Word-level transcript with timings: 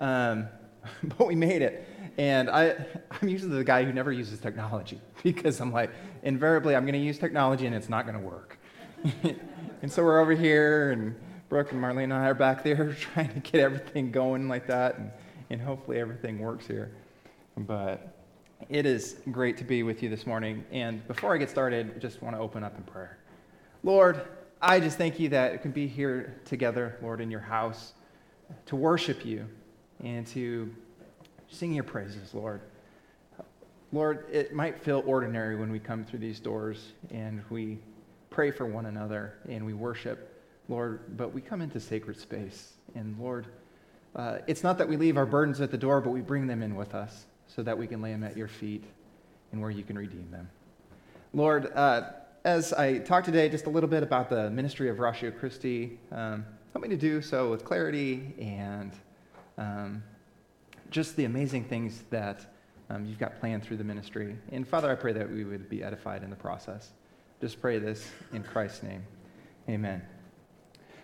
Um, 0.00 0.48
but 1.18 1.26
we 1.26 1.34
made 1.34 1.62
it. 1.62 1.86
And 2.18 2.50
I, 2.50 2.74
I'm 3.10 3.28
usually 3.28 3.56
the 3.56 3.64
guy 3.64 3.84
who 3.84 3.92
never 3.92 4.12
uses 4.12 4.40
technology 4.40 5.00
because 5.22 5.60
I'm 5.60 5.72
like, 5.72 5.90
invariably, 6.22 6.74
I'm 6.74 6.84
going 6.84 6.94
to 6.94 6.98
use 6.98 7.18
technology 7.18 7.66
and 7.66 7.74
it's 7.74 7.88
not 7.88 8.06
going 8.06 8.18
to 8.18 8.24
work. 8.24 8.58
and 9.82 9.90
so 9.90 10.04
we're 10.04 10.20
over 10.20 10.32
here, 10.32 10.90
and 10.90 11.14
Brooke 11.48 11.72
and 11.72 11.82
Marlene 11.82 12.04
and 12.04 12.12
I 12.12 12.26
are 12.26 12.34
back 12.34 12.62
there 12.62 12.92
trying 13.14 13.32
to 13.32 13.40
get 13.40 13.62
everything 13.62 14.10
going 14.10 14.46
like 14.46 14.66
that, 14.66 14.98
and, 14.98 15.10
and 15.48 15.60
hopefully 15.60 15.98
everything 15.98 16.38
works 16.38 16.66
here. 16.66 16.92
But 17.56 18.14
it 18.68 18.84
is 18.84 19.16
great 19.30 19.56
to 19.56 19.64
be 19.64 19.82
with 19.82 20.02
you 20.02 20.10
this 20.10 20.26
morning. 20.26 20.64
And 20.70 21.06
before 21.08 21.34
I 21.34 21.38
get 21.38 21.48
started, 21.48 21.94
I 21.96 21.98
just 21.98 22.20
want 22.20 22.36
to 22.36 22.40
open 22.42 22.62
up 22.62 22.76
in 22.76 22.82
prayer. 22.82 23.16
Lord, 23.82 24.28
I 24.60 24.80
just 24.80 24.98
thank 24.98 25.18
you 25.18 25.30
that 25.30 25.52
we 25.52 25.58
can 25.58 25.70
be 25.70 25.86
here 25.86 26.38
together, 26.44 26.98
Lord, 27.00 27.22
in 27.22 27.30
your 27.30 27.40
house 27.40 27.94
to 28.66 28.76
worship 28.76 29.24
you 29.24 29.46
and 30.02 30.26
to 30.28 30.72
sing 31.48 31.72
your 31.72 31.84
praises, 31.84 32.34
Lord. 32.34 32.60
Lord, 33.92 34.26
it 34.30 34.52
might 34.52 34.78
feel 34.78 35.02
ordinary 35.04 35.56
when 35.56 35.72
we 35.72 35.80
come 35.80 36.04
through 36.04 36.20
these 36.20 36.38
doors 36.38 36.92
and 37.10 37.42
we 37.50 37.78
pray 38.30 38.52
for 38.52 38.64
one 38.64 38.86
another 38.86 39.34
and 39.48 39.66
we 39.66 39.74
worship, 39.74 40.42
Lord, 40.68 41.16
but 41.16 41.34
we 41.34 41.40
come 41.40 41.60
into 41.60 41.80
sacred 41.80 42.16
space. 42.16 42.74
And 42.94 43.18
Lord, 43.18 43.46
uh, 44.14 44.38
it's 44.46 44.62
not 44.62 44.78
that 44.78 44.88
we 44.88 44.96
leave 44.96 45.16
our 45.16 45.26
burdens 45.26 45.60
at 45.60 45.72
the 45.72 45.78
door, 45.78 46.00
but 46.00 46.10
we 46.10 46.20
bring 46.20 46.46
them 46.46 46.62
in 46.62 46.76
with 46.76 46.94
us 46.94 47.26
so 47.48 47.62
that 47.64 47.76
we 47.76 47.88
can 47.88 48.00
lay 48.00 48.12
them 48.12 48.22
at 48.22 48.36
your 48.36 48.48
feet 48.48 48.84
and 49.50 49.60
where 49.60 49.70
you 49.70 49.82
can 49.82 49.98
redeem 49.98 50.30
them. 50.30 50.48
Lord, 51.34 51.72
uh, 51.74 52.10
as 52.44 52.72
I 52.72 52.98
talk 52.98 53.24
today 53.24 53.48
just 53.48 53.66
a 53.66 53.70
little 53.70 53.88
bit 53.88 54.04
about 54.04 54.30
the 54.30 54.50
ministry 54.50 54.88
of 54.88 55.00
Ratio 55.00 55.32
Christi, 55.32 55.98
um, 56.12 56.46
help 56.72 56.82
me 56.82 56.88
to 56.88 56.96
do 56.96 57.20
so 57.20 57.50
with 57.50 57.64
clarity 57.64 58.34
and 58.38 58.92
um, 59.60 60.02
just 60.90 61.14
the 61.16 61.24
amazing 61.24 61.64
things 61.64 62.02
that 62.10 62.52
um, 62.88 63.04
you've 63.04 63.18
got 63.18 63.38
planned 63.38 63.62
through 63.62 63.76
the 63.76 63.84
ministry. 63.84 64.36
And 64.50 64.66
Father, 64.66 64.90
I 64.90 64.96
pray 64.96 65.12
that 65.12 65.30
we 65.30 65.44
would 65.44 65.68
be 65.68 65.84
edified 65.84 66.24
in 66.24 66.30
the 66.30 66.36
process. 66.36 66.90
Just 67.40 67.60
pray 67.60 67.78
this 67.78 68.10
in 68.32 68.42
Christ's 68.42 68.82
name. 68.82 69.04
Amen. 69.68 70.02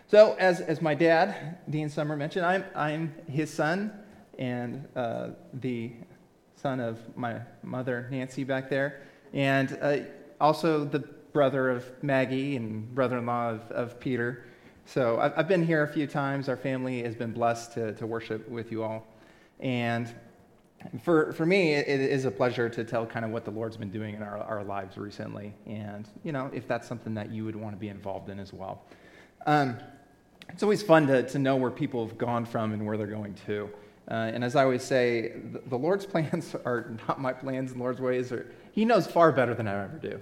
So, 0.09 0.35
as, 0.39 0.61
as 0.61 0.81
my 0.81 0.95
dad, 0.95 1.59
Dean 1.69 1.89
Summer, 1.89 2.17
mentioned, 2.17 2.47
I'm, 2.47 2.65
I'm 2.75 3.15
his 3.29 3.53
son 3.53 3.93
and 4.39 4.87
uh, 4.97 5.31
the 5.55 5.93
son 6.57 6.81
of 6.81 6.99
my 7.17 7.41
mother, 7.63 8.09
Nancy, 8.11 8.45
back 8.45 8.71
there, 8.71 9.03
and 9.33 9.79
uh, 9.81 9.99
also 10.41 10.85
the 10.85 11.01
brother 11.33 11.71
of 11.71 11.85
Maggie 12.03 12.57
and 12.57 12.95
brother 12.95 13.19
in 13.19 13.27
law 13.27 13.51
of, 13.51 13.71
of 13.71 14.01
Peter. 14.01 14.45
So, 14.89 15.19
I've, 15.19 15.33
I've 15.37 15.49
been 15.49 15.67
here 15.67 15.83
a 15.83 15.89
few 15.89 16.07
times. 16.07 16.49
Our 16.49 16.57
family 16.57 17.03
has 17.03 17.17
been 17.17 17.33
blessed 17.33 17.73
to, 17.75 17.93
to 17.95 18.07
worship 18.07 18.49
with 18.49 18.71
you 18.71 18.85
all. 18.85 19.05
And 19.59 20.15
for, 21.03 21.33
for 21.33 21.45
me, 21.45 21.75
it, 21.75 21.89
it 21.89 22.01
is 22.01 22.25
a 22.25 22.31
pleasure 22.31 22.69
to 22.69 22.85
tell 22.85 23.05
kind 23.05 23.25
of 23.25 23.33
what 23.33 23.45
the 23.45 23.51
Lord's 23.51 23.77
been 23.77 23.91
doing 23.91 24.15
in 24.15 24.23
our, 24.23 24.39
our 24.39 24.63
lives 24.63 24.97
recently. 24.97 25.53
And, 25.67 26.09
you 26.23 26.31
know, 26.31 26.51
if 26.55 26.69
that's 26.69 26.87
something 26.87 27.15
that 27.15 27.33
you 27.33 27.45
would 27.45 27.57
want 27.57 27.75
to 27.75 27.81
be 27.81 27.89
involved 27.89 28.31
in 28.31 28.39
as 28.39 28.53
well. 28.53 28.85
Um, 29.45 29.77
it's 30.51 30.63
always 30.63 30.85
fun 30.85 31.09
to, 31.09 31.25
to 31.25 31.39
know 31.41 31.57
where 31.57 31.73
people 31.73 32.07
have 32.07 32.17
gone 32.17 32.45
from 32.45 32.73
and 32.73 32.87
where 32.87 32.97
they're 32.97 33.09
going 33.09 33.35
to. 33.47 33.69
Uh, 34.09 34.31
and 34.33 34.45
as 34.45 34.55
I 34.55 34.63
always 34.63 34.85
say, 34.85 35.33
the, 35.53 35.63
the, 35.67 35.77
Lord's 35.77 36.07
plans 36.13 36.55
are 36.65 36.97
not 37.09 37.21
my 37.21 37.33
plans, 37.33 37.73
and 37.73 37.81
Lord's 37.81 38.01
ways 38.01 38.31
are, 38.31 38.55
He 38.71 38.85
knows 38.85 39.09
far 39.09 39.33
better 39.33 39.53
than 39.53 39.67
I 39.67 39.85
ever 39.85 39.99
do. 39.99 40.21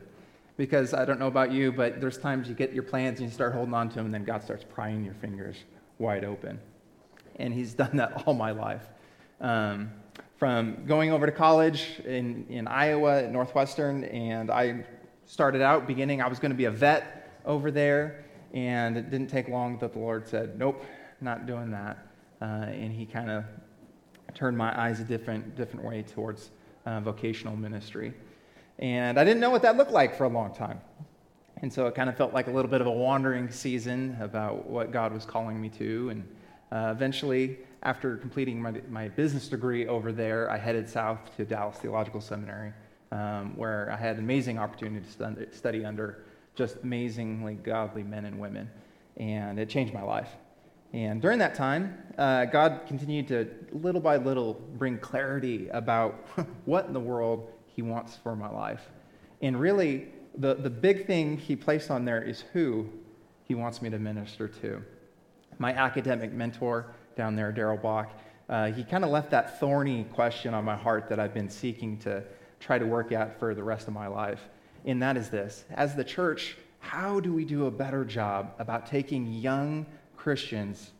Because 0.56 0.94
I 0.94 1.04
don't 1.04 1.18
know 1.18 1.26
about 1.26 1.50
you, 1.50 1.72
but 1.72 2.00
there's 2.00 2.18
times 2.18 2.48
you 2.48 2.54
get 2.54 2.72
your 2.72 2.84
plans 2.84 3.18
and 3.18 3.28
you 3.28 3.34
start 3.34 3.52
holding 3.52 3.74
on 3.74 3.88
to 3.88 3.96
them, 3.96 4.06
and 4.06 4.14
then 4.14 4.24
God 4.24 4.42
starts 4.42 4.64
prying 4.64 5.04
your 5.04 5.14
fingers 5.14 5.56
wide 5.98 6.24
open. 6.24 6.60
And 7.36 7.52
He's 7.52 7.74
done 7.82 7.96
that 7.96 8.24
all 8.26 8.34
my 8.34 8.52
life. 8.52 8.84
Um, 9.40 9.90
from 10.36 10.84
going 10.86 11.10
over 11.10 11.26
to 11.26 11.32
college 11.32 12.00
in, 12.04 12.46
in 12.48 12.66
Iowa 12.68 13.22
at 13.22 13.32
Northwestern, 13.32 14.04
and 14.04 14.50
I 14.50 14.84
started 15.26 15.62
out 15.62 15.86
beginning, 15.86 16.20
I 16.20 16.28
was 16.28 16.38
going 16.38 16.50
to 16.50 16.56
be 16.56 16.66
a 16.66 16.70
vet 16.70 17.40
over 17.44 17.70
there, 17.70 18.24
and 18.52 18.96
it 18.96 19.10
didn't 19.10 19.28
take 19.28 19.48
long 19.48 19.78
that 19.78 19.92
the 19.92 19.98
Lord 19.98 20.26
said, 20.28 20.58
Nope, 20.58 20.84
not 21.20 21.46
doing 21.46 21.70
that. 21.70 21.98
Uh, 22.40 22.66
and 22.66 22.92
He 22.92 23.06
kind 23.06 23.30
of 23.30 23.44
turned 24.34 24.58
my 24.58 24.78
eyes 24.78 25.00
a 25.00 25.04
different, 25.04 25.56
different 25.56 25.84
way 25.84 26.02
towards 26.02 26.50
uh, 26.86 27.00
vocational 27.00 27.56
ministry. 27.56 28.12
And 28.78 29.18
I 29.18 29.24
didn't 29.24 29.40
know 29.40 29.50
what 29.50 29.62
that 29.62 29.76
looked 29.76 29.92
like 29.92 30.16
for 30.16 30.24
a 30.24 30.28
long 30.28 30.54
time. 30.54 30.80
And 31.62 31.72
so 31.72 31.86
it 31.86 31.94
kind 31.94 32.10
of 32.10 32.16
felt 32.16 32.34
like 32.34 32.48
a 32.48 32.50
little 32.50 32.70
bit 32.70 32.80
of 32.80 32.86
a 32.86 32.92
wandering 32.92 33.50
season 33.50 34.16
about 34.20 34.66
what 34.66 34.90
God 34.90 35.12
was 35.12 35.24
calling 35.24 35.60
me 35.60 35.68
to. 35.70 36.10
And 36.10 36.28
uh, 36.72 36.90
eventually, 36.90 37.58
after 37.82 38.16
completing 38.16 38.60
my, 38.60 38.72
my 38.90 39.08
business 39.08 39.48
degree 39.48 39.86
over 39.86 40.12
there, 40.12 40.50
I 40.50 40.58
headed 40.58 40.88
south 40.88 41.36
to 41.36 41.44
Dallas 41.44 41.78
Theological 41.78 42.20
Seminary, 42.20 42.72
um, 43.12 43.56
where 43.56 43.90
I 43.90 43.96
had 43.96 44.16
an 44.16 44.24
amazing 44.24 44.58
opportunity 44.58 45.06
to 45.18 45.54
study 45.54 45.84
under 45.84 46.24
just 46.54 46.76
amazingly 46.82 47.54
godly 47.54 48.02
men 48.02 48.24
and 48.24 48.38
women. 48.38 48.68
And 49.16 49.58
it 49.58 49.68
changed 49.68 49.94
my 49.94 50.02
life. 50.02 50.30
And 50.92 51.20
during 51.20 51.38
that 51.38 51.54
time, 51.54 51.98
uh, 52.18 52.44
God 52.44 52.82
continued 52.86 53.26
to, 53.28 53.48
little 53.72 54.00
by 54.00 54.16
little, 54.16 54.54
bring 54.54 54.98
clarity 54.98 55.68
about 55.70 56.12
what 56.66 56.86
in 56.86 56.92
the 56.92 57.00
world 57.00 57.50
He 57.74 57.82
wants 57.82 58.16
for 58.16 58.36
my 58.36 58.48
life. 58.48 58.90
And 59.42 59.58
really, 59.58 60.08
the, 60.36 60.54
the 60.54 60.70
big 60.70 61.06
thing 61.06 61.36
He 61.36 61.56
placed 61.56 61.90
on 61.90 62.04
there 62.04 62.22
is 62.22 62.44
who 62.52 62.88
He 63.44 63.54
wants 63.54 63.82
me 63.82 63.90
to 63.90 63.98
minister 63.98 64.48
to. 64.48 64.82
My 65.58 65.72
academic 65.72 66.32
mentor, 66.32 66.86
down 67.16 67.36
there, 67.36 67.52
Darrell 67.52 67.76
Bock, 67.76 68.10
uh, 68.48 68.70
he 68.70 68.84
kind 68.84 69.04
of 69.04 69.10
left 69.10 69.30
that 69.30 69.58
thorny 69.58 70.04
question 70.12 70.52
on 70.52 70.64
my 70.64 70.76
heart 70.76 71.08
that 71.08 71.18
I've 71.18 71.32
been 71.32 71.48
seeking 71.48 71.98
to 71.98 72.22
try 72.60 72.78
to 72.78 72.84
work 72.84 73.12
at 73.12 73.38
for 73.38 73.54
the 73.54 73.62
rest 73.62 73.88
of 73.88 73.94
my 73.94 74.06
life. 74.06 74.40
And 74.84 75.02
that 75.02 75.16
is 75.16 75.30
this 75.30 75.64
As 75.70 75.94
the 75.94 76.04
church, 76.04 76.56
how 76.80 77.20
do 77.20 77.32
we 77.32 77.44
do 77.44 77.66
a 77.66 77.70
better 77.70 78.04
job 78.04 78.54
about 78.58 78.86
taking 78.86 79.32
young 79.32 79.86
Christians 80.16 80.92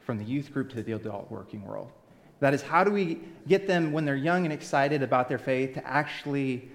from 0.00 0.18
the 0.18 0.24
youth 0.24 0.52
group 0.52 0.70
to 0.70 0.82
the 0.82 0.92
adult 0.92 1.30
working 1.30 1.64
world? 1.64 1.90
That 2.42 2.54
is, 2.54 2.60
how 2.60 2.82
do 2.82 2.90
we 2.90 3.20
get 3.46 3.66
them, 3.66 3.92
when 3.92 4.04
they're 4.04 4.16
young 4.16 4.44
and 4.44 4.52
excited 4.52 5.02
about 5.02 5.28
their 5.28 5.38
faith, 5.38 5.74
to 5.74 5.86
actually 5.86 6.68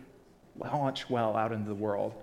launch 0.58 1.10
well 1.10 1.36
out 1.36 1.52
into 1.52 1.68
the 1.68 1.76
world? 1.76 2.14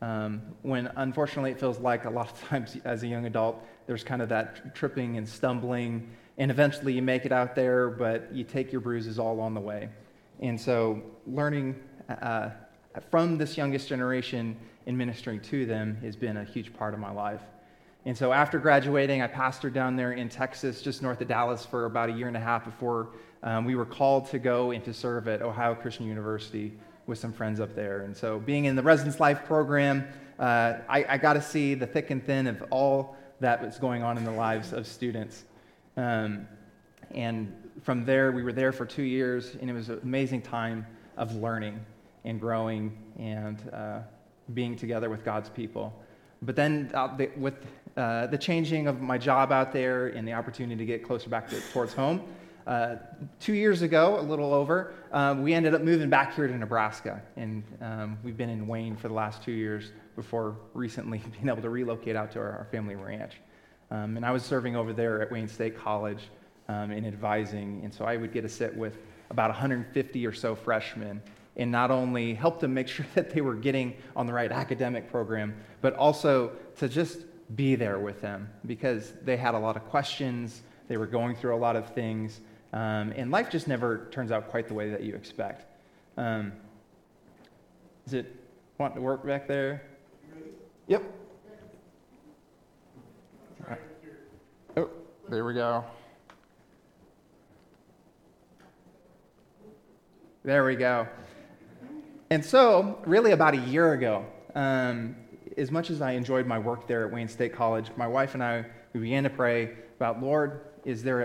Um, 0.00 0.42
when 0.62 0.90
unfortunately 0.96 1.50
it 1.50 1.60
feels 1.60 1.78
like 1.78 2.04
a 2.04 2.10
lot 2.10 2.30
of 2.30 2.48
times 2.48 2.76
as 2.84 3.02
a 3.02 3.08
young 3.08 3.26
adult, 3.26 3.62
there's 3.86 4.04
kind 4.04 4.22
of 4.22 4.28
that 4.28 4.74
tripping 4.74 5.16
and 5.16 5.28
stumbling 5.28 6.08
and 6.38 6.50
eventually 6.50 6.92
you 6.92 7.02
make 7.02 7.26
it 7.26 7.32
out 7.32 7.54
there, 7.54 7.90
but 7.90 8.32
you 8.32 8.44
take 8.44 8.72
your 8.72 8.80
bruises 8.80 9.18
all 9.18 9.40
on 9.40 9.54
the 9.54 9.60
way. 9.60 9.88
And 10.40 10.60
so, 10.60 11.02
learning 11.26 11.76
uh, 12.08 12.50
from 13.10 13.36
this 13.36 13.56
youngest 13.56 13.88
generation 13.88 14.56
and 14.86 14.96
ministering 14.96 15.40
to 15.40 15.66
them 15.66 15.96
has 16.02 16.16
been 16.16 16.38
a 16.38 16.44
huge 16.44 16.72
part 16.72 16.94
of 16.94 17.00
my 17.00 17.10
life. 17.10 17.42
And 18.04 18.18
so, 18.18 18.32
after 18.32 18.58
graduating, 18.58 19.22
I 19.22 19.28
pastored 19.28 19.72
down 19.72 19.94
there 19.94 20.12
in 20.12 20.28
Texas, 20.28 20.82
just 20.82 21.02
north 21.02 21.20
of 21.20 21.28
Dallas, 21.28 21.64
for 21.64 21.84
about 21.84 22.08
a 22.08 22.12
year 22.12 22.26
and 22.26 22.36
a 22.36 22.40
half 22.40 22.64
before 22.64 23.10
um, 23.44 23.64
we 23.64 23.76
were 23.76 23.86
called 23.86 24.28
to 24.30 24.40
go 24.40 24.72
and 24.72 24.84
to 24.84 24.92
serve 24.92 25.28
at 25.28 25.40
Ohio 25.40 25.74
Christian 25.74 26.06
University 26.06 26.72
with 27.06 27.18
some 27.18 27.32
friends 27.32 27.60
up 27.60 27.76
there. 27.76 28.00
And 28.00 28.16
so, 28.16 28.40
being 28.40 28.64
in 28.64 28.74
the 28.74 28.82
residence 28.82 29.20
life 29.20 29.44
program, 29.44 30.04
uh, 30.40 30.78
I, 30.88 31.04
I 31.10 31.18
got 31.18 31.34
to 31.34 31.42
see 31.42 31.74
the 31.74 31.86
thick 31.86 32.10
and 32.10 32.24
thin 32.24 32.48
of 32.48 32.64
all 32.70 33.16
that 33.38 33.62
was 33.62 33.78
going 33.78 34.02
on 34.02 34.18
in 34.18 34.24
the 34.24 34.32
lives 34.32 34.72
of 34.72 34.86
students. 34.86 35.44
Um, 35.96 36.48
and 37.12 37.54
from 37.82 38.04
there, 38.04 38.32
we 38.32 38.42
were 38.42 38.52
there 38.52 38.72
for 38.72 38.84
two 38.84 39.02
years, 39.02 39.56
and 39.60 39.70
it 39.70 39.72
was 39.72 39.90
an 39.90 40.00
amazing 40.02 40.42
time 40.42 40.86
of 41.16 41.36
learning 41.36 41.78
and 42.24 42.40
growing 42.40 42.96
and 43.18 43.62
uh, 43.72 44.00
being 44.54 44.74
together 44.76 45.08
with 45.08 45.24
God's 45.24 45.50
people. 45.50 45.92
But 46.42 46.56
then, 46.56 46.90
uh, 46.94 47.16
the, 47.16 47.30
with 47.36 47.54
uh, 47.96 48.26
the 48.26 48.38
changing 48.38 48.86
of 48.86 49.00
my 49.00 49.18
job 49.18 49.52
out 49.52 49.72
there 49.72 50.08
and 50.08 50.26
the 50.26 50.32
opportunity 50.32 50.76
to 50.76 50.86
get 50.86 51.04
closer 51.04 51.28
back 51.28 51.48
to, 51.48 51.60
towards 51.72 51.92
home, 51.92 52.22
uh, 52.66 52.96
two 53.40 53.54
years 53.54 53.82
ago, 53.82 54.18
a 54.18 54.22
little 54.22 54.54
over, 54.54 54.94
um, 55.12 55.42
we 55.42 55.52
ended 55.52 55.74
up 55.74 55.82
moving 55.82 56.08
back 56.08 56.34
here 56.34 56.46
to 56.46 56.56
Nebraska. 56.56 57.20
And 57.36 57.64
um, 57.80 58.18
we've 58.22 58.36
been 58.36 58.50
in 58.50 58.66
Wayne 58.66 58.96
for 58.96 59.08
the 59.08 59.14
last 59.14 59.42
two 59.42 59.52
years 59.52 59.92
before 60.16 60.56
recently 60.74 61.18
being 61.32 61.48
able 61.48 61.62
to 61.62 61.70
relocate 61.70 62.16
out 62.16 62.30
to 62.32 62.38
our, 62.38 62.52
our 62.58 62.68
family 62.70 62.94
ranch. 62.94 63.34
Um, 63.90 64.16
and 64.16 64.24
I 64.24 64.30
was 64.30 64.42
serving 64.42 64.76
over 64.76 64.92
there 64.92 65.20
at 65.20 65.30
Wayne 65.30 65.48
State 65.48 65.76
College 65.76 66.30
um, 66.68 66.92
in 66.92 67.04
advising. 67.04 67.80
And 67.84 67.92
so 67.92 68.04
I 68.04 68.16
would 68.16 68.32
get 68.32 68.42
to 68.42 68.48
sit 68.48 68.74
with 68.76 68.98
about 69.30 69.50
150 69.50 70.26
or 70.26 70.32
so 70.32 70.54
freshmen 70.54 71.20
and 71.56 71.70
not 71.70 71.90
only 71.90 72.32
help 72.32 72.60
them 72.60 72.72
make 72.72 72.88
sure 72.88 73.04
that 73.14 73.30
they 73.30 73.40
were 73.40 73.54
getting 73.54 73.94
on 74.16 74.26
the 74.26 74.32
right 74.32 74.52
academic 74.52 75.10
program, 75.10 75.54
but 75.80 75.94
also 75.94 76.52
to 76.76 76.88
just 76.88 77.18
be 77.54 77.74
there 77.74 77.98
with 77.98 78.20
them 78.20 78.48
because 78.66 79.12
they 79.24 79.36
had 79.36 79.54
a 79.54 79.58
lot 79.58 79.76
of 79.76 79.84
questions. 79.86 80.62
They 80.88 80.96
were 80.96 81.06
going 81.06 81.36
through 81.36 81.54
a 81.54 81.58
lot 81.58 81.76
of 81.76 81.94
things. 81.94 82.40
Um, 82.72 83.12
and 83.16 83.30
life 83.30 83.50
just 83.50 83.68
never 83.68 84.08
turns 84.10 84.30
out 84.30 84.48
quite 84.48 84.68
the 84.68 84.74
way 84.74 84.90
that 84.90 85.02
you 85.02 85.14
expect. 85.14 85.66
Um, 86.16 86.52
is 88.06 88.14
it 88.14 88.34
want 88.78 88.94
to 88.94 89.00
work 89.00 89.24
back 89.24 89.46
there? 89.46 89.82
Yep. 90.88 91.02
Oh, 94.76 94.90
There 95.28 95.44
we 95.44 95.54
go. 95.54 95.84
There 100.44 100.64
we 100.64 100.74
go. 100.74 101.06
And 102.30 102.44
so, 102.44 102.98
really, 103.06 103.30
about 103.30 103.54
a 103.54 103.58
year 103.58 103.92
ago, 103.92 104.24
um, 104.54 105.14
as 105.56 105.70
much 105.70 105.90
as 105.90 106.00
I 106.00 106.12
enjoyed 106.12 106.46
my 106.46 106.58
work 106.58 106.86
there 106.86 107.06
at 107.06 107.12
Wayne 107.12 107.28
State 107.28 107.52
College, 107.52 107.90
my 107.96 108.06
wife 108.06 108.34
and 108.34 108.42
I 108.42 108.64
we 108.92 109.00
began 109.00 109.24
to 109.24 109.30
pray 109.30 109.70
about, 109.96 110.22
Lord, 110.22 110.60
is 110.84 111.02
there 111.02 111.22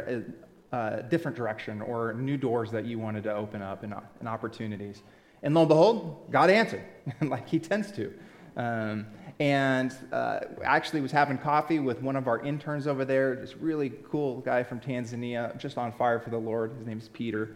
a, 0.72 0.78
a 0.78 1.04
different 1.04 1.36
direction 1.36 1.82
or 1.82 2.14
new 2.14 2.38
doors 2.38 2.72
that 2.72 2.86
you 2.86 2.98
wanted 2.98 3.24
to 3.24 3.36
open 3.36 3.62
up 3.62 3.84
and, 3.84 3.94
and 4.20 4.30
opportunities? 4.30 5.04
And 5.44 5.54
lo 5.54 5.62
and 5.62 5.70
behold, 5.70 6.32
God 6.32 6.50
answered, 6.50 6.86
like 7.22 7.48
He 7.48 7.60
tends 7.60 7.92
to. 7.94 8.14
Um, 8.56 9.06
and 9.40 9.96
uh, 10.12 10.40
actually 10.64 11.02
was 11.02 11.12
having 11.12 11.38
coffee 11.38 11.80
with 11.80 12.02
one 12.02 12.16
of 12.16 12.28
our 12.28 12.40
interns 12.40 12.88
over 12.88 13.06
there, 13.06 13.36
this 13.36 13.56
really 13.56 13.92
cool 14.10 14.40
guy 14.42 14.64
from 14.64 14.80
Tanzania, 14.80 15.56
just 15.60 15.78
on 15.78 15.92
fire 15.92 16.20
for 16.20 16.32
the 16.32 16.38
Lord. 16.38 16.74
His 16.78 16.88
name 16.88 16.98
is 16.98 17.10
Peter. 17.10 17.56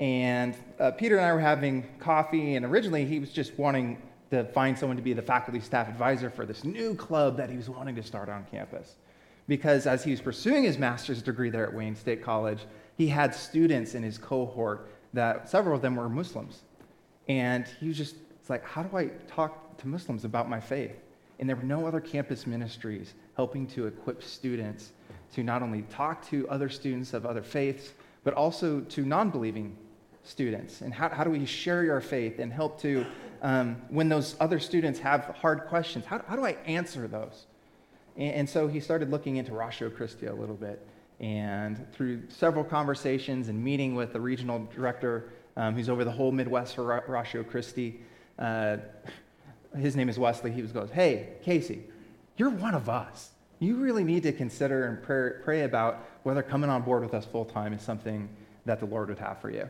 And 0.00 0.54
uh, 0.78 0.92
Peter 0.92 1.16
and 1.16 1.26
I 1.26 1.32
were 1.32 1.40
having 1.40 1.86
coffee, 1.98 2.54
and 2.54 2.64
originally 2.64 3.04
he 3.04 3.18
was 3.18 3.30
just 3.30 3.58
wanting 3.58 4.00
to 4.30 4.44
find 4.44 4.78
someone 4.78 4.96
to 4.96 5.02
be 5.02 5.12
the 5.12 5.22
faculty 5.22 5.60
staff 5.60 5.88
advisor 5.88 6.30
for 6.30 6.44
this 6.44 6.64
new 6.64 6.94
club 6.94 7.36
that 7.36 7.50
he 7.50 7.56
was 7.56 7.68
wanting 7.68 7.94
to 7.96 8.02
start 8.02 8.28
on 8.28 8.44
campus. 8.50 8.96
Because 9.46 9.86
as 9.86 10.04
he 10.04 10.10
was 10.10 10.20
pursuing 10.20 10.64
his 10.64 10.78
master's 10.78 11.22
degree 11.22 11.48
there 11.48 11.66
at 11.66 11.72
Wayne 11.72 11.96
State 11.96 12.22
College, 12.22 12.66
he 12.96 13.08
had 13.08 13.34
students 13.34 13.94
in 13.94 14.02
his 14.02 14.18
cohort 14.18 14.90
that 15.14 15.48
several 15.48 15.74
of 15.74 15.82
them 15.82 15.96
were 15.96 16.08
Muslims. 16.08 16.62
And 17.28 17.66
he 17.80 17.88
was 17.88 17.96
just, 17.96 18.16
like, 18.48 18.64
how 18.64 18.82
do 18.82 18.96
I 18.96 19.06
talk 19.26 19.76
to 19.78 19.88
Muslims 19.88 20.24
about 20.24 20.48
my 20.48 20.60
faith? 20.60 20.96
And 21.38 21.48
there 21.48 21.56
were 21.56 21.62
no 21.62 21.86
other 21.86 22.00
campus 22.00 22.46
ministries 22.46 23.14
helping 23.36 23.66
to 23.68 23.86
equip 23.86 24.22
students 24.22 24.92
to 25.34 25.42
not 25.42 25.62
only 25.62 25.82
talk 25.82 26.26
to 26.28 26.48
other 26.48 26.68
students 26.68 27.14
of 27.14 27.24
other 27.24 27.42
faiths, 27.42 27.92
but 28.24 28.34
also 28.34 28.80
to 28.80 29.04
non 29.04 29.30
believing 29.30 29.76
students. 30.24 30.80
And 30.80 30.92
how, 30.92 31.08
how 31.08 31.24
do 31.24 31.30
we 31.30 31.46
share 31.46 31.84
your 31.84 32.00
faith 32.00 32.38
and 32.38 32.52
help 32.52 32.80
to, 32.82 33.06
um, 33.42 33.80
when 33.88 34.08
those 34.08 34.36
other 34.40 34.58
students 34.58 34.98
have 35.00 35.24
hard 35.40 35.66
questions, 35.66 36.04
how, 36.04 36.22
how 36.26 36.36
do 36.36 36.44
I 36.44 36.52
answer 36.66 37.06
those? 37.06 37.46
And, 38.16 38.34
and 38.34 38.50
so 38.50 38.68
he 38.68 38.80
started 38.80 39.10
looking 39.10 39.36
into 39.36 39.52
Ratio 39.52 39.90
Christi 39.90 40.26
a 40.26 40.34
little 40.34 40.56
bit. 40.56 40.86
And 41.20 41.90
through 41.92 42.22
several 42.28 42.64
conversations 42.64 43.48
and 43.48 43.62
meeting 43.62 43.94
with 43.94 44.12
the 44.12 44.20
regional 44.20 44.68
director 44.74 45.30
um, 45.56 45.74
who's 45.74 45.88
over 45.88 46.04
the 46.04 46.12
whole 46.12 46.30
Midwest 46.30 46.76
for 46.76 47.02
Ratio 47.08 47.42
Christi, 47.42 48.00
uh, 48.38 48.76
his 49.76 49.96
name 49.96 50.08
is 50.08 50.18
Wesley, 50.18 50.52
he 50.52 50.62
was 50.62 50.72
goes, 50.72 50.90
Hey, 50.90 51.30
Casey, 51.42 51.84
you're 52.36 52.50
one 52.50 52.74
of 52.74 52.88
us. 52.88 53.30
You 53.58 53.74
really 53.76 54.04
need 54.04 54.22
to 54.22 54.32
consider 54.32 54.86
and 54.86 55.02
pray, 55.02 55.30
pray 55.42 55.62
about 55.64 56.06
whether 56.22 56.42
coming 56.42 56.70
on 56.70 56.82
board 56.82 57.02
with 57.02 57.14
us 57.14 57.24
full 57.24 57.44
time 57.44 57.72
is 57.72 57.82
something 57.82 58.28
that 58.64 58.78
the 58.78 58.86
Lord 58.86 59.08
would 59.08 59.18
have 59.18 59.40
for 59.40 59.50
you. 59.50 59.68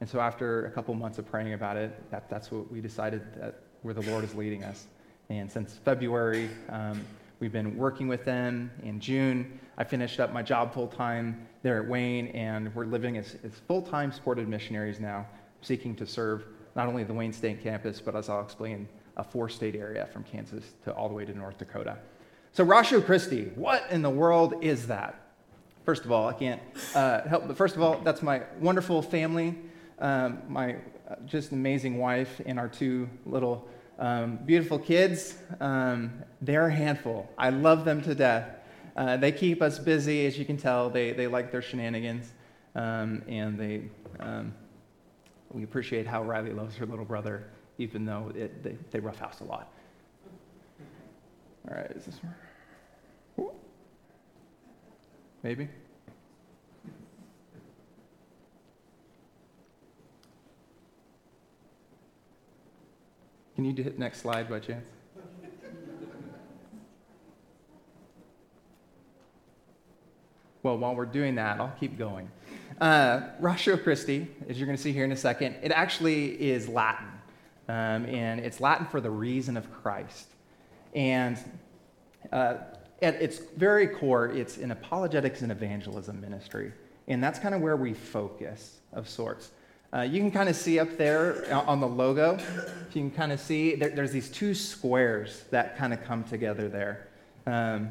And 0.00 0.08
so, 0.08 0.20
after 0.20 0.66
a 0.66 0.70
couple 0.70 0.94
months 0.94 1.18
of 1.18 1.26
praying 1.26 1.54
about 1.54 1.76
it, 1.76 2.10
that, 2.10 2.30
that's 2.30 2.50
what 2.50 2.70
we 2.70 2.80
decided 2.80 3.22
that 3.40 3.60
where 3.82 3.94
the 3.94 4.02
Lord 4.02 4.24
is 4.24 4.34
leading 4.34 4.64
us. 4.64 4.86
And 5.28 5.50
since 5.50 5.74
February, 5.84 6.48
um, 6.68 7.04
we've 7.40 7.52
been 7.52 7.76
working 7.76 8.08
with 8.08 8.24
them. 8.24 8.70
In 8.82 9.00
June, 9.00 9.58
I 9.76 9.84
finished 9.84 10.20
up 10.20 10.32
my 10.32 10.42
job 10.42 10.72
full 10.72 10.88
time 10.88 11.46
there 11.62 11.82
at 11.82 11.88
Wayne, 11.88 12.28
and 12.28 12.74
we're 12.74 12.86
living 12.86 13.16
as, 13.18 13.36
as 13.44 13.52
full 13.66 13.82
time 13.82 14.12
supported 14.12 14.48
missionaries 14.48 15.00
now, 15.00 15.26
seeking 15.62 15.94
to 15.96 16.06
serve 16.06 16.44
not 16.76 16.86
only 16.86 17.04
the 17.04 17.12
Wayne 17.12 17.32
State 17.32 17.62
campus, 17.62 18.00
but 18.00 18.14
as 18.14 18.28
I'll 18.28 18.42
explain, 18.42 18.88
a 19.16 19.24
four 19.24 19.48
state 19.48 19.74
area 19.74 20.06
from 20.12 20.22
Kansas 20.22 20.64
to 20.84 20.94
all 20.94 21.08
the 21.08 21.14
way 21.14 21.24
to 21.24 21.36
North 21.36 21.58
Dakota. 21.58 21.98
So, 22.52 22.64
Ratio 22.64 23.00
Christi, 23.00 23.50
what 23.56 23.84
in 23.90 24.02
the 24.02 24.10
world 24.10 24.54
is 24.62 24.86
that? 24.86 25.20
First 25.84 26.04
of 26.04 26.12
all, 26.12 26.28
I 26.28 26.32
can't 26.32 26.60
uh, 26.94 27.22
help, 27.22 27.46
but 27.46 27.56
first 27.56 27.76
of 27.76 27.82
all, 27.82 27.98
that's 28.04 28.22
my 28.22 28.42
wonderful 28.60 29.02
family, 29.02 29.56
um, 30.00 30.42
my 30.48 30.76
uh, 31.08 31.16
just 31.26 31.52
amazing 31.52 31.98
wife, 31.98 32.40
and 32.46 32.58
our 32.58 32.68
two 32.68 33.08
little 33.26 33.68
um, 33.98 34.38
beautiful 34.44 34.78
kids. 34.78 35.36
Um, 35.60 36.22
they're 36.40 36.66
a 36.66 36.74
handful. 36.74 37.28
I 37.36 37.50
love 37.50 37.84
them 37.84 38.02
to 38.02 38.14
death. 38.14 38.48
Uh, 38.96 39.16
they 39.16 39.32
keep 39.32 39.62
us 39.62 39.78
busy, 39.78 40.26
as 40.26 40.38
you 40.38 40.44
can 40.44 40.56
tell. 40.56 40.90
They, 40.90 41.12
they 41.12 41.26
like 41.26 41.52
their 41.52 41.62
shenanigans, 41.62 42.32
um, 42.74 43.22
and 43.28 43.58
they, 43.58 43.82
um, 44.20 44.54
we 45.50 45.62
appreciate 45.62 46.06
how 46.06 46.22
Riley 46.22 46.52
loves 46.52 46.76
her 46.76 46.86
little 46.86 47.04
brother 47.04 47.48
even 47.78 48.04
though 48.04 48.30
it, 48.34 48.62
they, 48.62 48.76
they 48.90 49.00
roughhouse 49.00 49.40
a 49.40 49.44
lot. 49.44 49.72
All 51.70 51.76
right, 51.76 51.90
is 51.92 52.04
this 52.04 52.20
more? 53.36 53.52
Maybe? 55.42 55.68
Can 63.58 63.64
you 63.64 63.82
hit 63.82 63.98
next 63.98 64.20
slide 64.20 64.48
by 64.48 64.60
chance? 64.60 64.88
Well, 70.62 70.78
while 70.78 70.94
we're 70.94 71.04
doing 71.04 71.34
that, 71.34 71.58
I'll 71.58 71.74
keep 71.80 71.98
going. 71.98 72.30
Uh, 72.80 73.30
Ratio 73.40 73.76
Christi, 73.76 74.28
as 74.48 74.60
you're 74.60 74.66
going 74.66 74.76
to 74.76 74.82
see 74.82 74.92
here 74.92 75.02
in 75.02 75.10
a 75.10 75.16
second, 75.16 75.56
it 75.60 75.72
actually 75.72 76.40
is 76.40 76.68
Latin 76.68 77.08
um, 77.68 78.06
and 78.06 78.38
it's 78.38 78.60
Latin 78.60 78.86
for 78.86 79.00
the 79.00 79.10
reason 79.10 79.56
of 79.56 79.68
Christ. 79.72 80.28
And 80.94 81.36
uh, 82.30 82.58
at 83.02 83.16
its 83.16 83.38
very 83.56 83.88
core, 83.88 84.28
it's 84.28 84.58
an 84.58 84.70
apologetics 84.70 85.42
and 85.42 85.50
evangelism 85.50 86.20
ministry. 86.20 86.72
And 87.08 87.20
that's 87.20 87.40
kind 87.40 87.56
of 87.56 87.60
where 87.60 87.76
we 87.76 87.92
focus, 87.92 88.78
of 88.92 89.08
sorts. 89.08 89.50
Uh, 89.92 90.02
you 90.02 90.20
can 90.20 90.30
kind 90.30 90.48
of 90.48 90.56
see 90.56 90.78
up 90.78 90.98
there 90.98 91.50
on 91.52 91.80
the 91.80 91.86
logo, 91.86 92.38
you 92.92 93.00
can 93.00 93.10
kind 93.10 93.32
of 93.32 93.40
see 93.40 93.74
there, 93.74 93.88
there's 93.88 94.12
these 94.12 94.28
two 94.28 94.54
squares 94.54 95.44
that 95.50 95.78
kind 95.78 95.94
of 95.94 96.04
come 96.04 96.22
together 96.24 96.68
there. 96.68 97.08
Um, 97.46 97.90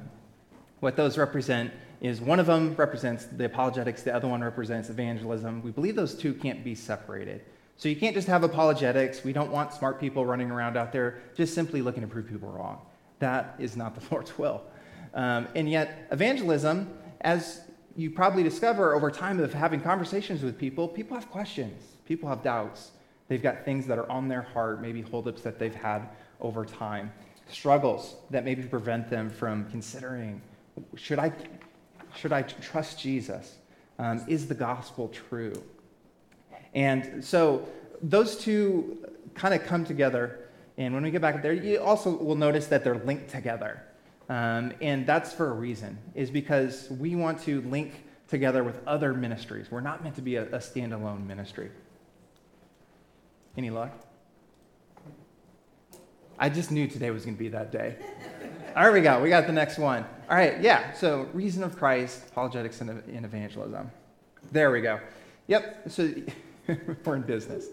what 0.79 0.95
those 0.95 1.17
represent 1.17 1.71
is 1.99 2.21
one 2.21 2.39
of 2.39 2.45
them 2.45 2.75
represents 2.75 3.25
the 3.25 3.45
apologetics, 3.45 4.03
the 4.03 4.13
other 4.13 4.27
one 4.27 4.43
represents 4.43 4.89
evangelism. 4.89 5.63
We 5.63 5.71
believe 5.71 5.95
those 5.95 6.13
two 6.13 6.35
can't 6.35 6.63
be 6.63 6.75
separated. 6.75 7.41
So 7.77 7.89
you 7.89 7.95
can't 7.95 8.15
just 8.15 8.27
have 8.27 8.43
apologetics. 8.43 9.23
We 9.23 9.33
don't 9.33 9.51
want 9.51 9.73
smart 9.73 9.99
people 9.99 10.25
running 10.25 10.51
around 10.51 10.77
out 10.77 10.91
there 10.91 11.19
just 11.35 11.55
simply 11.55 11.81
looking 11.81 12.01
to 12.01 12.07
prove 12.07 12.27
people 12.27 12.49
wrong. 12.49 12.79
That 13.19 13.55
is 13.57 13.75
not 13.75 13.95
the 13.95 14.01
Lord's 14.11 14.37
will. 14.37 14.61
Um, 15.13 15.47
and 15.55 15.69
yet, 15.69 16.07
evangelism, 16.11 16.95
as 17.21 17.61
you 17.97 18.11
probably 18.11 18.43
discover 18.43 18.93
over 18.93 19.09
time 19.09 19.39
of 19.39 19.51
having 19.51 19.81
conversations 19.81 20.43
with 20.43 20.57
people, 20.57 20.87
people 20.87 21.17
have 21.17 21.29
questions, 21.31 21.83
people 22.05 22.29
have 22.29 22.43
doubts. 22.43 22.91
They've 23.27 23.41
got 23.41 23.65
things 23.65 23.87
that 23.87 23.97
are 23.97 24.09
on 24.09 24.27
their 24.27 24.43
heart, 24.43 24.81
maybe 24.81 25.01
holdups 25.01 25.41
that 25.41 25.57
they've 25.57 25.75
had 25.75 26.07
over 26.39 26.63
time, 26.63 27.11
struggles 27.49 28.15
that 28.29 28.45
maybe 28.45 28.61
prevent 28.61 29.09
them 29.09 29.29
from 29.31 29.69
considering 29.71 30.41
should 30.95 31.17
I, 31.17 31.33
should 32.15 32.31
I 32.31 32.43
trust 32.43 32.99
Jesus? 32.99 33.57
Um, 33.97 34.23
is 34.27 34.47
the 34.47 34.53
gospel 34.53 35.07
true? 35.07 35.63
And 36.75 37.25
so 37.25 37.67
those 38.03 38.37
two 38.37 39.03
kind 39.33 39.55
of 39.55 39.63
come 39.63 39.83
together. 39.83 40.49
And 40.77 40.93
when 40.93 41.01
we 41.01 41.09
get 41.09 41.21
back 41.21 41.41
there, 41.41 41.53
you 41.53 41.79
also 41.79 42.15
will 42.15 42.35
notice 42.35 42.67
that 42.67 42.83
they're 42.83 42.99
linked 42.99 43.31
together. 43.31 43.81
Um, 44.29 44.73
and 44.81 45.05
that's 45.05 45.31
for 45.31 45.49
a 45.49 45.53
reason, 45.53 45.97
is 46.13 46.29
because 46.29 46.89
we 46.89 47.15
want 47.15 47.39
to 47.43 47.61
link 47.61 48.03
together 48.27 48.63
with 48.63 48.85
other 48.85 49.13
ministries. 49.13 49.71
We're 49.71 49.81
not 49.81 50.03
meant 50.03 50.15
to 50.15 50.21
be 50.21 50.35
a, 50.35 50.43
a 50.47 50.59
standalone 50.59 51.25
ministry. 51.25 51.71
Any 53.55 53.69
luck? 53.69 53.91
I 56.37 56.49
just 56.49 56.71
knew 56.71 56.87
today 56.87 57.09
was 57.09 57.25
going 57.25 57.35
to 57.35 57.39
be 57.39 57.49
that 57.49 57.71
day. 57.71 57.95
All 58.75 58.83
right, 58.83 58.93
we 58.93 59.01
got 59.01 59.21
We 59.21 59.29
got 59.29 59.47
the 59.47 59.53
next 59.53 59.79
one. 59.79 60.05
All 60.29 60.37
right, 60.37 60.61
yeah. 60.61 60.93
So, 60.93 61.27
reason 61.33 61.63
of 61.63 61.75
Christ, 61.75 62.27
apologetics 62.29 62.81
and, 62.81 62.91
evangelism. 63.07 63.89
There 64.51 64.69
we 64.69 64.81
go. 64.81 64.99
Yep. 65.47 65.89
So, 65.89 66.13
we're 67.05 67.15
in 67.15 67.23
business. 67.23 67.67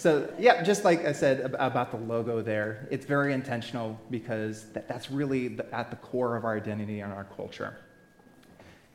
So, 0.00 0.32
yeah, 0.38 0.62
just 0.62 0.82
like 0.82 1.04
I 1.04 1.12
said 1.12 1.54
about 1.58 1.90
the 1.90 1.98
logo 1.98 2.40
there, 2.40 2.88
it's 2.90 3.04
very 3.04 3.34
intentional 3.34 4.00
because 4.10 4.64
that's 4.72 5.10
really 5.10 5.58
at 5.72 5.90
the 5.90 5.96
core 5.96 6.36
of 6.36 6.46
our 6.46 6.56
identity 6.56 7.00
and 7.00 7.12
our 7.12 7.24
culture. 7.24 7.76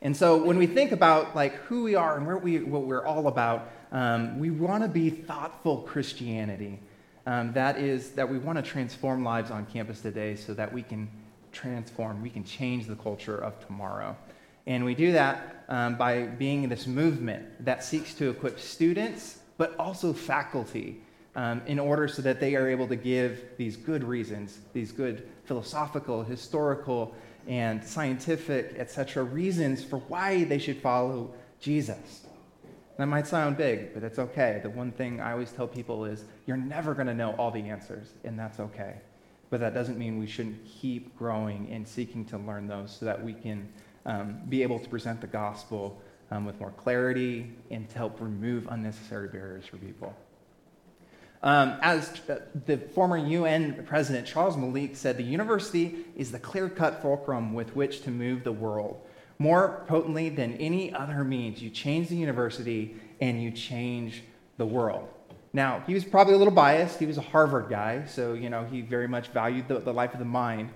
And 0.02 0.16
so, 0.16 0.42
when 0.42 0.58
we 0.58 0.66
think 0.66 0.90
about 0.90 1.36
like 1.36 1.54
who 1.66 1.84
we 1.84 1.94
are 1.94 2.16
and 2.16 2.42
we, 2.42 2.58
what 2.58 2.82
we're 2.82 3.06
all 3.06 3.28
about, 3.28 3.70
um, 3.92 4.40
we 4.40 4.50
want 4.50 4.82
to 4.82 4.88
be 4.88 5.08
thoughtful 5.10 5.82
Christianity. 5.82 6.80
Um, 7.24 7.52
that 7.52 7.78
is, 7.78 8.10
that 8.12 8.28
we 8.28 8.38
want 8.38 8.56
to 8.56 8.62
transform 8.62 9.22
lives 9.22 9.52
on 9.52 9.64
campus 9.66 10.00
today 10.00 10.34
so 10.34 10.54
that 10.54 10.72
we 10.72 10.82
can 10.82 11.08
transform, 11.52 12.20
we 12.20 12.30
can 12.30 12.42
change 12.42 12.88
the 12.88 12.96
culture 12.96 13.38
of 13.38 13.64
tomorrow. 13.64 14.16
And 14.66 14.84
we 14.84 14.96
do 14.96 15.12
that 15.12 15.64
um, 15.68 15.94
by 15.96 16.24
being 16.24 16.68
this 16.68 16.88
movement 16.88 17.64
that 17.64 17.84
seeks 17.84 18.12
to 18.14 18.28
equip 18.28 18.58
students, 18.58 19.38
but 19.56 19.74
also 19.78 20.12
faculty, 20.12 21.00
um, 21.34 21.62
in 21.66 21.78
order 21.78 22.08
so 22.08 22.22
that 22.22 22.40
they 22.40 22.56
are 22.56 22.68
able 22.68 22.88
to 22.88 22.96
give 22.96 23.44
these 23.56 23.76
good 23.76 24.02
reasons, 24.02 24.58
these 24.72 24.92
good 24.92 25.28
philosophical, 25.44 26.22
historical, 26.22 27.14
and 27.46 27.84
scientific, 27.84 28.74
etc., 28.76 29.22
reasons 29.22 29.84
for 29.84 29.98
why 29.98 30.44
they 30.44 30.58
should 30.58 30.78
follow 30.78 31.32
Jesus. 31.60 32.26
That 32.96 33.06
might 33.06 33.26
sound 33.26 33.58
big, 33.58 33.92
but 33.92 34.02
it's 34.02 34.18
okay. 34.18 34.60
The 34.62 34.70
one 34.70 34.90
thing 34.90 35.20
I 35.20 35.32
always 35.32 35.52
tell 35.52 35.68
people 35.68 36.06
is 36.06 36.24
you're 36.46 36.56
never 36.56 36.94
going 36.94 37.06
to 37.08 37.14
know 37.14 37.32
all 37.32 37.50
the 37.50 37.68
answers, 37.68 38.14
and 38.24 38.38
that's 38.38 38.58
okay. 38.58 38.94
But 39.50 39.60
that 39.60 39.74
doesn't 39.74 39.98
mean 39.98 40.18
we 40.18 40.26
shouldn't 40.26 40.64
keep 40.64 41.16
growing 41.16 41.68
and 41.70 41.86
seeking 41.86 42.24
to 42.26 42.38
learn 42.38 42.66
those 42.66 42.96
so 42.96 43.04
that 43.04 43.22
we 43.22 43.34
can 43.34 43.68
um, 44.06 44.40
be 44.48 44.62
able 44.62 44.78
to 44.78 44.88
present 44.88 45.20
the 45.20 45.26
gospel 45.26 46.00
um, 46.30 46.44
with 46.44 46.58
more 46.60 46.72
clarity 46.72 47.52
and 47.70 47.88
to 47.88 47.96
help 47.96 48.20
remove 48.20 48.66
unnecessary 48.70 49.28
barriers 49.28 49.66
for 49.66 49.76
people. 49.76 50.14
Um, 51.42 51.76
as 51.82 52.10
the 52.66 52.78
former 52.78 53.16
UN 53.16 53.84
president 53.86 54.26
Charles 54.26 54.56
Malik 54.56 54.96
said, 54.96 55.16
the 55.16 55.22
university 55.22 56.06
is 56.16 56.32
the 56.32 56.38
clear 56.38 56.68
cut 56.68 57.02
fulcrum 57.02 57.52
with 57.54 57.76
which 57.76 58.02
to 58.02 58.10
move 58.10 58.42
the 58.42 58.52
world. 58.52 59.00
More 59.38 59.84
potently 59.86 60.30
than 60.30 60.54
any 60.54 60.92
other 60.92 61.22
means, 61.22 61.62
you 61.62 61.70
change 61.70 62.08
the 62.08 62.16
university 62.16 62.96
and 63.20 63.42
you 63.42 63.50
change 63.50 64.22
the 64.56 64.66
world. 64.66 65.08
Now, 65.52 65.82
he 65.86 65.94
was 65.94 66.04
probably 66.04 66.34
a 66.34 66.36
little 66.38 66.52
biased. 66.52 66.98
He 66.98 67.06
was 67.06 67.18
a 67.18 67.22
Harvard 67.22 67.68
guy, 67.70 68.04
so 68.06 68.32
you 68.32 68.50
know 68.50 68.64
he 68.64 68.80
very 68.80 69.08
much 69.08 69.28
valued 69.28 69.68
the, 69.68 69.78
the 69.78 69.92
life 69.92 70.12
of 70.14 70.18
the 70.18 70.24
mind. 70.24 70.70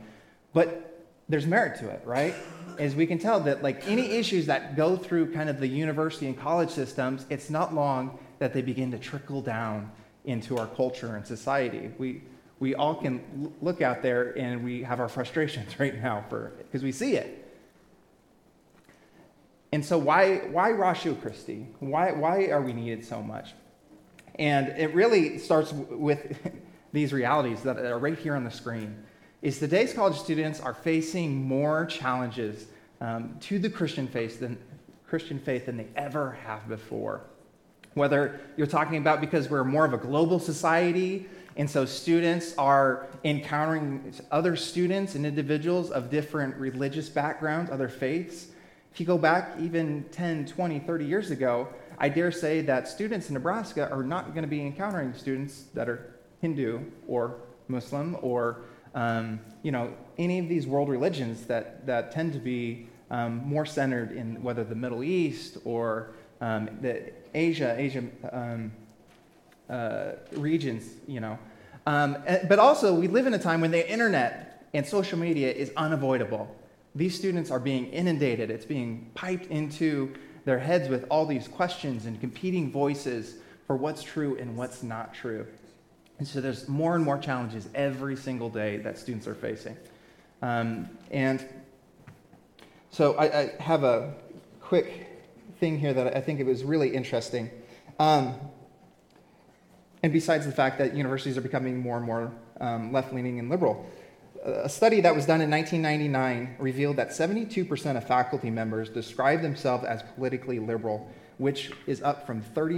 But 0.52 1.06
there's 1.28 1.46
merit 1.46 1.78
to 1.80 1.88
it, 1.88 2.02
right? 2.04 2.34
As 2.78 2.94
we 2.94 3.06
can 3.06 3.18
tell 3.18 3.40
that 3.40 3.62
like 3.62 3.86
any 3.86 4.12
issues 4.12 4.46
that 4.46 4.76
go 4.76 4.96
through 4.96 5.32
kind 5.32 5.48
of 5.48 5.60
the 5.60 5.66
university 5.66 6.26
and 6.26 6.38
college 6.38 6.70
systems, 6.70 7.26
it's 7.30 7.50
not 7.50 7.74
long 7.74 8.18
that 8.38 8.52
they 8.52 8.62
begin 8.62 8.90
to 8.90 8.98
trickle 8.98 9.42
down 9.42 9.90
into 10.24 10.58
our 10.58 10.66
culture 10.66 11.16
and 11.16 11.26
society. 11.26 11.90
We, 11.98 12.22
we 12.58 12.74
all 12.74 12.94
can 12.94 13.52
look 13.60 13.80
out 13.80 14.02
there 14.02 14.36
and 14.38 14.62
we 14.62 14.82
have 14.82 15.00
our 15.00 15.08
frustrations 15.08 15.78
right 15.80 16.00
now 16.00 16.24
for 16.28 16.52
because 16.58 16.82
we 16.82 16.92
see 16.92 17.14
it. 17.14 17.46
And 19.72 19.84
so 19.84 19.98
why 19.98 20.38
why 20.50 20.70
Ratio 20.70 21.14
Christi? 21.14 21.66
Why 21.78 22.12
why 22.12 22.46
are 22.46 22.60
we 22.60 22.72
needed 22.72 23.04
so 23.04 23.22
much? 23.22 23.54
And 24.36 24.68
it 24.68 24.94
really 24.94 25.38
starts 25.38 25.72
with 25.72 26.38
these 26.92 27.12
realities 27.12 27.62
that 27.62 27.78
are 27.78 27.98
right 27.98 28.18
here 28.18 28.34
on 28.34 28.44
the 28.44 28.50
screen. 28.50 29.04
Is 29.42 29.58
today's 29.58 29.94
college 29.94 30.18
students 30.18 30.60
are 30.60 30.74
facing 30.74 31.34
more 31.34 31.86
challenges 31.86 32.66
um, 33.00 33.38
to 33.40 33.58
the 33.58 33.70
Christian 33.70 34.06
faith 34.06 34.38
than 34.38 34.58
Christian 35.08 35.38
faith 35.38 35.64
than 35.64 35.78
they 35.78 35.86
ever 35.96 36.32
have 36.44 36.68
before. 36.68 37.22
Whether 37.94 38.38
you're 38.58 38.66
talking 38.66 38.98
about 38.98 39.22
because 39.22 39.48
we're 39.48 39.64
more 39.64 39.86
of 39.86 39.94
a 39.94 39.96
global 39.96 40.38
society, 40.40 41.26
and 41.56 41.70
so 41.70 41.86
students 41.86 42.54
are 42.58 43.06
encountering 43.24 44.12
other 44.30 44.56
students 44.56 45.14
and 45.14 45.24
individuals 45.24 45.90
of 45.90 46.10
different 46.10 46.54
religious 46.56 47.08
backgrounds, 47.08 47.70
other 47.70 47.88
faiths. 47.88 48.48
If 48.92 49.00
you 49.00 49.06
go 49.06 49.16
back 49.16 49.54
even 49.58 50.04
10, 50.12 50.48
20, 50.48 50.80
30 50.80 51.04
years 51.06 51.30
ago, 51.30 51.66
I 51.96 52.10
dare 52.10 52.30
say 52.30 52.60
that 52.60 52.88
students 52.88 53.28
in 53.28 53.34
Nebraska 53.34 53.90
are 53.90 54.02
not 54.02 54.34
going 54.34 54.42
to 54.42 54.48
be 54.48 54.60
encountering 54.60 55.14
students 55.14 55.64
that 55.72 55.88
are 55.88 56.14
Hindu 56.42 56.80
or 57.08 57.40
Muslim 57.68 58.18
or 58.20 58.64
um, 58.94 59.40
you 59.62 59.72
know 59.72 59.92
any 60.20 60.38
of 60.38 60.48
these 60.48 60.66
world 60.66 60.88
religions 60.88 61.46
that, 61.46 61.86
that 61.86 62.12
tend 62.12 62.32
to 62.34 62.38
be 62.38 62.86
um, 63.10 63.42
more 63.44 63.66
centered 63.66 64.12
in 64.12 64.42
whether 64.42 64.62
the 64.62 64.74
Middle 64.74 65.02
East 65.02 65.56
or 65.64 66.10
um, 66.40 66.68
the 66.80 67.10
Asia, 67.34 67.74
Asia 67.76 68.04
um, 68.32 68.70
uh, 69.68 70.12
regions, 70.32 70.84
you 71.08 71.20
know. 71.20 71.38
Um, 71.86 72.18
eh, 72.26 72.44
but 72.48 72.58
also, 72.58 72.94
we 72.94 73.08
live 73.08 73.26
in 73.26 73.34
a 73.34 73.38
time 73.38 73.60
when 73.60 73.70
the 73.70 73.90
internet 73.90 74.68
and 74.74 74.86
social 74.86 75.18
media 75.18 75.50
is 75.50 75.72
unavoidable. 75.76 76.54
These 76.94 77.16
students 77.16 77.50
are 77.50 77.60
being 77.60 77.86
inundated, 77.86 78.50
it's 78.50 78.64
being 78.64 79.10
piped 79.14 79.46
into 79.46 80.14
their 80.44 80.58
heads 80.58 80.88
with 80.88 81.06
all 81.10 81.26
these 81.26 81.48
questions 81.48 82.06
and 82.06 82.20
competing 82.20 82.70
voices 82.70 83.36
for 83.66 83.76
what's 83.76 84.02
true 84.02 84.36
and 84.38 84.56
what's 84.56 84.82
not 84.82 85.14
true. 85.14 85.46
And 86.20 86.28
so 86.28 86.42
there's 86.42 86.68
more 86.68 86.94
and 86.96 87.02
more 87.02 87.16
challenges 87.16 87.66
every 87.74 88.14
single 88.14 88.50
day 88.50 88.76
that 88.76 88.98
students 88.98 89.26
are 89.26 89.34
facing. 89.34 89.74
Um, 90.42 90.86
and 91.10 91.42
so 92.90 93.14
I, 93.14 93.40
I 93.40 93.52
have 93.58 93.84
a 93.84 94.12
quick 94.60 95.08
thing 95.60 95.78
here 95.78 95.94
that 95.94 96.14
I 96.14 96.20
think 96.20 96.38
it 96.38 96.44
was 96.44 96.62
really 96.62 96.94
interesting. 96.94 97.48
Um, 97.98 98.34
and 100.02 100.12
besides 100.12 100.44
the 100.44 100.52
fact 100.52 100.76
that 100.76 100.94
universities 100.94 101.38
are 101.38 101.40
becoming 101.40 101.78
more 101.78 101.96
and 101.96 102.04
more 102.04 102.30
um, 102.60 102.92
left 102.92 103.14
leaning 103.14 103.38
and 103.38 103.48
liberal, 103.48 103.88
a 104.44 104.68
study 104.68 105.00
that 105.00 105.16
was 105.16 105.24
done 105.24 105.40
in 105.40 105.50
1999 105.50 106.56
revealed 106.58 106.96
that 106.96 107.12
72% 107.12 107.96
of 107.96 108.06
faculty 108.06 108.50
members 108.50 108.90
describe 108.90 109.40
themselves 109.40 109.84
as 109.84 110.02
politically 110.14 110.58
liberal, 110.58 111.10
which 111.38 111.70
is 111.86 112.02
up 112.02 112.26
from 112.26 112.42
39% 112.42 112.76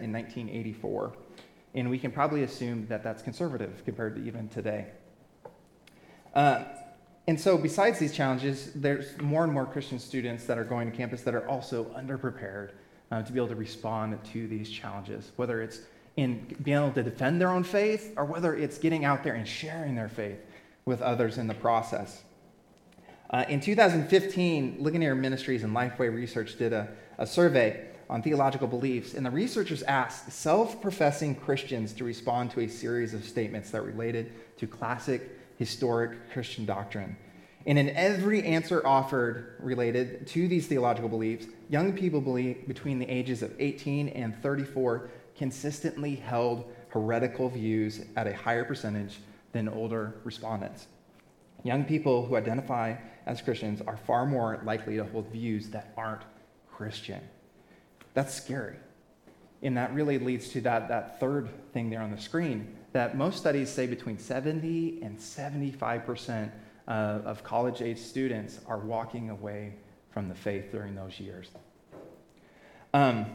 in 0.00 0.12
1984. 0.12 1.12
And 1.74 1.90
we 1.90 1.98
can 1.98 2.10
probably 2.10 2.42
assume 2.42 2.86
that 2.88 3.02
that's 3.02 3.22
conservative 3.22 3.82
compared 3.84 4.16
to 4.16 4.22
even 4.24 4.48
today. 4.48 4.86
Uh, 6.34 6.64
and 7.26 7.38
so, 7.38 7.58
besides 7.58 7.98
these 7.98 8.14
challenges, 8.14 8.72
there's 8.74 9.18
more 9.20 9.44
and 9.44 9.52
more 9.52 9.66
Christian 9.66 9.98
students 9.98 10.44
that 10.44 10.56
are 10.56 10.64
going 10.64 10.90
to 10.90 10.96
campus 10.96 11.22
that 11.22 11.34
are 11.34 11.46
also 11.46 11.84
underprepared 11.96 12.70
uh, 13.10 13.22
to 13.22 13.32
be 13.32 13.38
able 13.38 13.48
to 13.48 13.54
respond 13.54 14.18
to 14.32 14.48
these 14.48 14.70
challenges, 14.70 15.32
whether 15.36 15.60
it's 15.60 15.80
in 16.16 16.56
being 16.62 16.76
able 16.76 16.90
to 16.92 17.02
defend 17.02 17.40
their 17.40 17.50
own 17.50 17.64
faith 17.64 18.14
or 18.16 18.24
whether 18.24 18.56
it's 18.56 18.78
getting 18.78 19.04
out 19.04 19.22
there 19.22 19.34
and 19.34 19.46
sharing 19.46 19.94
their 19.94 20.08
faith 20.08 20.38
with 20.84 21.02
others 21.02 21.38
in 21.38 21.46
the 21.46 21.54
process. 21.54 22.22
Uh, 23.30 23.44
in 23.48 23.60
2015, 23.60 24.78
Ligonier 24.80 25.14
Ministries 25.14 25.62
and 25.62 25.76
Lifeway 25.76 26.12
Research 26.12 26.56
did 26.56 26.72
a, 26.72 26.88
a 27.18 27.26
survey 27.26 27.86
on 28.10 28.22
theological 28.22 28.66
beliefs, 28.66 29.14
and 29.14 29.24
the 29.24 29.30
researchers 29.30 29.82
asked 29.82 30.32
self 30.32 30.80
professing 30.80 31.34
Christians 31.34 31.92
to 31.94 32.04
respond 32.04 32.50
to 32.52 32.60
a 32.60 32.68
series 32.68 33.14
of 33.14 33.24
statements 33.24 33.70
that 33.70 33.82
related 33.82 34.32
to 34.58 34.66
classic 34.66 35.38
historic 35.58 36.30
Christian 36.32 36.64
doctrine. 36.64 37.16
And 37.66 37.78
in 37.78 37.90
every 37.90 38.42
answer 38.44 38.86
offered 38.86 39.56
related 39.58 40.26
to 40.28 40.48
these 40.48 40.66
theological 40.66 41.08
beliefs, 41.08 41.46
young 41.68 41.92
people 41.92 42.20
believe 42.20 42.66
between 42.66 42.98
the 42.98 43.10
ages 43.10 43.42
of 43.42 43.54
18 43.58 44.08
and 44.08 44.34
34 44.42 45.10
consistently 45.36 46.14
held 46.14 46.72
heretical 46.88 47.48
views 47.50 48.00
at 48.16 48.26
a 48.26 48.34
higher 48.34 48.64
percentage 48.64 49.18
than 49.52 49.68
older 49.68 50.14
respondents. 50.24 50.86
Young 51.62 51.84
people 51.84 52.24
who 52.24 52.36
identify 52.36 52.96
as 53.26 53.42
Christians 53.42 53.82
are 53.82 53.96
far 53.96 54.24
more 54.24 54.60
likely 54.64 54.96
to 54.96 55.04
hold 55.04 55.30
views 55.30 55.68
that 55.70 55.92
aren't 55.96 56.22
Christian. 56.70 57.20
That's 58.18 58.34
scary. 58.34 58.74
And 59.62 59.76
that 59.76 59.94
really 59.94 60.18
leads 60.18 60.48
to 60.48 60.60
that, 60.62 60.88
that 60.88 61.20
third 61.20 61.48
thing 61.72 61.88
there 61.88 62.00
on 62.00 62.10
the 62.10 62.20
screen 62.20 62.74
that 62.90 63.16
most 63.16 63.38
studies 63.38 63.70
say 63.70 63.86
between 63.86 64.18
70 64.18 65.02
and 65.02 65.16
75% 65.16 66.50
uh, 66.88 66.90
of 66.90 67.44
college 67.44 67.80
age 67.80 67.98
students 67.98 68.58
are 68.66 68.78
walking 68.78 69.30
away 69.30 69.74
from 70.10 70.28
the 70.28 70.34
faith 70.34 70.72
during 70.72 70.96
those 70.96 71.20
years. 71.20 71.50
Um, 72.92 73.26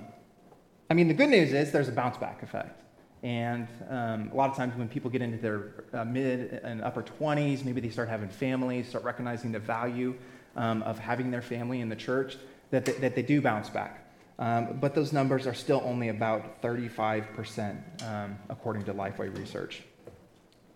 I 0.89 0.95
mean, 0.95 1.07
the 1.07 1.13
good 1.13 1.29
news 1.29 1.53
is 1.53 1.71
there's 1.71 1.87
a 1.87 1.93
bounce 1.93 2.17
back 2.17 2.43
effect. 2.43 2.81
And 3.23 3.69
um, 3.89 4.31
a 4.33 4.35
lot 4.35 4.49
of 4.49 4.57
times 4.57 4.75
when 4.75 4.89
people 4.89 5.09
get 5.09 5.21
into 5.21 5.37
their 5.37 5.85
uh, 5.93 6.03
mid 6.03 6.59
and 6.61 6.81
upper 6.81 7.03
20s, 7.03 7.63
maybe 7.63 7.79
they 7.79 7.89
start 7.89 8.09
having 8.09 8.27
families, 8.27 8.89
start 8.89 9.05
recognizing 9.05 9.53
the 9.53 9.59
value 9.59 10.13
um, 10.57 10.83
of 10.83 10.99
having 10.99 11.31
their 11.31 11.41
family 11.41 11.79
in 11.79 11.87
the 11.87 11.95
church, 11.95 12.35
that 12.71 12.83
they, 12.83 12.91
that 12.95 13.15
they 13.15 13.21
do 13.21 13.39
bounce 13.39 13.69
back. 13.69 14.02
Um, 14.39 14.79
but 14.79 14.95
those 14.95 15.13
numbers 15.13 15.45
are 15.45 15.53
still 15.53 15.81
only 15.85 16.09
about 16.09 16.61
35%, 16.61 18.03
um, 18.03 18.37
according 18.49 18.83
to 18.85 18.93
Lifeway 18.93 19.35
research. 19.37 19.83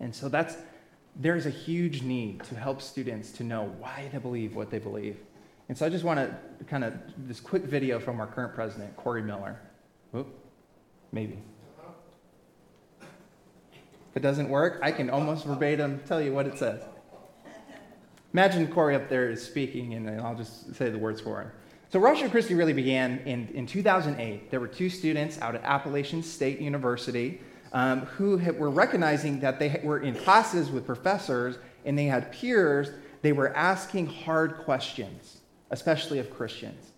And 0.00 0.14
so 0.14 0.28
that's, 0.28 0.56
there's 1.16 1.46
a 1.46 1.50
huge 1.50 2.02
need 2.02 2.44
to 2.44 2.54
help 2.54 2.80
students 2.80 3.32
to 3.32 3.44
know 3.44 3.74
why 3.78 4.08
they 4.12 4.18
believe 4.18 4.54
what 4.54 4.70
they 4.70 4.78
believe. 4.78 5.16
And 5.68 5.76
so 5.76 5.84
I 5.84 5.88
just 5.88 6.04
want 6.04 6.20
to 6.20 6.64
kind 6.64 6.84
of, 6.84 6.94
this 7.26 7.40
quick 7.40 7.64
video 7.64 7.98
from 7.98 8.20
our 8.20 8.26
current 8.26 8.54
president, 8.54 8.96
Corey 8.96 9.22
Miller. 9.22 9.60
Oop, 10.16 10.28
maybe. 11.12 11.38
If 13.00 14.16
it 14.16 14.20
doesn't 14.22 14.48
work, 14.48 14.78
I 14.82 14.92
can 14.92 15.10
almost 15.10 15.44
verbatim 15.44 16.00
tell 16.06 16.22
you 16.22 16.32
what 16.32 16.46
it 16.46 16.56
says. 16.56 16.82
Imagine 18.32 18.68
Corey 18.68 18.94
up 18.94 19.08
there 19.08 19.30
is 19.30 19.42
speaking, 19.42 19.94
and 19.94 20.20
I'll 20.20 20.34
just 20.34 20.74
say 20.74 20.90
the 20.90 20.98
words 20.98 21.20
for 21.20 21.42
him. 21.42 21.50
So 21.90 21.98
Ratio 21.98 22.28
Christi 22.28 22.54
really 22.54 22.74
began 22.74 23.20
in, 23.20 23.48
in 23.54 23.66
2008. 23.66 24.50
There 24.50 24.60
were 24.60 24.68
two 24.68 24.90
students 24.90 25.40
out 25.40 25.54
at 25.54 25.64
Appalachian 25.64 26.22
State 26.22 26.60
University 26.60 27.40
um, 27.72 28.00
who 28.02 28.36
had, 28.36 28.58
were 28.58 28.68
recognizing 28.68 29.40
that 29.40 29.58
they 29.58 29.80
were 29.82 30.00
in 30.00 30.14
classes 30.14 30.70
with 30.70 30.84
professors 30.84 31.56
and 31.86 31.98
they 31.98 32.04
had 32.04 32.30
peers. 32.30 32.90
They 33.22 33.32
were 33.32 33.56
asking 33.56 34.06
hard 34.08 34.58
questions, 34.58 35.38
especially 35.70 36.18
of 36.18 36.30
Christians. 36.30 36.92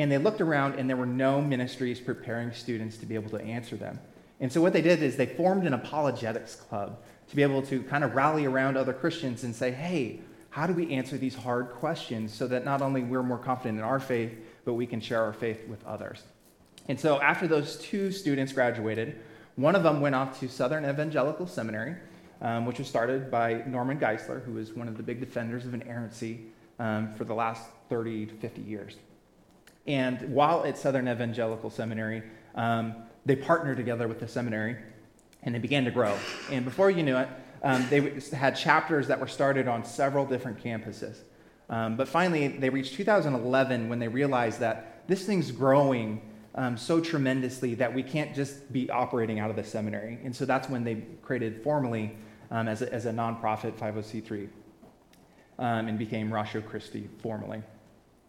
And 0.00 0.10
they 0.10 0.18
looked 0.18 0.40
around 0.40 0.74
and 0.74 0.90
there 0.90 0.96
were 0.96 1.06
no 1.06 1.40
ministries 1.40 2.00
preparing 2.00 2.52
students 2.52 2.96
to 2.96 3.06
be 3.06 3.14
able 3.14 3.30
to 3.30 3.40
answer 3.40 3.76
them. 3.76 4.00
And 4.40 4.52
so 4.52 4.60
what 4.60 4.72
they 4.72 4.82
did 4.82 5.04
is 5.04 5.16
they 5.16 5.26
formed 5.26 5.68
an 5.68 5.74
apologetics 5.74 6.56
club 6.56 6.98
to 7.28 7.36
be 7.36 7.44
able 7.44 7.62
to 7.62 7.80
kind 7.84 8.02
of 8.02 8.16
rally 8.16 8.44
around 8.44 8.76
other 8.76 8.92
Christians 8.92 9.44
and 9.44 9.54
say, 9.54 9.70
hey, 9.70 10.20
how 10.52 10.66
do 10.66 10.74
we 10.74 10.92
answer 10.92 11.16
these 11.16 11.34
hard 11.34 11.70
questions 11.70 12.32
so 12.32 12.46
that 12.46 12.62
not 12.62 12.82
only 12.82 13.02
we're 13.02 13.22
more 13.22 13.38
confident 13.38 13.78
in 13.78 13.84
our 13.84 13.98
faith, 13.98 14.32
but 14.66 14.74
we 14.74 14.86
can 14.86 15.00
share 15.00 15.24
our 15.24 15.32
faith 15.32 15.66
with 15.66 15.82
others? 15.86 16.22
And 16.88 17.00
so 17.00 17.18
after 17.22 17.48
those 17.48 17.78
two 17.78 18.12
students 18.12 18.52
graduated, 18.52 19.18
one 19.56 19.74
of 19.74 19.82
them 19.82 20.02
went 20.02 20.14
off 20.14 20.38
to 20.40 20.48
Southern 20.50 20.84
Evangelical 20.84 21.46
Seminary, 21.46 21.96
um, 22.42 22.66
which 22.66 22.78
was 22.78 22.86
started 22.86 23.30
by 23.30 23.62
Norman 23.66 23.98
Geisler, 23.98 24.44
who 24.44 24.52
was 24.52 24.74
one 24.74 24.88
of 24.88 24.98
the 24.98 25.02
big 25.02 25.20
defenders 25.20 25.64
of 25.64 25.72
inerrancy 25.72 26.40
um, 26.78 27.14
for 27.14 27.24
the 27.24 27.34
last 27.34 27.64
30 27.88 28.26
to 28.26 28.34
50 28.34 28.60
years. 28.60 28.96
And 29.86 30.20
while 30.34 30.66
at 30.66 30.76
Southern 30.76 31.08
Evangelical 31.08 31.70
Seminary, 31.70 32.24
um, 32.56 32.94
they 33.24 33.36
partnered 33.36 33.78
together 33.78 34.06
with 34.06 34.20
the 34.20 34.28
seminary 34.28 34.76
and 35.44 35.54
they 35.54 35.58
began 35.58 35.86
to 35.86 35.90
grow. 35.90 36.14
And 36.50 36.62
before 36.62 36.90
you 36.90 37.02
knew 37.02 37.16
it, 37.16 37.28
um, 37.62 37.86
they 37.88 38.20
had 38.32 38.56
chapters 38.56 39.06
that 39.08 39.20
were 39.20 39.28
started 39.28 39.68
on 39.68 39.84
several 39.84 40.26
different 40.26 40.62
campuses. 40.62 41.18
Um, 41.70 41.96
but 41.96 42.08
finally, 42.08 42.48
they 42.48 42.68
reached 42.68 42.94
2011 42.94 43.88
when 43.88 43.98
they 43.98 44.08
realized 44.08 44.60
that 44.60 45.08
this 45.08 45.24
thing's 45.24 45.50
growing 45.50 46.20
um, 46.54 46.76
so 46.76 47.00
tremendously 47.00 47.74
that 47.76 47.94
we 47.94 48.02
can't 48.02 48.34
just 48.34 48.72
be 48.72 48.90
operating 48.90 49.38
out 49.38 49.48
of 49.48 49.56
the 49.56 49.64
seminary. 49.64 50.18
And 50.24 50.34
so 50.34 50.44
that's 50.44 50.68
when 50.68 50.84
they 50.84 51.04
created 51.22 51.62
formally 51.62 52.16
um, 52.50 52.68
as, 52.68 52.82
a, 52.82 52.92
as 52.92 53.06
a 53.06 53.10
nonprofit 53.10 53.72
501c3 53.78 54.48
um, 55.58 55.88
and 55.88 55.98
became 55.98 56.32
Ratio 56.32 56.60
Christi 56.60 57.08
formally. 57.22 57.62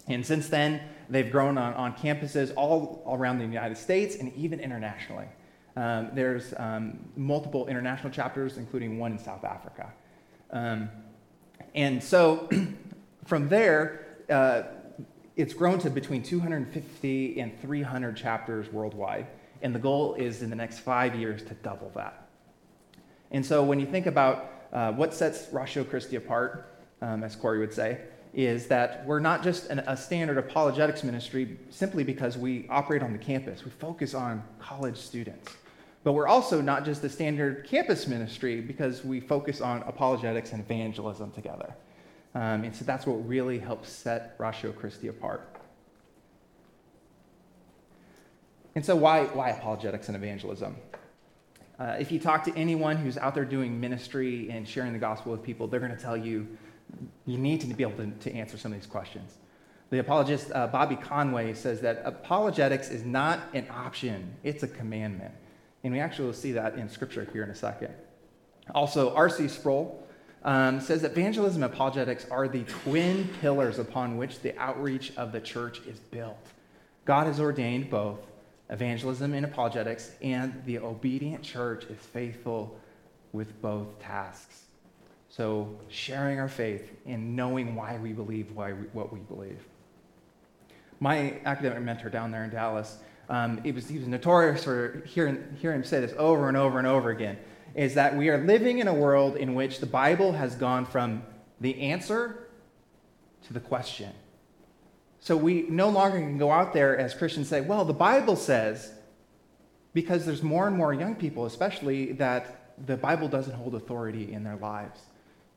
And 0.07 0.25
since 0.25 0.47
then, 0.47 0.81
they've 1.09 1.31
grown 1.31 1.57
on, 1.57 1.73
on 1.73 1.93
campuses 1.95 2.53
all 2.55 3.03
around 3.07 3.39
the 3.39 3.45
United 3.45 3.77
States 3.77 4.15
and 4.15 4.33
even 4.35 4.59
internationally. 4.59 5.27
Um, 5.75 6.09
there's 6.13 6.53
um, 6.57 6.99
multiple 7.15 7.67
international 7.67 8.11
chapters, 8.11 8.57
including 8.57 8.99
one 8.99 9.13
in 9.13 9.19
South 9.19 9.43
Africa. 9.43 9.91
Um, 10.51 10.89
and 11.73 12.03
so 12.03 12.47
from 13.25 13.49
there, 13.49 14.05
uh, 14.29 14.63
it's 15.35 15.53
grown 15.53 15.79
to 15.79 15.89
between 15.89 16.21
250 16.21 17.39
and 17.39 17.59
300 17.59 18.15
chapters 18.15 18.71
worldwide. 18.71 19.27
And 19.61 19.73
the 19.73 19.79
goal 19.79 20.13
is 20.15 20.43
in 20.43 20.49
the 20.49 20.55
next 20.55 20.79
five 20.79 21.15
years 21.15 21.41
to 21.43 21.53
double 21.55 21.91
that. 21.95 22.27
And 23.31 23.43
so 23.43 23.63
when 23.63 23.79
you 23.79 23.87
think 23.87 24.05
about 24.05 24.51
uh, 24.71 24.91
what 24.91 25.13
sets 25.13 25.47
Ratio 25.51 25.83
Christi 25.83 26.17
apart, 26.17 26.77
um, 27.01 27.23
as 27.23 27.35
Corey 27.35 27.59
would 27.59 27.73
say, 27.73 28.01
is 28.33 28.67
that 28.67 29.05
we're 29.05 29.19
not 29.19 29.43
just 29.43 29.69
an, 29.69 29.79
a 29.79 29.95
standard 29.95 30.37
apologetics 30.37 31.03
ministry 31.03 31.57
simply 31.69 32.03
because 32.03 32.37
we 32.37 32.67
operate 32.69 33.01
on 33.01 33.11
the 33.11 33.17
campus. 33.17 33.63
We 33.63 33.71
focus 33.71 34.13
on 34.13 34.43
college 34.59 34.97
students. 34.97 35.55
But 36.03 36.13
we're 36.13 36.27
also 36.27 36.59
not 36.59 36.83
just 36.83 37.03
a 37.03 37.09
standard 37.09 37.65
campus 37.65 38.07
ministry 38.07 38.59
because 38.59 39.05
we 39.05 39.19
focus 39.19 39.61
on 39.61 39.83
apologetics 39.83 40.51
and 40.51 40.59
evangelism 40.59 41.31
together. 41.31 41.73
Um, 42.35 42.63
and 42.63 42.75
so 42.75 42.83
that's 42.83 43.05
what 43.05 43.25
really 43.27 43.59
helps 43.59 43.89
set 43.89 44.35
Ratio 44.37 44.71
Christi 44.71 45.07
apart. 45.07 45.55
And 48.75 48.83
so, 48.83 48.95
why, 48.95 49.25
why 49.25 49.51
apologetics 49.51 50.07
and 50.07 50.17
evangelism? 50.17 50.75
Uh, 51.79 51.95
if 51.99 52.11
you 52.11 52.19
talk 52.19 52.43
to 52.45 52.55
anyone 52.55 52.97
who's 52.97 53.17
out 53.17 53.35
there 53.35 53.45
doing 53.45 53.79
ministry 53.79 54.49
and 54.49 54.67
sharing 54.67 54.93
the 54.93 54.99
gospel 54.99 55.31
with 55.31 55.43
people, 55.43 55.67
they're 55.67 55.79
going 55.79 55.95
to 55.95 56.01
tell 56.01 56.17
you 56.17 56.47
you 57.25 57.37
need 57.37 57.61
to 57.61 57.67
be 57.67 57.83
able 57.83 57.97
to, 57.97 58.11
to 58.11 58.33
answer 58.33 58.57
some 58.57 58.73
of 58.73 58.79
these 58.79 58.89
questions. 58.89 59.37
The 59.89 59.99
apologist 59.99 60.51
uh, 60.53 60.67
Bobby 60.67 60.95
Conway 60.95 61.53
says 61.53 61.81
that 61.81 62.01
apologetics 62.03 62.89
is 62.89 63.03
not 63.03 63.39
an 63.53 63.67
option, 63.69 64.35
it's 64.43 64.63
a 64.63 64.67
commandment. 64.67 65.33
And 65.83 65.93
we 65.93 65.99
actually 65.99 66.25
will 66.25 66.33
see 66.33 66.53
that 66.53 66.75
in 66.75 66.89
Scripture 66.89 67.27
here 67.33 67.43
in 67.43 67.49
a 67.49 67.55
second. 67.55 67.93
Also, 68.73 69.13
R.C. 69.13 69.47
Sproul 69.49 70.07
um, 70.43 70.79
says 70.79 71.01
that 71.01 71.11
evangelism 71.11 71.63
and 71.63 71.73
apologetics 71.73 72.25
are 72.29 72.47
the 72.47 72.63
twin 72.63 73.29
pillars 73.41 73.79
upon 73.79 74.17
which 74.17 74.39
the 74.39 74.57
outreach 74.57 75.13
of 75.17 75.31
the 75.31 75.41
church 75.41 75.81
is 75.87 75.99
built. 75.99 76.47
God 77.05 77.27
has 77.27 77.39
ordained 77.39 77.89
both 77.89 78.19
evangelism 78.69 79.33
and 79.33 79.45
apologetics, 79.45 80.11
and 80.21 80.61
the 80.65 80.79
obedient 80.79 81.43
church 81.43 81.83
is 81.85 81.99
faithful 81.99 82.79
with 83.33 83.61
both 83.61 83.99
tasks. 83.99 84.63
So, 85.29 85.75
sharing 85.89 86.39
our 86.39 86.47
faith 86.47 86.91
and 87.05 87.35
knowing 87.35 87.75
why 87.75 87.97
we 87.97 88.13
believe 88.13 88.51
why 88.51 88.73
we, 88.73 88.85
what 88.93 89.11
we 89.11 89.19
believe. 89.19 89.59
My 90.99 91.39
academic 91.45 91.81
mentor 91.81 92.09
down 92.09 92.31
there 92.31 92.43
in 92.43 92.51
Dallas, 92.51 92.99
um, 93.29 93.61
it 93.63 93.73
was, 93.73 93.87
he 93.87 93.97
was 93.97 94.07
notorious 94.07 94.63
for 94.63 95.03
hearing, 95.05 95.43
hearing 95.59 95.79
him 95.79 95.83
say 95.83 95.99
this 96.01 96.13
over 96.17 96.47
and 96.47 96.57
over 96.57 96.77
and 96.77 96.87
over 96.87 97.09
again 97.09 97.37
is 97.75 97.95
that 97.95 98.15
we 98.15 98.29
are 98.29 98.37
living 98.37 98.79
in 98.79 98.87
a 98.87 98.93
world 98.93 99.35
in 99.35 99.55
which 99.55 99.79
the 99.79 99.85
Bible 99.85 100.33
has 100.33 100.55
gone 100.55 100.85
from 100.85 101.23
the 101.59 101.79
answer 101.81 102.47
to 103.47 103.53
the 103.53 103.59
question. 103.59 104.11
So 105.19 105.37
we 105.37 105.63
no 105.69 105.89
longer 105.89 106.19
can 106.19 106.37
go 106.37 106.51
out 106.51 106.73
there 106.73 106.97
as 106.97 107.13
Christians 107.13 107.47
say, 107.47 107.61
well, 107.61 107.85
the 107.85 107.93
Bible 107.93 108.35
says, 108.35 108.91
because 109.93 110.25
there's 110.25 110.43
more 110.43 110.67
and 110.67 110.75
more 110.75 110.93
young 110.93 111.15
people, 111.15 111.45
especially, 111.45 112.11
that 112.13 112.75
the 112.85 112.97
Bible 112.97 113.27
doesn't 113.27 113.53
hold 113.53 113.75
authority 113.75 114.33
in 114.33 114.43
their 114.43 114.57
lives. 114.57 114.99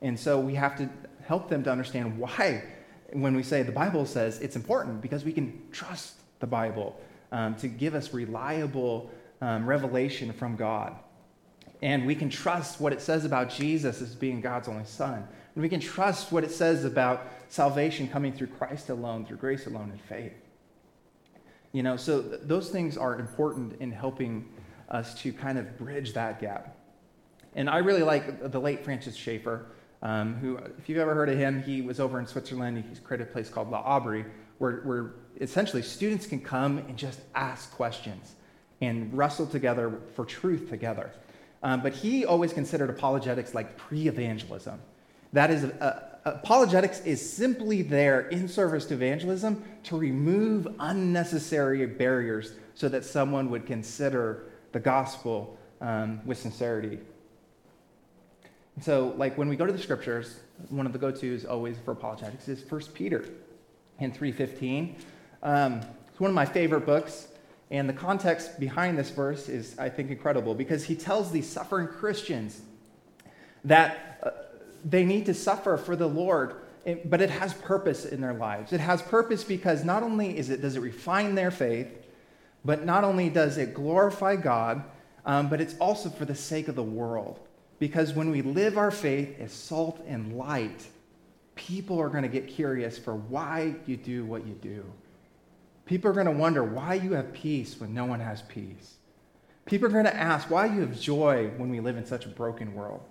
And 0.01 0.19
so 0.19 0.39
we 0.39 0.55
have 0.55 0.77
to 0.77 0.89
help 1.23 1.49
them 1.49 1.63
to 1.63 1.71
understand 1.71 2.17
why, 2.17 2.63
when 3.11 3.35
we 3.35 3.43
say 3.43 3.63
the 3.63 3.71
Bible 3.71 4.05
says 4.05 4.39
it's 4.39 4.55
important, 4.55 5.01
because 5.01 5.25
we 5.25 5.33
can 5.33 5.61
trust 5.71 6.13
the 6.39 6.47
Bible 6.47 6.99
um, 7.31 7.55
to 7.55 7.67
give 7.67 7.95
us 7.95 8.13
reliable 8.13 9.09
um, 9.41 9.65
revelation 9.65 10.33
from 10.33 10.55
God. 10.55 10.95
And 11.81 12.05
we 12.05 12.15
can 12.15 12.29
trust 12.29 12.81
what 12.81 12.93
it 12.93 13.01
says 13.01 13.25
about 13.25 13.49
Jesus 13.49 14.01
as 14.01 14.15
being 14.15 14.41
God's 14.41 14.67
only 14.67 14.85
Son. 14.85 15.27
And 15.55 15.61
we 15.61 15.69
can 15.69 15.79
trust 15.79 16.31
what 16.31 16.43
it 16.43 16.51
says 16.51 16.85
about 16.85 17.27
salvation 17.49 18.07
coming 18.07 18.33
through 18.33 18.47
Christ 18.47 18.89
alone, 18.89 19.25
through 19.25 19.37
grace 19.37 19.67
alone, 19.67 19.91
and 19.91 20.01
faith. 20.01 20.33
You 21.71 21.83
know, 21.83 21.97
so 21.97 22.21
th- 22.21 22.41
those 22.43 22.69
things 22.69 22.97
are 22.97 23.19
important 23.19 23.79
in 23.79 23.91
helping 23.91 24.49
us 24.89 25.13
to 25.21 25.33
kind 25.33 25.57
of 25.57 25.77
bridge 25.77 26.13
that 26.13 26.39
gap. 26.39 26.75
And 27.55 27.69
I 27.69 27.79
really 27.79 28.03
like 28.03 28.51
the 28.51 28.59
late 28.59 28.83
Francis 28.83 29.15
Schaeffer, 29.15 29.67
um, 30.01 30.35
who, 30.35 30.57
if 30.77 30.87
you've 30.87 30.99
ever 30.99 31.13
heard 31.13 31.29
of 31.29 31.37
him, 31.37 31.61
he 31.61 31.81
was 31.81 31.99
over 31.99 32.19
in 32.19 32.27
Switzerland. 32.27 32.83
He's 32.87 32.99
created 32.99 33.27
a 33.27 33.31
place 33.31 33.49
called 33.49 33.69
La 33.69 33.79
L'Abri, 33.79 34.25
where, 34.57 34.77
where 34.77 35.11
essentially 35.39 35.81
students 35.81 36.25
can 36.25 36.39
come 36.39 36.79
and 36.79 36.97
just 36.97 37.19
ask 37.35 37.71
questions 37.71 38.35
and 38.81 39.15
wrestle 39.15 39.47
together 39.47 39.99
for 40.15 40.25
truth 40.25 40.69
together. 40.69 41.11
Um, 41.63 41.81
but 41.81 41.93
he 41.93 42.25
always 42.25 42.53
considered 42.53 42.89
apologetics 42.89 43.53
like 43.53 43.77
pre 43.77 44.07
evangelism. 44.07 44.79
That 45.33 45.49
is, 45.49 45.63
uh, 45.65 46.19
apologetics 46.25 47.01
is 47.01 47.27
simply 47.27 47.81
there 47.81 48.27
in 48.29 48.47
service 48.47 48.85
to 48.85 48.93
evangelism 48.93 49.63
to 49.83 49.97
remove 49.97 50.67
unnecessary 50.79 51.85
barriers 51.85 52.53
so 52.75 52.87
that 52.89 53.03
someone 53.03 53.49
would 53.49 53.65
consider 53.65 54.45
the 54.71 54.79
gospel 54.79 55.57
um, 55.81 56.21
with 56.25 56.37
sincerity. 56.37 56.99
so, 58.81 59.13
like 59.17 59.37
when 59.37 59.49
we 59.49 59.55
go 59.55 59.65
to 59.65 59.73
the 59.73 59.79
scriptures, 59.79 60.39
one 60.69 60.85
of 60.85 60.93
the 60.93 60.99
go-tos 60.99 61.45
always 61.45 61.77
for 61.83 61.91
apologetics 61.91 62.47
is 62.47 62.63
1 62.69 62.81
Peter 62.93 63.25
in 63.99 64.11
3.15. 64.11 64.93
Um, 65.43 65.81
it's 66.09 66.19
one 66.19 66.29
of 66.29 66.35
my 66.35 66.45
favorite 66.45 66.85
books. 66.85 67.27
And 67.69 67.89
the 67.89 67.93
context 67.93 68.59
behind 68.59 68.97
this 68.97 69.09
verse 69.09 69.49
is, 69.49 69.77
I 69.77 69.89
think, 69.89 70.09
incredible 70.09 70.55
because 70.55 70.85
he 70.85 70.95
tells 70.95 71.31
these 71.31 71.49
suffering 71.49 71.87
Christians 71.87 72.61
that 73.65 74.19
uh, 74.23 74.29
they 74.85 75.03
need 75.03 75.25
to 75.25 75.33
suffer 75.33 75.77
for 75.77 75.95
the 75.95 76.07
Lord, 76.07 76.55
but 77.05 77.19
it 77.21 77.29
has 77.29 77.53
purpose 77.53 78.05
in 78.05 78.21
their 78.21 78.33
lives. 78.33 78.71
It 78.71 78.79
has 78.79 79.01
purpose 79.01 79.43
because 79.43 79.83
not 79.83 80.01
only 80.01 80.37
is 80.37 80.49
it, 80.49 80.61
does 80.61 80.77
it 80.77 80.79
refine 80.79 81.35
their 81.35 81.51
faith, 81.51 81.89
but 82.63 82.85
not 82.85 83.03
only 83.03 83.29
does 83.29 83.57
it 83.57 83.73
glorify 83.73 84.37
God, 84.37 84.83
um, 85.25 85.49
but 85.49 85.59
it's 85.59 85.77
also 85.79 86.09
for 86.09 86.23
the 86.23 86.35
sake 86.35 86.69
of 86.69 86.75
the 86.75 86.83
world. 86.83 87.39
Because 87.79 88.13
when 88.13 88.31
we 88.31 88.41
live 88.41 88.77
our 88.77 88.91
faith 88.91 89.39
as 89.39 89.51
salt 89.51 90.01
and 90.07 90.37
light, 90.37 90.87
people 91.57 91.99
are 91.99 92.09
going 92.09 92.23
to 92.23 92.29
get 92.29 92.47
curious 92.47 92.97
for 92.97 93.15
why 93.15 93.75
you 93.85 93.97
do 93.97 94.23
what 94.23 94.47
you 94.47 94.53
do. 94.53 94.85
People 95.85 96.11
are 96.11 96.13
going 96.13 96.27
to 96.27 96.31
wonder 96.31 96.63
why 96.63 96.93
you 96.93 97.13
have 97.13 97.33
peace 97.33 97.79
when 97.79 97.93
no 97.93 98.05
one 98.05 98.19
has 98.19 98.41
peace. 98.43 98.95
People 99.65 99.87
are 99.87 99.91
going 99.91 100.05
to 100.05 100.15
ask 100.15 100.49
why 100.49 100.67
you 100.67 100.81
have 100.81 100.99
joy 100.99 101.49
when 101.57 101.69
we 101.69 101.79
live 101.79 101.97
in 101.97 102.05
such 102.05 102.25
a 102.25 102.29
broken 102.29 102.73
world. 102.73 103.01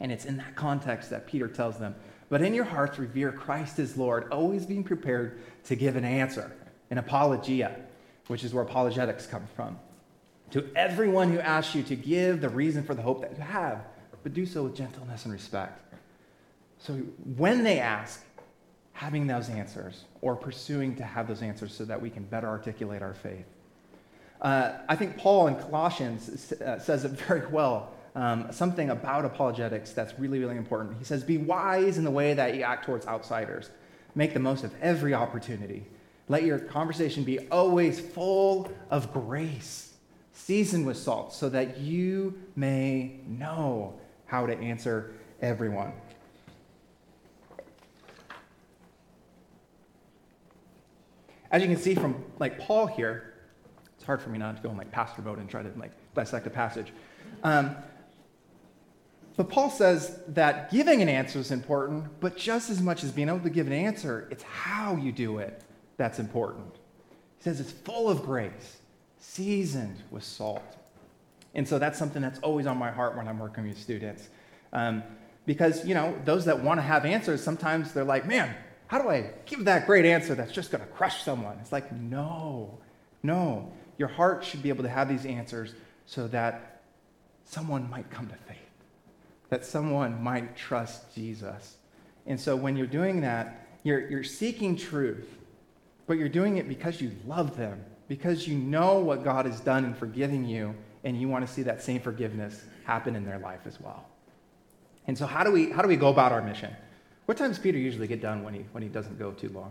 And 0.00 0.10
it's 0.10 0.24
in 0.24 0.36
that 0.38 0.56
context 0.56 1.10
that 1.10 1.26
Peter 1.26 1.48
tells 1.48 1.78
them, 1.78 1.94
but 2.28 2.42
in 2.42 2.54
your 2.54 2.64
hearts 2.64 2.98
revere 2.98 3.32
Christ 3.32 3.78
as 3.78 3.96
Lord, 3.96 4.30
always 4.32 4.66
being 4.66 4.84
prepared 4.84 5.40
to 5.64 5.76
give 5.76 5.96
an 5.96 6.04
answer, 6.04 6.52
an 6.90 6.98
apologia, 6.98 7.76
which 8.26 8.44
is 8.44 8.52
where 8.52 8.64
apologetics 8.64 9.26
come 9.26 9.46
from. 9.56 9.78
To 10.50 10.68
everyone 10.76 11.32
who 11.32 11.40
asks 11.40 11.74
you 11.74 11.82
to 11.84 11.96
give 11.96 12.40
the 12.40 12.48
reason 12.48 12.82
for 12.82 12.94
the 12.94 13.02
hope 13.02 13.20
that 13.22 13.36
you 13.36 13.42
have, 13.42 13.84
but 14.22 14.34
do 14.34 14.46
so 14.46 14.64
with 14.64 14.76
gentleness 14.76 15.24
and 15.24 15.32
respect. 15.32 15.94
So 16.78 16.94
when 17.36 17.64
they 17.64 17.80
ask, 17.80 18.22
having 18.98 19.28
those 19.28 19.48
answers 19.48 20.06
or 20.22 20.34
pursuing 20.34 20.96
to 20.96 21.04
have 21.04 21.28
those 21.28 21.40
answers 21.40 21.72
so 21.72 21.84
that 21.84 22.02
we 22.02 22.10
can 22.10 22.24
better 22.24 22.48
articulate 22.48 23.00
our 23.00 23.14
faith. 23.14 23.44
Uh, 24.42 24.72
I 24.88 24.96
think 24.96 25.16
Paul 25.16 25.46
in 25.46 25.54
Colossians 25.54 26.52
uh, 26.52 26.80
says 26.80 27.04
it 27.04 27.12
very 27.12 27.46
well. 27.46 27.92
Um, 28.16 28.48
something 28.50 28.90
about 28.90 29.24
apologetics 29.24 29.92
that's 29.92 30.18
really, 30.18 30.40
really 30.40 30.56
important. 30.56 30.98
He 30.98 31.04
says, 31.04 31.22
Be 31.22 31.38
wise 31.38 31.96
in 31.96 32.02
the 32.02 32.10
way 32.10 32.34
that 32.34 32.56
you 32.56 32.62
act 32.62 32.86
towards 32.86 33.06
outsiders. 33.06 33.70
Make 34.16 34.34
the 34.34 34.40
most 34.40 34.64
of 34.64 34.74
every 34.82 35.14
opportunity. 35.14 35.86
Let 36.28 36.42
your 36.42 36.58
conversation 36.58 37.22
be 37.22 37.38
always 37.50 38.00
full 38.00 38.68
of 38.90 39.12
grace, 39.12 39.94
seasoned 40.32 40.86
with 40.86 40.96
salt, 40.96 41.32
so 41.32 41.48
that 41.50 41.78
you 41.78 42.36
may 42.56 43.20
know 43.28 43.94
how 44.26 44.44
to 44.46 44.58
answer 44.58 45.12
everyone. 45.40 45.92
As 51.50 51.62
you 51.62 51.68
can 51.68 51.76
see 51.76 51.94
from 51.94 52.24
like 52.38 52.58
Paul 52.58 52.86
here, 52.86 53.34
it's 53.96 54.04
hard 54.04 54.20
for 54.20 54.30
me 54.30 54.38
not 54.38 54.56
to 54.56 54.62
go 54.62 54.70
in 54.70 54.76
like 54.76 54.90
pastor 54.90 55.22
mode 55.22 55.38
and 55.38 55.48
try 55.48 55.62
to 55.62 55.70
like 55.78 55.92
dissect 56.14 56.46
a 56.46 56.50
passage. 56.50 56.92
Um, 57.42 57.76
but 59.36 59.48
Paul 59.48 59.70
says 59.70 60.20
that 60.28 60.70
giving 60.70 61.00
an 61.00 61.08
answer 61.08 61.38
is 61.38 61.52
important, 61.52 62.06
but 62.18 62.36
just 62.36 62.70
as 62.70 62.82
much 62.82 63.04
as 63.04 63.12
being 63.12 63.28
able 63.28 63.40
to 63.40 63.50
give 63.50 63.68
an 63.68 63.72
answer, 63.72 64.26
it's 64.30 64.42
how 64.42 64.96
you 64.96 65.12
do 65.12 65.38
it 65.38 65.62
that's 65.96 66.18
important. 66.18 66.74
He 67.36 67.44
says 67.44 67.60
it's 67.60 67.70
full 67.70 68.10
of 68.10 68.24
grace, 68.24 68.78
seasoned 69.18 70.02
with 70.10 70.24
salt. 70.24 70.76
And 71.54 71.66
so 71.66 71.78
that's 71.78 71.98
something 71.98 72.20
that's 72.20 72.40
always 72.40 72.66
on 72.66 72.76
my 72.78 72.90
heart 72.90 73.16
when 73.16 73.28
I'm 73.28 73.38
working 73.38 73.66
with 73.66 73.78
students. 73.78 74.28
Um, 74.72 75.02
because, 75.46 75.86
you 75.86 75.94
know, 75.94 76.16
those 76.24 76.44
that 76.44 76.62
want 76.62 76.78
to 76.78 76.82
have 76.82 77.04
answers, 77.04 77.42
sometimes 77.42 77.92
they're 77.92 78.04
like, 78.04 78.26
man, 78.26 78.54
how 78.88 79.00
do 79.00 79.08
I 79.08 79.30
give 79.46 79.66
that 79.66 79.86
great 79.86 80.06
answer 80.06 80.34
that's 80.34 80.52
just 80.52 80.72
going 80.72 80.82
to 80.82 80.90
crush 80.90 81.22
someone? 81.22 81.58
It's 81.60 81.72
like, 81.72 81.92
no, 81.92 82.78
no. 83.22 83.70
Your 83.98 84.08
heart 84.08 84.44
should 84.44 84.62
be 84.62 84.70
able 84.70 84.82
to 84.84 84.88
have 84.88 85.08
these 85.08 85.26
answers 85.26 85.74
so 86.06 86.26
that 86.28 86.80
someone 87.44 87.88
might 87.90 88.10
come 88.10 88.26
to 88.28 88.34
faith, 88.34 88.56
that 89.50 89.64
someone 89.64 90.22
might 90.22 90.56
trust 90.56 91.14
Jesus. 91.14 91.76
And 92.26 92.40
so 92.40 92.56
when 92.56 92.76
you're 92.76 92.86
doing 92.86 93.20
that, 93.20 93.66
you're, 93.82 94.08
you're 94.08 94.24
seeking 94.24 94.74
truth, 94.74 95.36
but 96.06 96.18
you're 96.18 96.28
doing 96.28 96.56
it 96.56 96.66
because 96.66 97.00
you 97.00 97.12
love 97.26 97.56
them, 97.58 97.84
because 98.08 98.48
you 98.48 98.56
know 98.56 99.00
what 99.00 99.22
God 99.22 99.44
has 99.44 99.60
done 99.60 99.84
in 99.84 99.94
forgiving 99.94 100.46
you, 100.46 100.74
and 101.04 101.20
you 101.20 101.28
want 101.28 101.46
to 101.46 101.52
see 101.52 101.62
that 101.62 101.82
same 101.82 102.00
forgiveness 102.00 102.62
happen 102.84 103.14
in 103.14 103.24
their 103.24 103.38
life 103.38 103.60
as 103.66 103.78
well. 103.80 104.06
And 105.06 105.16
so, 105.16 105.26
how 105.26 105.44
do 105.44 105.50
we, 105.50 105.70
how 105.70 105.82
do 105.82 105.88
we 105.88 105.96
go 105.96 106.08
about 106.08 106.32
our 106.32 106.42
mission? 106.42 106.74
What 107.28 107.36
time 107.36 107.50
does 107.50 107.58
Peter 107.58 107.76
usually 107.76 108.06
get 108.06 108.22
done 108.22 108.42
when 108.42 108.54
he, 108.54 108.60
when 108.72 108.82
he 108.82 108.88
doesn't 108.88 109.18
go 109.18 109.32
too 109.32 109.50
long? 109.50 109.70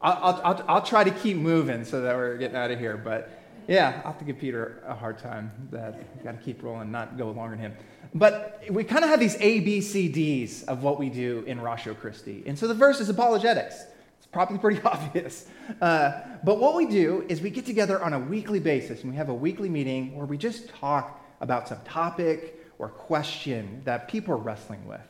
I'll, 0.00 0.40
I'll, 0.44 0.64
I'll 0.68 0.82
try 0.82 1.02
to 1.02 1.10
keep 1.10 1.36
moving 1.36 1.84
so 1.84 2.02
that 2.02 2.14
we're 2.14 2.36
getting 2.36 2.56
out 2.56 2.70
of 2.70 2.78
here. 2.78 2.96
But 2.96 3.36
yeah, 3.66 4.00
I'll 4.04 4.12
have 4.12 4.18
to 4.20 4.24
give 4.24 4.38
Peter 4.38 4.80
a 4.86 4.94
hard 4.94 5.18
time 5.18 5.50
that 5.72 6.22
got 6.22 6.38
to 6.38 6.44
keep 6.44 6.62
rolling, 6.62 6.92
not 6.92 7.18
go 7.18 7.32
longer 7.32 7.56
than 7.56 7.72
him. 7.72 7.76
But 8.14 8.62
we 8.70 8.84
kind 8.84 9.02
of 9.02 9.10
have 9.10 9.18
these 9.18 9.34
A, 9.40 9.58
B, 9.58 9.80
C, 9.80 10.06
Ds 10.06 10.62
of 10.62 10.84
what 10.84 11.00
we 11.00 11.08
do 11.08 11.42
in 11.48 11.60
Ratio 11.60 11.92
Christi. 11.92 12.44
And 12.46 12.56
so 12.56 12.68
the 12.68 12.76
first 12.76 13.00
is 13.00 13.08
apologetics. 13.08 13.86
It's 14.18 14.28
probably 14.30 14.58
pretty 14.58 14.80
obvious. 14.84 15.48
Uh, 15.80 16.20
but 16.44 16.60
what 16.60 16.76
we 16.76 16.86
do 16.86 17.26
is 17.28 17.40
we 17.40 17.50
get 17.50 17.66
together 17.66 18.00
on 18.00 18.12
a 18.12 18.20
weekly 18.20 18.60
basis 18.60 19.02
and 19.02 19.10
we 19.10 19.16
have 19.16 19.30
a 19.30 19.34
weekly 19.34 19.68
meeting 19.68 20.14
where 20.16 20.26
we 20.26 20.38
just 20.38 20.68
talk 20.68 21.20
about 21.40 21.66
some 21.66 21.80
topic 21.84 22.63
or 22.84 22.88
question 22.90 23.80
that 23.86 24.08
people 24.08 24.34
are 24.34 24.36
wrestling 24.36 24.86
with. 24.86 25.00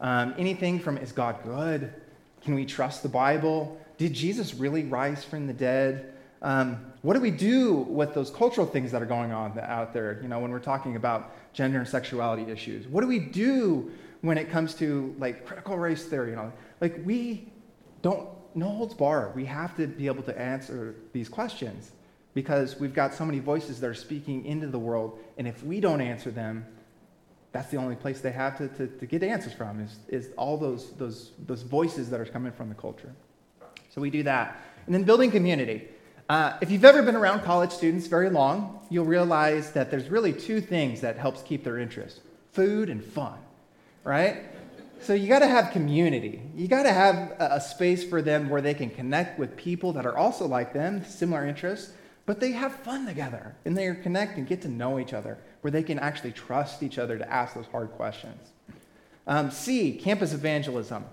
Um, 0.00 0.34
anything 0.38 0.80
from 0.80 0.96
is 0.96 1.12
God 1.12 1.36
good? 1.44 1.92
Can 2.42 2.54
we 2.54 2.64
trust 2.64 3.02
the 3.02 3.10
Bible? 3.10 3.78
Did 3.98 4.14
Jesus 4.14 4.54
really 4.54 4.84
rise 4.84 5.22
from 5.22 5.46
the 5.46 5.52
dead? 5.52 6.14
Um, 6.40 6.92
what 7.02 7.12
do 7.12 7.20
we 7.20 7.30
do 7.30 7.74
with 7.74 8.14
those 8.14 8.30
cultural 8.30 8.66
things 8.66 8.90
that 8.92 9.02
are 9.02 9.06
going 9.06 9.32
on 9.32 9.58
out 9.58 9.92
there? 9.92 10.18
You 10.22 10.28
know, 10.28 10.38
when 10.38 10.50
we're 10.50 10.60
talking 10.60 10.96
about 10.96 11.34
gender 11.52 11.78
and 11.78 11.86
sexuality 11.86 12.50
issues, 12.50 12.88
what 12.88 13.02
do 13.02 13.06
we 13.06 13.18
do 13.18 13.90
when 14.22 14.38
it 14.38 14.48
comes 14.48 14.72
to 14.76 15.14
like 15.18 15.44
critical 15.44 15.76
race 15.76 16.06
theory? 16.06 16.30
You 16.30 16.36
know, 16.36 16.52
like 16.80 17.02
we 17.04 17.52
don't 18.00 18.30
no 18.54 18.70
holds 18.70 18.94
bar. 18.94 19.32
We 19.36 19.44
have 19.44 19.76
to 19.76 19.86
be 19.86 20.06
able 20.06 20.22
to 20.22 20.40
answer 20.40 20.94
these 21.12 21.28
questions 21.28 21.92
because 22.32 22.80
we've 22.80 22.94
got 22.94 23.12
so 23.12 23.26
many 23.26 23.40
voices 23.40 23.78
that 23.80 23.90
are 23.90 23.94
speaking 23.94 24.46
into 24.46 24.68
the 24.68 24.78
world, 24.78 25.18
and 25.36 25.46
if 25.46 25.62
we 25.62 25.80
don't 25.80 26.00
answer 26.00 26.30
them, 26.30 26.64
that's 27.52 27.70
the 27.70 27.76
only 27.76 27.96
place 27.96 28.20
they 28.20 28.30
have 28.30 28.56
to, 28.58 28.68
to, 28.68 28.86
to 28.86 29.06
get 29.06 29.22
answers 29.22 29.52
from 29.52 29.80
is, 29.80 29.98
is 30.08 30.30
all 30.36 30.56
those, 30.56 30.92
those, 30.92 31.32
those 31.46 31.62
voices 31.62 32.08
that 32.10 32.20
are 32.20 32.24
coming 32.24 32.52
from 32.52 32.68
the 32.68 32.74
culture. 32.74 33.12
So 33.88 34.00
we 34.00 34.10
do 34.10 34.22
that. 34.22 34.60
And 34.86 34.94
then 34.94 35.02
building 35.02 35.30
community. 35.30 35.88
Uh, 36.28 36.56
if 36.60 36.70
you've 36.70 36.84
ever 36.84 37.02
been 37.02 37.16
around 37.16 37.42
college 37.42 37.72
students 37.72 38.06
very 38.06 38.30
long, 38.30 38.78
you'll 38.88 39.04
realize 39.04 39.72
that 39.72 39.90
there's 39.90 40.08
really 40.08 40.32
two 40.32 40.60
things 40.60 41.00
that 41.00 41.18
helps 41.18 41.42
keep 41.42 41.64
their 41.64 41.78
interest 41.78 42.20
food 42.52 42.88
and 42.88 43.04
fun, 43.04 43.38
right? 44.04 44.44
So 45.00 45.14
you 45.14 45.28
got 45.28 45.38
to 45.38 45.48
have 45.48 45.72
community. 45.72 46.42
You 46.54 46.68
got 46.68 46.82
to 46.82 46.92
have 46.92 47.32
a 47.38 47.60
space 47.60 48.04
for 48.04 48.22
them 48.22 48.48
where 48.48 48.60
they 48.60 48.74
can 48.74 48.90
connect 48.90 49.38
with 49.38 49.56
people 49.56 49.92
that 49.94 50.04
are 50.04 50.16
also 50.16 50.46
like 50.46 50.72
them, 50.72 51.04
similar 51.04 51.46
interests, 51.46 51.92
but 52.26 52.38
they 52.38 52.52
have 52.52 52.74
fun 52.74 53.06
together 53.06 53.54
and 53.64 53.76
they 53.76 53.92
connect 53.94 54.36
and 54.36 54.46
get 54.46 54.62
to 54.62 54.68
know 54.68 54.98
each 54.98 55.12
other 55.12 55.38
where 55.60 55.70
they 55.70 55.82
can 55.82 55.98
actually 55.98 56.32
trust 56.32 56.82
each 56.82 56.98
other 56.98 57.18
to 57.18 57.30
ask 57.30 57.54
those 57.54 57.66
hard 57.66 57.90
questions. 57.92 58.50
Um, 59.26 59.50
C, 59.50 59.92
campus 59.92 60.32
evangelism. 60.32 61.04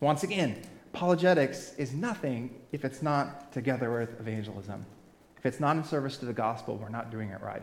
Once 0.00 0.22
again, 0.22 0.62
apologetics 0.94 1.74
is 1.74 1.92
nothing 1.92 2.54
if 2.72 2.84
it's 2.84 3.02
not 3.02 3.52
together 3.52 3.92
with 3.92 4.18
evangelism. 4.20 4.84
If 5.38 5.46
it's 5.46 5.60
not 5.60 5.76
in 5.76 5.84
service 5.84 6.16
to 6.18 6.26
the 6.26 6.32
gospel, 6.32 6.76
we're 6.76 6.88
not 6.88 7.10
doing 7.10 7.30
it 7.30 7.40
right. 7.42 7.62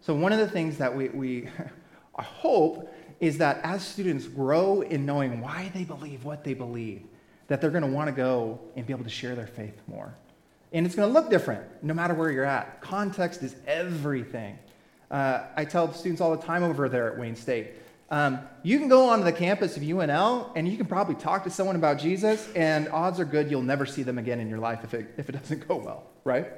So, 0.00 0.14
one 0.14 0.32
of 0.32 0.38
the 0.38 0.48
things 0.48 0.78
that 0.78 0.94
we, 0.94 1.08
we 1.10 1.48
hope 2.14 2.92
is 3.20 3.38
that 3.38 3.60
as 3.62 3.86
students 3.86 4.26
grow 4.26 4.80
in 4.80 5.04
knowing 5.04 5.40
why 5.40 5.70
they 5.74 5.84
believe 5.84 6.24
what 6.24 6.42
they 6.42 6.54
believe, 6.54 7.02
that 7.48 7.60
they're 7.60 7.70
going 7.70 7.84
to 7.84 7.90
want 7.90 8.08
to 8.08 8.12
go 8.12 8.58
and 8.76 8.86
be 8.86 8.92
able 8.92 9.04
to 9.04 9.10
share 9.10 9.34
their 9.34 9.46
faith 9.46 9.78
more. 9.86 10.14
And 10.72 10.86
it's 10.86 10.94
going 10.94 11.08
to 11.08 11.12
look 11.12 11.30
different 11.30 11.62
no 11.82 11.92
matter 11.92 12.14
where 12.14 12.30
you're 12.30 12.44
at. 12.44 12.80
Context 12.80 13.42
is 13.42 13.56
everything. 13.66 14.58
Uh, 15.10 15.44
I 15.56 15.64
tell 15.64 15.92
students 15.92 16.20
all 16.20 16.36
the 16.36 16.42
time 16.42 16.62
over 16.62 16.88
there 16.88 17.12
at 17.12 17.18
Wayne 17.18 17.36
State 17.36 17.72
um, 18.10 18.40
you 18.64 18.78
can 18.80 18.88
go 18.88 19.08
onto 19.08 19.24
the 19.24 19.32
campus 19.32 19.76
of 19.76 19.84
UNL 19.84 20.50
and 20.56 20.68
you 20.68 20.76
can 20.76 20.86
probably 20.86 21.14
talk 21.14 21.44
to 21.44 21.50
someone 21.50 21.76
about 21.76 21.98
Jesus, 21.98 22.48
and 22.56 22.88
odds 22.88 23.20
are 23.20 23.24
good 23.24 23.50
you'll 23.50 23.62
never 23.62 23.86
see 23.86 24.02
them 24.02 24.18
again 24.18 24.40
in 24.40 24.48
your 24.48 24.58
life 24.58 24.80
if 24.82 24.94
it, 24.94 25.14
if 25.16 25.28
it 25.28 25.32
doesn't 25.40 25.68
go 25.68 25.76
well, 25.76 26.06
right? 26.24 26.48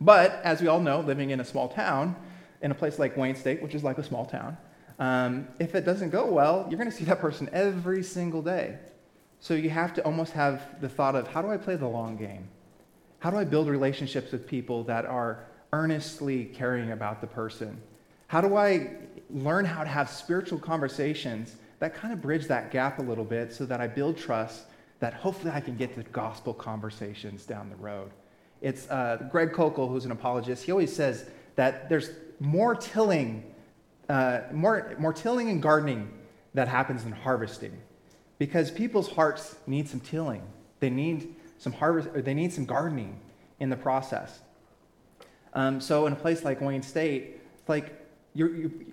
But 0.00 0.40
as 0.44 0.62
we 0.62 0.68
all 0.68 0.80
know, 0.80 1.00
living 1.00 1.30
in 1.30 1.40
a 1.40 1.44
small 1.44 1.68
town, 1.68 2.14
in 2.62 2.70
a 2.70 2.74
place 2.74 2.98
like 2.98 3.16
Wayne 3.16 3.34
State, 3.34 3.60
which 3.60 3.74
is 3.74 3.82
like 3.82 3.98
a 3.98 4.04
small 4.04 4.24
town, 4.24 4.56
um, 5.00 5.48
if 5.58 5.74
it 5.74 5.84
doesn't 5.84 6.10
go 6.10 6.26
well, 6.26 6.66
you're 6.68 6.78
going 6.78 6.90
to 6.90 6.96
see 6.96 7.04
that 7.04 7.20
person 7.20 7.50
every 7.52 8.02
single 8.02 8.40
day. 8.40 8.78
So 9.40 9.54
you 9.54 9.70
have 9.70 9.94
to 9.94 10.04
almost 10.04 10.32
have 10.34 10.80
the 10.80 10.88
thought 10.88 11.16
of 11.16 11.26
how 11.26 11.42
do 11.42 11.50
I 11.50 11.56
play 11.56 11.74
the 11.74 11.88
long 11.88 12.16
game? 12.16 12.48
How 13.18 13.30
do 13.30 13.36
I 13.36 13.44
build 13.44 13.68
relationships 13.68 14.30
with 14.30 14.46
people 14.46 14.84
that 14.84 15.06
are 15.06 15.44
earnestly 15.72 16.46
caring 16.46 16.92
about 16.92 17.20
the 17.20 17.26
person? 17.26 17.80
How 18.26 18.40
do 18.40 18.56
I 18.56 18.90
learn 19.30 19.64
how 19.64 19.82
to 19.82 19.88
have 19.88 20.08
spiritual 20.08 20.58
conversations 20.58 21.56
that 21.78 21.94
kind 21.94 22.12
of 22.12 22.20
bridge 22.20 22.46
that 22.46 22.70
gap 22.70 22.98
a 22.98 23.02
little 23.02 23.24
bit 23.24 23.52
so 23.52 23.64
that 23.66 23.80
I 23.80 23.86
build 23.86 24.16
trust 24.16 24.64
that 25.00 25.14
hopefully 25.14 25.52
I 25.52 25.60
can 25.60 25.76
get 25.76 25.94
to 25.94 26.02
gospel 26.10 26.52
conversations 26.52 27.46
down 27.46 27.70
the 27.70 27.76
road? 27.76 28.10
It's 28.60 28.88
uh, 28.90 29.26
Greg 29.30 29.52
Koukl, 29.52 29.88
who's 29.88 30.04
an 30.04 30.12
apologist, 30.12 30.64
he 30.64 30.72
always 30.72 30.94
says 30.94 31.26
that 31.56 31.88
there's 31.88 32.10
more 32.38 32.74
tilling, 32.74 33.44
uh, 34.08 34.40
more, 34.52 34.94
more 34.98 35.12
tilling 35.12 35.48
and 35.48 35.62
gardening 35.62 36.10
that 36.54 36.68
happens 36.68 37.04
than 37.04 37.12
harvesting 37.12 37.76
because 38.38 38.70
people's 38.70 39.10
hearts 39.10 39.56
need 39.66 39.88
some 39.88 40.00
tilling. 40.00 40.42
They 40.80 40.90
need 40.90 41.34
some 41.58 41.72
harvest, 41.72 42.08
or 42.14 42.22
they 42.22 42.34
need 42.34 42.52
some 42.52 42.64
gardening 42.64 43.20
in 43.60 43.68
the 43.68 43.76
process. 43.76 44.40
Um, 45.54 45.80
so 45.80 46.06
in 46.06 46.12
a 46.12 46.16
place 46.16 46.44
like 46.44 46.60
Wayne 46.60 46.82
State, 46.82 47.40
like 47.66 47.92
you're, 48.34 48.54
you, 48.54 48.92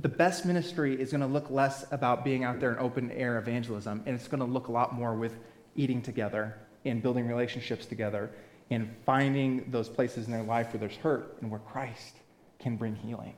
the 0.00 0.08
best 0.08 0.44
ministry 0.44 1.00
is 1.00 1.10
going 1.10 1.20
to 1.20 1.26
look 1.26 1.50
less 1.50 1.84
about 1.92 2.24
being 2.24 2.44
out 2.44 2.60
there 2.60 2.72
in 2.72 2.78
open 2.78 3.10
air 3.12 3.38
evangelism, 3.38 4.02
and 4.06 4.14
it's 4.14 4.28
going 4.28 4.40
to 4.40 4.46
look 4.46 4.68
a 4.68 4.72
lot 4.72 4.94
more 4.94 5.14
with 5.14 5.34
eating 5.76 6.02
together 6.02 6.56
and 6.84 7.02
building 7.02 7.26
relationships 7.26 7.86
together 7.86 8.30
and 8.70 8.94
finding 9.04 9.70
those 9.70 9.88
places 9.88 10.26
in 10.26 10.32
their 10.32 10.42
life 10.42 10.72
where 10.72 10.80
there's 10.80 10.96
hurt 10.96 11.36
and 11.40 11.50
where 11.50 11.60
Christ 11.60 12.16
can 12.58 12.76
bring 12.76 12.94
healing. 12.94 13.34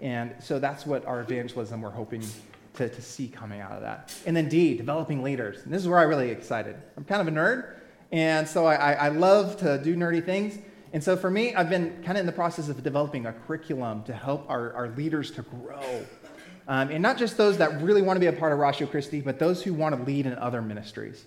And 0.00 0.34
so 0.40 0.58
that's 0.58 0.84
what 0.84 1.06
our 1.06 1.20
evangelism 1.20 1.80
we're 1.80 1.90
hoping 1.90 2.22
to, 2.74 2.88
to 2.88 3.02
see 3.02 3.28
coming 3.28 3.60
out 3.60 3.72
of 3.72 3.82
that. 3.82 4.12
And 4.26 4.36
then 4.36 4.48
D, 4.48 4.76
developing 4.76 5.22
leaders. 5.22 5.62
And 5.64 5.72
this 5.72 5.80
is 5.80 5.88
where 5.88 6.00
I'm 6.00 6.08
really 6.08 6.30
excited. 6.30 6.76
I'm 6.96 7.04
kind 7.04 7.20
of 7.20 7.28
a 7.28 7.36
nerd, 7.36 7.76
and 8.10 8.46
so 8.46 8.66
I, 8.66 8.92
I 8.92 9.08
love 9.08 9.56
to 9.58 9.78
do 9.78 9.96
nerdy 9.96 10.24
things. 10.24 10.58
And 10.94 11.02
so 11.02 11.16
for 11.16 11.28
me, 11.28 11.52
I've 11.56 11.68
been 11.68 11.90
kind 12.04 12.16
of 12.16 12.18
in 12.18 12.26
the 12.26 12.32
process 12.32 12.68
of 12.68 12.80
developing 12.84 13.26
a 13.26 13.32
curriculum 13.32 14.04
to 14.04 14.12
help 14.12 14.48
our, 14.48 14.72
our 14.74 14.88
leaders 14.90 15.32
to 15.32 15.42
grow. 15.42 16.06
Um, 16.68 16.88
and 16.90 17.02
not 17.02 17.18
just 17.18 17.36
those 17.36 17.58
that 17.58 17.82
really 17.82 18.00
want 18.00 18.16
to 18.16 18.20
be 18.20 18.28
a 18.28 18.32
part 18.32 18.52
of 18.52 18.60
Ratio 18.60 18.86
Christi, 18.86 19.20
but 19.20 19.40
those 19.40 19.60
who 19.60 19.74
want 19.74 19.96
to 19.96 20.02
lead 20.04 20.24
in 20.24 20.34
other 20.34 20.62
ministries. 20.62 21.24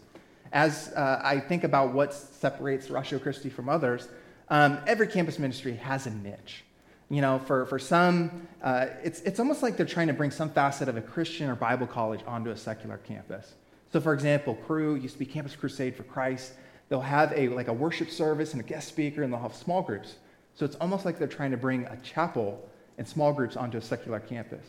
As 0.54 0.94
uh, 0.96 1.20
I 1.22 1.42
think 1.42 1.66
about 1.66 1.92
what 1.94 2.14
separates 2.14 2.90
Ratio 2.90 3.20
Christi 3.20 3.50
from 3.50 3.68
others, 3.68 4.08
um, 4.48 4.80
every 4.88 5.06
campus 5.06 5.38
ministry 5.38 5.76
has 5.76 6.08
a 6.08 6.12
niche. 6.12 6.64
You 7.10 7.20
know, 7.20 7.38
for, 7.40 7.66
for 7.66 7.78
some, 7.78 8.48
uh, 8.64 8.88
it's, 9.04 9.20
it's 9.24 9.40
almost 9.40 9.64
like 9.64 9.76
they're 9.76 9.86
trying 9.86 10.08
to 10.08 10.14
bring 10.14 10.32
some 10.32 10.50
facet 10.50 10.88
of 10.88 10.96
a 10.96 11.02
Christian 11.02 11.50
or 11.50 11.56
Bible 11.56 11.88
college 11.88 12.22
onto 12.26 12.52
a 12.52 12.58
secular 12.58 13.00
campus. 13.00 13.54
So, 13.92 14.00
for 14.00 14.14
example, 14.14 14.56
Cru 14.66 14.96
used 14.96 15.16
to 15.16 15.20
be 15.20 15.26
Campus 15.26 15.58
Crusade 15.58 15.96
for 15.96 16.04
Christ. 16.04 16.54
They'll 16.90 17.02
have 17.02 17.34
a 17.36 17.50
like 17.50 17.68
a 17.68 17.74
worship 17.74 18.10
service 18.10 18.54
and 18.54 18.62
a 18.62 18.64
guest 18.64 18.88
speaker, 18.88 19.24
and 19.24 19.32
they'll 19.32 19.42
have 19.42 19.56
small 19.56 19.82
groups. 19.82 20.16
So 20.56 20.66
it's 20.66 20.76
almost 20.78 21.06
like 21.06 21.20
they're 21.20 21.28
trying 21.28 21.52
to 21.52 21.58
bring 21.58 21.86
a 21.86 21.98
chapel 21.98 22.68
and 22.98 23.08
small 23.08 23.34
groups 23.34 23.56
onto 23.56 23.78
a 23.78 23.82
secular 23.82 24.20
campus. 24.20 24.66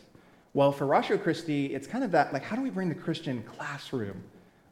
Well, 0.53 0.71
for 0.71 0.85
Ratio 0.85 1.17
Christi, 1.17 1.67
it's 1.67 1.87
kind 1.87 2.03
of 2.03 2.11
that 2.11 2.33
like, 2.33 2.43
how 2.43 2.55
do 2.55 2.61
we 2.61 2.69
bring 2.69 2.89
the 2.89 2.95
Christian 2.95 3.43
classroom 3.43 4.23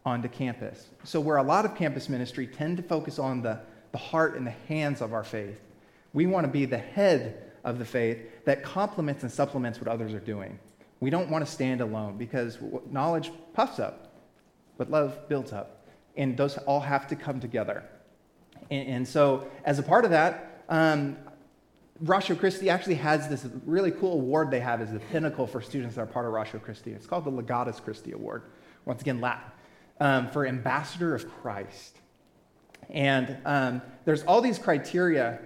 onto 0.05 0.27
campus? 0.27 0.87
So, 1.03 1.19
where 1.19 1.37
a 1.37 1.43
lot 1.43 1.65
of 1.65 1.75
campus 1.75 2.09
ministry 2.09 2.47
tend 2.47 2.77
to 2.77 2.83
focus 2.83 3.19
on 3.19 3.41
the, 3.41 3.59
the 3.91 3.97
heart 3.97 4.35
and 4.35 4.45
the 4.45 4.55
hands 4.67 5.01
of 5.01 5.13
our 5.13 5.23
faith, 5.23 5.59
we 6.13 6.25
want 6.25 6.45
to 6.45 6.51
be 6.51 6.65
the 6.65 6.77
head 6.77 7.43
of 7.63 7.79
the 7.79 7.85
faith 7.85 8.19
that 8.45 8.63
complements 8.63 9.23
and 9.23 9.31
supplements 9.31 9.79
what 9.79 9.87
others 9.87 10.13
are 10.13 10.19
doing. 10.19 10.57
We 10.99 11.09
don't 11.09 11.29
want 11.29 11.45
to 11.45 11.51
stand 11.51 11.81
alone 11.81 12.17
because 12.17 12.57
knowledge 12.89 13.31
puffs 13.53 13.79
up, 13.79 14.15
but 14.77 14.89
love 14.89 15.29
builds 15.29 15.53
up. 15.53 15.76
And 16.17 16.35
those 16.35 16.57
all 16.59 16.79
have 16.79 17.07
to 17.07 17.15
come 17.15 17.39
together. 17.39 17.83
And, 18.69 18.87
and 18.89 19.07
so, 19.07 19.47
as 19.63 19.79
a 19.79 19.83
part 19.83 20.03
of 20.03 20.11
that, 20.11 20.63
um, 20.67 21.17
Christi 22.05 22.69
actually 22.69 22.95
has 22.95 23.27
this 23.29 23.47
really 23.65 23.91
cool 23.91 24.13
award 24.13 24.51
they 24.51 24.59
have 24.59 24.81
as 24.81 24.91
the 24.91 24.99
pinnacle 24.99 25.47
for 25.47 25.61
students 25.61 25.95
that 25.95 26.01
are 26.01 26.05
part 26.05 26.25
of 26.25 26.33
Ratio 26.33 26.59
Christi. 26.59 26.91
It's 26.91 27.07
called 27.07 27.25
the 27.25 27.31
Legatus 27.31 27.81
Christi 27.83 28.11
Award. 28.11 28.43
Once 28.85 29.01
again, 29.01 29.21
Latin, 29.21 29.51
um, 29.99 30.29
for 30.29 30.45
Ambassador 30.45 31.15
of 31.15 31.29
Christ. 31.41 31.97
And 32.89 33.37
um, 33.45 33.81
there's 34.05 34.23
all 34.23 34.41
these 34.41 34.59
criteria. 34.59 35.39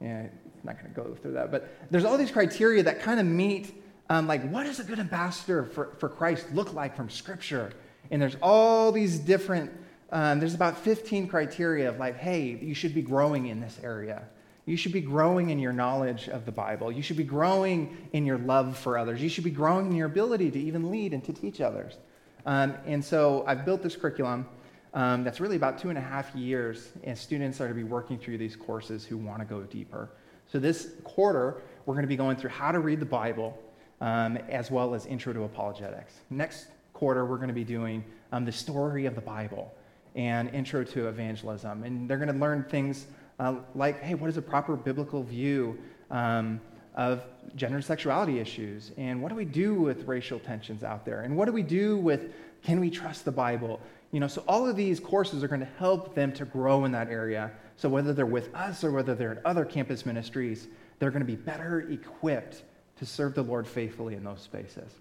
Yeah, 0.00 0.20
I'm 0.20 0.30
not 0.64 0.80
going 0.80 0.92
to 0.92 1.00
go 1.00 1.14
through 1.14 1.32
that, 1.32 1.50
but 1.50 1.70
there's 1.90 2.04
all 2.04 2.16
these 2.16 2.30
criteria 2.30 2.82
that 2.84 3.00
kind 3.00 3.20
of 3.20 3.26
meet 3.26 3.82
um, 4.12 4.26
like, 4.26 4.46
what 4.50 4.64
does 4.64 4.78
a 4.78 4.84
good 4.84 4.98
ambassador 4.98 5.64
for, 5.64 5.94
for 5.98 6.08
Christ 6.08 6.46
look 6.52 6.74
like 6.74 6.94
from 6.94 7.08
Scripture? 7.08 7.72
And 8.10 8.20
there's 8.20 8.36
all 8.42 8.92
these 8.92 9.18
different, 9.18 9.72
um, 10.12 10.38
there's 10.38 10.54
about 10.54 10.76
15 10.76 11.26
criteria 11.26 11.88
of 11.88 11.98
like, 11.98 12.18
hey, 12.18 12.58
you 12.60 12.74
should 12.74 12.94
be 12.94 13.00
growing 13.00 13.46
in 13.46 13.60
this 13.60 13.80
area. 13.82 14.24
You 14.66 14.76
should 14.76 14.92
be 14.92 15.00
growing 15.00 15.50
in 15.50 15.58
your 15.58 15.72
knowledge 15.72 16.28
of 16.28 16.44
the 16.44 16.52
Bible. 16.52 16.92
You 16.92 17.02
should 17.02 17.16
be 17.16 17.24
growing 17.24 17.96
in 18.12 18.26
your 18.26 18.38
love 18.38 18.76
for 18.76 18.98
others. 18.98 19.22
You 19.22 19.30
should 19.30 19.42
be 19.42 19.50
growing 19.50 19.86
in 19.86 19.96
your 19.96 20.06
ability 20.06 20.50
to 20.52 20.60
even 20.60 20.90
lead 20.90 21.14
and 21.14 21.24
to 21.24 21.32
teach 21.32 21.62
others. 21.62 21.96
Um, 22.44 22.74
and 22.86 23.02
so 23.02 23.42
I've 23.46 23.64
built 23.64 23.82
this 23.82 23.96
curriculum 23.96 24.46
um, 24.94 25.24
that's 25.24 25.40
really 25.40 25.56
about 25.56 25.78
two 25.78 25.88
and 25.88 25.96
a 25.96 26.02
half 26.02 26.34
years, 26.34 26.92
and 27.02 27.16
students 27.16 27.60
are 27.62 27.68
to 27.68 27.74
be 27.74 27.82
working 27.82 28.18
through 28.18 28.36
these 28.36 28.54
courses 28.54 29.06
who 29.06 29.16
want 29.16 29.38
to 29.38 29.46
go 29.46 29.62
deeper. 29.62 30.10
So 30.46 30.58
this 30.58 30.92
quarter, 31.04 31.62
we're 31.86 31.94
going 31.94 32.04
to 32.04 32.08
be 32.08 32.16
going 32.16 32.36
through 32.36 32.50
how 32.50 32.70
to 32.70 32.80
read 32.80 33.00
the 33.00 33.06
Bible, 33.06 33.58
um, 34.02 34.36
as 34.50 34.70
well 34.70 34.94
as 34.94 35.06
intro 35.06 35.32
to 35.32 35.44
apologetics. 35.44 36.12
Next 36.28 36.66
quarter, 36.92 37.24
we're 37.24 37.36
going 37.36 37.48
to 37.48 37.54
be 37.54 37.64
doing 37.64 38.04
um, 38.30 38.44
the 38.44 38.52
story 38.52 39.06
of 39.06 39.14
the 39.14 39.22
Bible 39.22 39.72
and 40.14 40.50
intro 40.50 40.84
to 40.84 41.08
evangelism. 41.08 41.84
And 41.84 42.08
they're 42.08 42.18
going 42.18 42.32
to 42.32 42.38
learn 42.38 42.64
things 42.64 43.06
uh, 43.38 43.56
like, 43.74 44.00
hey, 44.02 44.14
what 44.14 44.28
is 44.28 44.36
a 44.36 44.42
proper 44.42 44.76
biblical 44.76 45.22
view 45.22 45.78
um, 46.10 46.60
of 46.94 47.22
gender 47.56 47.76
and 47.76 47.84
sexuality 47.84 48.38
issues? 48.38 48.92
And 48.96 49.22
what 49.22 49.30
do 49.30 49.34
we 49.34 49.44
do 49.44 49.74
with 49.74 50.06
racial 50.06 50.38
tensions 50.38 50.84
out 50.84 51.04
there? 51.04 51.22
And 51.22 51.36
what 51.36 51.46
do 51.46 51.52
we 51.52 51.62
do 51.62 51.96
with 51.96 52.32
can 52.62 52.78
we 52.78 52.90
trust 52.90 53.24
the 53.24 53.32
Bible? 53.32 53.80
You 54.12 54.20
know, 54.20 54.28
so 54.28 54.44
all 54.46 54.68
of 54.68 54.76
these 54.76 55.00
courses 55.00 55.42
are 55.42 55.48
going 55.48 55.60
to 55.60 55.68
help 55.78 56.14
them 56.14 56.32
to 56.34 56.44
grow 56.44 56.84
in 56.84 56.92
that 56.92 57.08
area. 57.08 57.50
So 57.76 57.88
whether 57.88 58.12
they're 58.12 58.26
with 58.26 58.54
us 58.54 58.84
or 58.84 58.92
whether 58.92 59.14
they're 59.14 59.32
in 59.32 59.38
other 59.44 59.64
campus 59.64 60.06
ministries, 60.06 60.68
they're 60.98 61.10
going 61.10 61.22
to 61.22 61.26
be 61.26 61.36
better 61.36 61.80
equipped 61.90 62.62
to 62.98 63.06
serve 63.06 63.34
the 63.34 63.42
Lord 63.42 63.66
faithfully 63.66 64.14
in 64.14 64.22
those 64.22 64.40
spaces. 64.40 64.92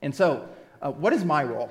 And 0.00 0.14
so, 0.14 0.48
uh, 0.80 0.90
what 0.92 1.12
is 1.12 1.24
my 1.24 1.44
role? 1.44 1.70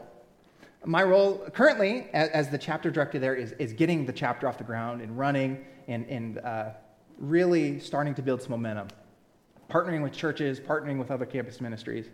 My 0.85 1.03
role 1.03 1.45
currently, 1.53 2.07
as, 2.13 2.29
as, 2.29 2.49
the 2.49 2.57
chapter 2.57 2.89
director 2.89 3.19
there, 3.19 3.35
is, 3.35 3.51
is 3.53 3.73
getting 3.73 4.05
the 4.05 4.13
chapter 4.13 4.47
off 4.47 4.57
the 4.57 4.63
ground 4.63 5.01
and 5.01 5.17
running 5.17 5.65
and, 5.87 6.05
and 6.07 6.37
uh, 6.39 6.69
really 7.17 7.79
starting 7.79 8.15
to 8.15 8.21
build 8.21 8.41
some 8.41 8.51
momentum. 8.51 8.87
Partnering 9.69 10.01
with 10.01 10.13
churches, 10.13 10.59
partnering 10.59 10.97
with 10.97 11.11
other 11.11 11.25
campus 11.25 11.59
ministries. 11.59 12.07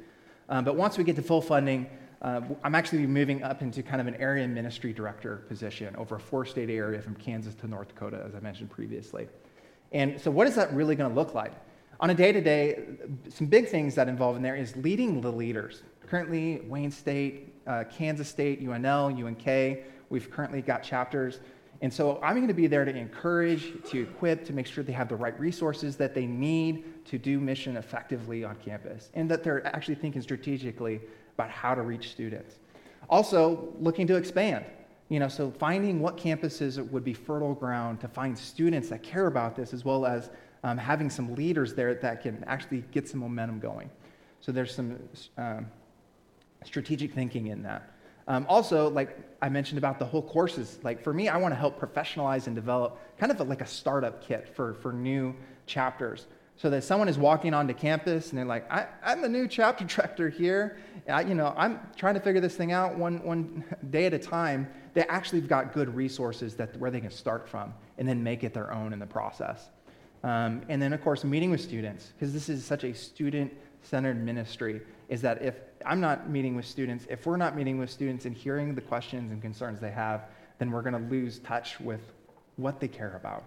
Um, 0.50 0.66
but 0.66 0.76
once 0.76 0.98
we 0.98 1.04
get 1.04 1.16
to 1.16 1.22
full 1.22 1.42
funding, 1.42 1.88
uh, 2.22 2.42
I'm 2.64 2.74
actually 2.74 3.06
moving 3.06 3.44
up 3.44 3.62
into 3.62 3.84
kind 3.84 4.02
of 4.02 4.08
an 4.08 4.16
area 4.16 4.48
ministry 4.48 4.94
director 4.94 5.38
position 5.48 5.96
over 5.96 6.16
a 6.16 6.20
four 6.20 6.46
state 6.46 6.70
area 6.70 7.02
from 7.02 7.16
Kansas 7.16 7.54
to 7.56 7.68
North 7.68 7.90
Dakota, 7.90 8.24
as 8.26 8.36
I 8.36 8.40
mentioned 8.40 8.72
previously. 8.72 9.28
And 9.92 10.20
so, 10.20 10.32
what 10.32 10.48
is 10.48 10.56
that 10.56 10.74
really 10.74 10.96
going 10.96 11.10
to 11.10 11.16
look 11.16 11.34
like? 11.34 11.54
On 12.00 12.10
a 12.10 12.14
day 12.14 12.32
to 12.32 12.42
day, 12.42 12.84
some 13.30 13.48
big 13.48 13.70
things 13.70 13.96
that 13.96 14.10
involve 14.10 14.36
in 14.36 14.42
there 14.42 14.56
is 14.56 14.76
leading 14.76 15.22
the 15.22 15.32
leaders. 15.32 15.84
Currently, 16.08 16.62
Wayne 16.68 16.92
State, 16.92 17.55
uh, 17.68 17.84
Kansas 17.86 18.28
State, 18.28 18.64
UNL, 18.64 19.12
UNK, 19.12 19.86
we've 20.10 20.30
currently 20.30 20.62
got 20.62 20.84
chapters. 20.84 21.40
And 21.82 21.94
so 21.94 22.20
I'm 22.24 22.36
going 22.36 22.48
to 22.48 22.54
be 22.54 22.68
there 22.68 22.86
to 22.86 22.96
encourage, 22.96 23.74
to 23.90 24.04
equip, 24.04 24.46
to 24.46 24.54
make 24.54 24.66
sure 24.66 24.84
they 24.84 24.94
have 24.94 25.10
the 25.10 25.16
right 25.16 25.38
resources 25.40 25.96
that 25.98 26.14
they 26.14 26.26
need 26.26 27.06
to 27.06 27.18
do 27.18 27.40
mission 27.40 27.78
effectively 27.78 28.44
on 28.44 28.56
campus, 28.56 29.10
and 29.14 29.30
that 29.30 29.44
they're 29.44 29.66
actually 29.68 29.96
thinking 29.96 30.22
strategically 30.22 31.02
about 31.36 31.50
how 31.50 31.76
to 31.76 31.82
reach 31.82 32.12
students. 32.12 32.56
Also, 33.10 33.74
looking 33.80 34.08
to 34.08 34.16
expand. 34.16 34.66
You 35.10 35.20
know, 35.20 35.28
so 35.28 35.52
finding 35.52 36.00
what 36.00 36.18
campuses 36.18 36.84
would 36.90 37.04
be 37.04 37.14
fertile 37.14 37.54
ground 37.54 38.02
to 38.02 38.08
find 38.08 38.36
students 38.36 38.90
that 38.90 39.04
care 39.04 39.28
about 39.28 39.56
this, 39.56 39.72
as 39.74 39.86
well 39.86 40.06
as 40.06 40.32
um, 40.64 40.78
having 40.80 41.12
some 41.12 41.36
leaders 41.36 41.76
there 41.76 41.94
that 41.94 42.24
can 42.24 42.44
actually 42.48 42.84
get 42.92 43.08
some 43.08 43.20
momentum 43.20 43.60
going. 43.60 43.90
So 44.42 44.52
there's 44.52 44.74
some 44.74 44.98
um, 45.38 45.68
strategic 46.66 47.14
thinking 47.14 47.48
in 47.48 47.64
that. 47.64 47.92
Um, 48.28 48.46
also, 48.50 48.90
like 48.90 49.18
I 49.42 49.50
mentioned 49.50 49.78
about 49.78 50.00
the 50.00 50.06
whole 50.06 50.22
courses, 50.22 50.80
like 50.84 51.02
for 51.02 51.14
me, 51.14 51.30
I 51.30 51.38
want 51.38 51.52
to 51.52 51.56
help 51.56 51.80
professionalize 51.80 52.48
and 52.48 52.56
develop 52.56 53.00
kind 53.20 53.32
of 53.32 53.40
a, 53.40 53.44
like 53.44 53.62
a 53.62 53.68
startup 53.68 54.24
kit 54.24 54.50
for, 54.56 54.74
for 54.76 54.92
new 54.92 55.36
chapters. 55.68 56.26
So 56.58 56.70
that 56.70 56.84
someone 56.86 57.10
is 57.10 57.18
walking 57.18 57.54
onto 57.54 57.74
campus 57.74 58.30
and 58.30 58.38
they're 58.38 58.46
like, 58.46 58.72
I, 58.72 58.88
am 59.04 59.22
the 59.22 59.30
new 59.30 59.48
chapter 59.48 59.84
director 59.84 60.30
here. 60.30 60.78
I, 61.08 61.22
you 61.22 61.36
know, 61.36 61.54
I'm 61.58 61.80
trying 61.98 62.14
to 62.14 62.22
figure 62.22 62.42
this 62.42 62.56
thing 62.56 62.72
out 62.72 62.98
one, 62.98 63.22
one 63.24 63.64
day 63.90 64.06
at 64.06 64.14
a 64.14 64.20
time. 64.20 64.68
They 64.94 65.04
actually 65.04 65.42
have 65.42 65.50
got 65.50 65.74
good 65.74 65.94
resources 65.94 66.56
that, 66.56 66.76
where 66.78 66.90
they 66.90 67.02
can 67.02 67.12
start 67.12 67.48
from 67.48 67.74
and 67.98 68.08
then 68.08 68.24
make 68.24 68.44
it 68.44 68.54
their 68.54 68.74
own 68.74 68.94
in 68.94 69.00
the 69.00 69.06
process. 69.06 69.70
Um, 70.24 70.62
and 70.70 70.82
then, 70.82 70.94
of 70.94 71.04
course, 71.04 71.24
meeting 71.24 71.52
with 71.52 71.62
students, 71.62 72.14
because 72.18 72.34
this 72.34 72.50
is 72.50 72.66
such 72.66 72.84
a 72.84 72.94
student 72.94 73.54
centered 73.84 74.24
ministry, 74.24 74.82
is 75.10 75.22
that 75.22 75.42
if 75.42 75.56
I'm 75.86 76.00
not 76.02 76.30
meeting 76.30 76.56
with 76.56 76.66
students, 76.66 77.06
if 77.10 77.26
we're 77.26 77.38
not 77.38 77.56
meeting 77.56 77.78
with 77.78 77.90
students 77.90 78.26
and 78.26 78.36
hearing 78.36 78.74
the 78.74 78.82
questions 78.82 79.32
and 79.32 79.42
concerns 79.42 79.80
they 79.80 79.92
have, 79.92 80.26
then 80.58 80.72
we're 80.72 80.82
going 80.82 80.94
to 80.94 81.10
lose 81.10 81.40
touch 81.40 81.80
with 81.80 82.02
what 82.56 82.80
they 82.80 82.88
care 82.88 83.16
about. 83.16 83.44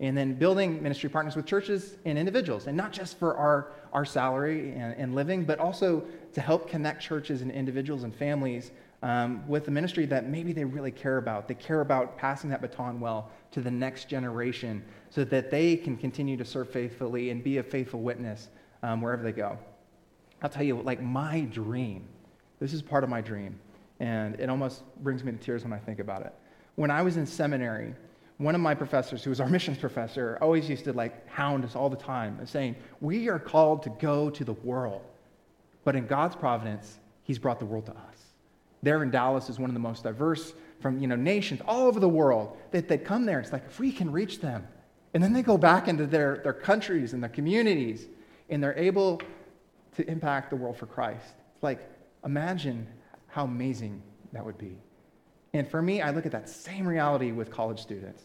And 0.00 0.16
then 0.16 0.34
building 0.34 0.82
ministry 0.82 1.08
partners 1.08 1.36
with 1.36 1.46
churches 1.46 1.96
and 2.04 2.18
individuals, 2.18 2.66
and 2.66 2.76
not 2.76 2.92
just 2.92 3.18
for 3.18 3.36
our, 3.36 3.72
our 3.92 4.04
salary 4.04 4.72
and, 4.72 4.94
and 4.96 5.14
living, 5.14 5.44
but 5.44 5.58
also 5.58 6.04
to 6.32 6.40
help 6.40 6.68
connect 6.68 7.02
churches 7.02 7.42
and 7.42 7.50
individuals 7.50 8.02
and 8.02 8.14
families 8.14 8.72
um, 9.02 9.46
with 9.46 9.66
the 9.66 9.70
ministry 9.70 10.06
that 10.06 10.28
maybe 10.28 10.52
they 10.52 10.64
really 10.64 10.90
care 10.90 11.18
about. 11.18 11.46
They 11.46 11.54
care 11.54 11.80
about 11.80 12.16
passing 12.16 12.50
that 12.50 12.60
baton 12.60 12.98
well 12.98 13.30
to 13.52 13.60
the 13.60 13.70
next 13.70 14.08
generation 14.08 14.82
so 15.10 15.24
that 15.24 15.50
they 15.50 15.76
can 15.76 15.96
continue 15.96 16.36
to 16.38 16.44
serve 16.44 16.70
faithfully 16.70 17.30
and 17.30 17.44
be 17.44 17.58
a 17.58 17.62
faithful 17.62 18.00
witness 18.00 18.48
um, 18.82 19.00
wherever 19.00 19.22
they 19.22 19.32
go. 19.32 19.58
I'll 20.42 20.50
tell 20.50 20.62
you, 20.62 20.80
like 20.80 21.02
my 21.02 21.42
dream, 21.42 22.06
this 22.60 22.72
is 22.72 22.82
part 22.82 23.04
of 23.04 23.10
my 23.10 23.20
dream, 23.20 23.58
and 24.00 24.38
it 24.40 24.48
almost 24.48 24.82
brings 25.02 25.24
me 25.24 25.32
to 25.32 25.38
tears 25.38 25.64
when 25.64 25.72
I 25.72 25.78
think 25.78 25.98
about 25.98 26.22
it. 26.22 26.32
When 26.74 26.90
I 26.90 27.02
was 27.02 27.16
in 27.16 27.26
seminary, 27.26 27.94
one 28.38 28.54
of 28.54 28.60
my 28.60 28.74
professors, 28.74 29.22
who 29.24 29.30
was 29.30 29.40
our 29.40 29.48
missions 29.56 29.78
professor, 29.78 30.38
always 30.40 30.68
used 30.68 30.84
to 30.84 30.92
like 30.92 31.28
hound 31.28 31.64
us 31.64 31.74
all 31.76 31.88
the 31.88 31.96
time, 31.96 32.38
saying, 32.46 32.76
We 33.00 33.28
are 33.28 33.38
called 33.38 33.82
to 33.84 33.90
go 33.90 34.30
to 34.30 34.44
the 34.44 34.52
world. 34.52 35.02
But 35.84 35.96
in 35.96 36.06
God's 36.06 36.36
providence, 36.36 36.98
He's 37.22 37.38
brought 37.38 37.58
the 37.58 37.66
world 37.66 37.86
to 37.86 37.92
us 37.92 38.24
there 38.84 39.02
in 39.02 39.10
Dallas 39.10 39.48
is 39.48 39.58
one 39.58 39.70
of 39.70 39.74
the 39.74 39.80
most 39.80 40.04
diverse 40.04 40.52
from 40.80 40.98
you 40.98 41.08
know 41.08 41.16
nations 41.16 41.60
all 41.66 41.86
over 41.86 41.98
the 41.98 42.08
world 42.08 42.56
that 42.70 42.86
they 42.86 42.98
come 42.98 43.24
there. 43.24 43.40
It's 43.40 43.52
like 43.52 43.64
if 43.66 43.80
we 43.80 43.90
can 43.90 44.12
reach 44.12 44.40
them, 44.40 44.66
and 45.14 45.22
then 45.22 45.32
they 45.32 45.42
go 45.42 45.58
back 45.58 45.88
into 45.88 46.06
their, 46.06 46.40
their 46.44 46.52
countries 46.52 47.12
and 47.12 47.22
their 47.22 47.30
communities, 47.30 48.06
and 48.50 48.62
they're 48.62 48.78
able 48.78 49.20
to 49.96 50.08
impact 50.10 50.50
the 50.50 50.56
world 50.56 50.76
for 50.76 50.86
Christ. 50.86 51.34
It's 51.54 51.62
like 51.62 51.80
imagine 52.24 52.86
how 53.28 53.44
amazing 53.44 54.02
that 54.32 54.44
would 54.44 54.58
be. 54.58 54.76
And 55.52 55.68
for 55.68 55.80
me, 55.80 56.02
I 56.02 56.10
look 56.10 56.26
at 56.26 56.32
that 56.32 56.48
same 56.48 56.86
reality 56.86 57.30
with 57.32 57.50
college 57.50 57.80
students, 57.80 58.22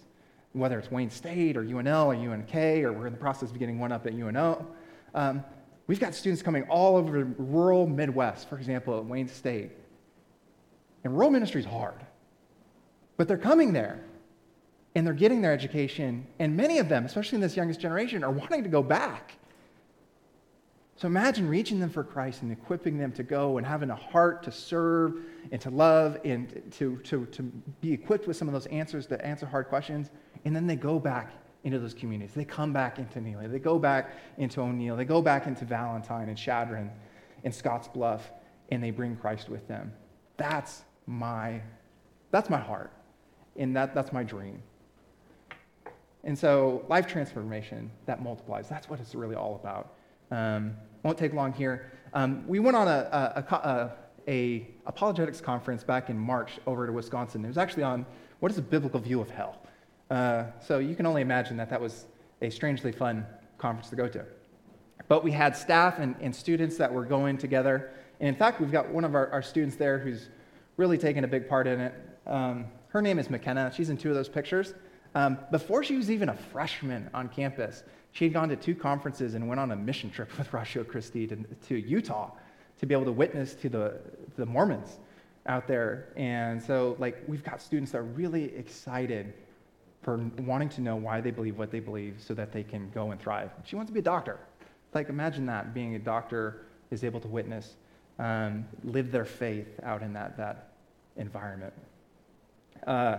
whether 0.54 0.80
it's 0.80 0.90
Wayne 0.90 1.12
State 1.12 1.56
or 1.58 1.64
UNL 1.64 2.08
or 2.08 2.16
UNK, 2.16 2.56
or 2.84 2.92
we're 2.92 3.08
in 3.08 3.14
the 3.14 3.20
process 3.20 3.52
of 3.52 3.60
getting 3.60 3.80
one 3.80 3.92
up 3.92 4.08
at 4.08 4.14
UNO. 4.14 4.66
Um, 5.14 5.44
we've 5.88 6.00
got 6.00 6.16
students 6.16 6.42
coming 6.42 6.64
all 6.64 6.96
over 6.98 7.20
the 7.20 7.26
rural 7.38 7.86
Midwest, 7.86 8.50
for 8.50 8.58
example, 8.58 8.98
at 8.98 9.06
Wayne 9.06 9.28
State, 9.28 9.72
and 11.04 11.14
rural 11.14 11.30
ministry 11.30 11.62
is 11.62 11.68
hard. 11.68 12.04
But 13.18 13.28
they're 13.28 13.38
coming 13.38 13.74
there 13.74 14.04
and 14.96 15.06
they're 15.06 15.14
getting 15.14 15.42
their 15.42 15.54
education. 15.54 16.26
And 16.40 16.58
many 16.58 16.80
of 16.80 16.90
them, 16.90 17.06
especially 17.06 17.36
in 17.36 17.42
this 17.42 17.56
youngest 17.56 17.80
generation, 17.80 18.24
are 18.24 18.32
wanting 18.32 18.64
to 18.64 18.70
go 18.70 18.82
back. 18.82 19.34
So 21.00 21.08
imagine 21.08 21.48
reaching 21.48 21.80
them 21.80 21.90
for 21.90 22.04
Christ 22.04 22.42
and 22.42 22.52
equipping 22.52 22.98
them 22.98 23.14
to 23.14 23.24
go 23.24 23.58
and 23.58 23.66
having 23.66 23.90
a 23.90 23.96
heart 23.96 24.44
to 24.44 24.52
serve 24.52 25.16
and 25.50 25.62
to 25.62 25.70
love 25.70 26.20
and 26.26 26.62
to, 26.74 26.98
to, 26.98 27.26
to 27.28 27.44
be 27.80 27.94
equipped 27.94 28.28
with 28.28 28.36
some 28.36 28.50
of 28.50 28.54
those 28.54 28.66
answers 28.66 29.08
to 29.08 29.26
answer 29.26 29.46
hard 29.46 29.70
questions. 29.70 30.10
And 30.44 30.54
then 30.54 30.68
they 30.68 30.76
go 30.76 31.00
back 31.00 31.32
into 31.64 31.80
those 31.80 31.94
communities. 31.94 32.34
They 32.36 32.44
come 32.44 32.74
back 32.74 33.00
into 33.00 33.22
Neligh. 33.22 33.50
They 33.50 33.60
go 33.60 33.80
back 33.80 34.14
into 34.38 34.60
O'Neill. 34.60 34.98
They 34.98 35.06
go 35.06 35.22
back 35.22 35.48
into 35.48 35.64
Valentine 35.64 36.28
and 36.28 36.38
Chadron 36.38 36.92
and 37.46 37.56
Scotts 37.56 37.88
Bluff, 37.88 38.34
and 38.68 38.84
they 38.84 38.92
bring 38.92 39.16
Christ 39.16 39.48
with 39.48 39.66
them. 39.70 39.94
That's 40.36 40.82
my, 41.08 41.62
that's 42.30 42.50
my 42.50 42.60
heart. 42.60 42.92
And 43.56 43.74
that, 43.74 43.96
that's 43.96 44.12
my 44.12 44.24
dream. 44.24 44.62
And 46.26 46.38
so 46.38 46.84
life 46.90 47.08
transformation, 47.08 47.90
that 48.06 48.22
multiplies. 48.22 48.68
That's 48.68 48.90
what 48.90 49.00
it's 49.00 49.16
really 49.16 49.36
all 49.36 49.56
about. 49.56 49.94
Um, 50.32 50.76
won't 51.04 51.18
take 51.18 51.34
long 51.34 51.54
here. 51.54 51.92
Um, 52.14 52.48
we 52.48 52.60
went 52.60 52.76
on 52.76 52.88
a, 52.88 53.36
a, 53.42 53.54
a, 53.54 53.92
a, 54.28 54.68
apologetics 54.86 55.40
conference 55.42 55.84
back 55.84 56.10
in 56.10 56.18
March 56.18 56.54
over 56.66 56.86
to 56.86 56.92
Wisconsin. 56.92 57.46
It 57.46 57.48
was 57.48 57.58
actually 57.58 57.84
on 57.84 58.06
what 58.40 58.52
is 58.52 58.58
a 58.58 58.62
biblical 58.62 59.00
view 59.00 59.22
of 59.22 59.30
hell. 59.30 59.62
Uh, 60.10 60.46
so 60.60 60.80
you 60.80 60.96
can 60.96 61.06
only 61.06 61.22
imagine 61.22 61.58
that 61.58 61.70
that 61.70 61.80
was 61.80 62.06
a 62.42 62.50
strangely 62.50 62.92
fun 62.92 63.26
conference 63.58 63.90
to 63.90 63.96
go 63.96 64.08
to. 64.08 64.26
But 65.08 65.24
we 65.24 65.32
had 65.32 65.56
staff 65.56 66.00
and, 66.00 66.16
and 66.22 66.36
students 66.36 66.78
that 66.78 66.92
were 66.92 67.06
going 67.06 67.38
together. 67.38 67.92
And 68.20 68.28
in 68.28 68.36
fact, 68.36 68.60
we've 68.60 68.72
got 68.72 68.90
one 68.90 69.04
of 69.04 69.16
our, 69.16 69.30
our 69.32 69.42
students 69.42 69.76
there 69.76 70.00
who's 70.00 70.30
really 70.78 70.98
taken 70.98 71.24
a 71.24 71.28
big 71.28 71.48
part 71.48 71.68
in 71.68 71.80
it. 71.80 71.94
Um, 72.26 72.66
her 72.90 73.02
name 73.02 73.20
is 73.20 73.30
McKenna. 73.30 73.72
She's 73.76 73.90
in 73.90 73.98
two 73.98 74.10
of 74.10 74.16
those 74.16 74.30
pictures. 74.30 74.74
Um, 75.16 75.38
before 75.52 75.84
she 75.84 75.96
was 75.96 76.12
even 76.12 76.30
a 76.30 76.36
freshman 76.36 77.10
on 77.14 77.30
campus, 77.30 77.84
she 78.12 78.26
had 78.26 78.34
gone 78.34 78.50
to 78.50 78.56
two 78.56 78.76
conferences 78.76 79.36
and 79.36 79.48
went 79.48 79.60
on 79.60 79.72
a 79.72 79.76
mission 79.76 80.10
trip 80.10 80.36
with 80.38 80.54
Ratio 80.54 80.84
Christi 80.84 81.28
to, 81.28 81.36
to 81.68 81.80
Utah 81.80 82.32
to 82.80 82.86
be 82.86 82.94
able 82.94 83.06
to 83.06 83.12
witness 83.12 83.54
to 83.56 83.70
the, 83.70 84.00
the 84.38 84.46
Mormons 84.46 85.00
out 85.46 85.68
there. 85.68 86.10
And 86.16 86.62
so, 86.62 86.96
like, 87.00 87.22
we've 87.28 87.44
got 87.44 87.62
students 87.62 87.92
that 87.92 88.00
are 88.00 88.04
really 88.04 88.56
excited 88.56 89.34
for 90.02 90.18
wanting 90.40 90.70
to 90.70 90.82
know 90.82 90.96
why 90.96 91.20
they 91.20 91.32
believe 91.32 91.58
what 91.58 91.72
they 91.72 91.82
believe 91.82 92.16
so 92.26 92.34
that 92.34 92.52
they 92.52 92.64
can 92.64 92.90
go 92.92 93.12
and 93.12 93.20
thrive. 93.20 93.52
She 93.66 93.76
wants 93.76 93.90
to 93.90 93.94
be 93.94 94.00
a 94.00 94.04
doctor. 94.04 94.40
Like, 94.94 95.10
imagine 95.10 95.46
that 95.48 95.74
being 95.74 95.96
a 95.96 96.00
doctor 96.00 96.66
is 96.90 97.04
able 97.04 97.20
to 97.20 97.28
witness, 97.28 97.76
um, 98.18 98.66
live 98.84 99.12
their 99.12 99.26
faith 99.26 99.68
out 99.84 100.02
in 100.02 100.14
that, 100.14 100.38
that 100.38 100.72
environment. 101.18 101.74
Uh, 102.88 103.18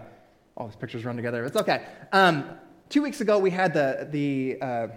all 0.57 0.67
these 0.67 0.77
pictures 0.77 1.05
run 1.05 1.17
together. 1.17 1.45
It's 1.45 1.57
okay. 1.57 1.85
Um, 2.13 2.45
two 2.91 3.03
weeks 3.03 3.21
ago, 3.21 3.39
we 3.39 3.51
had 3.51 3.73
the, 3.73 4.09
the, 4.11 4.59
uh, 4.61 4.89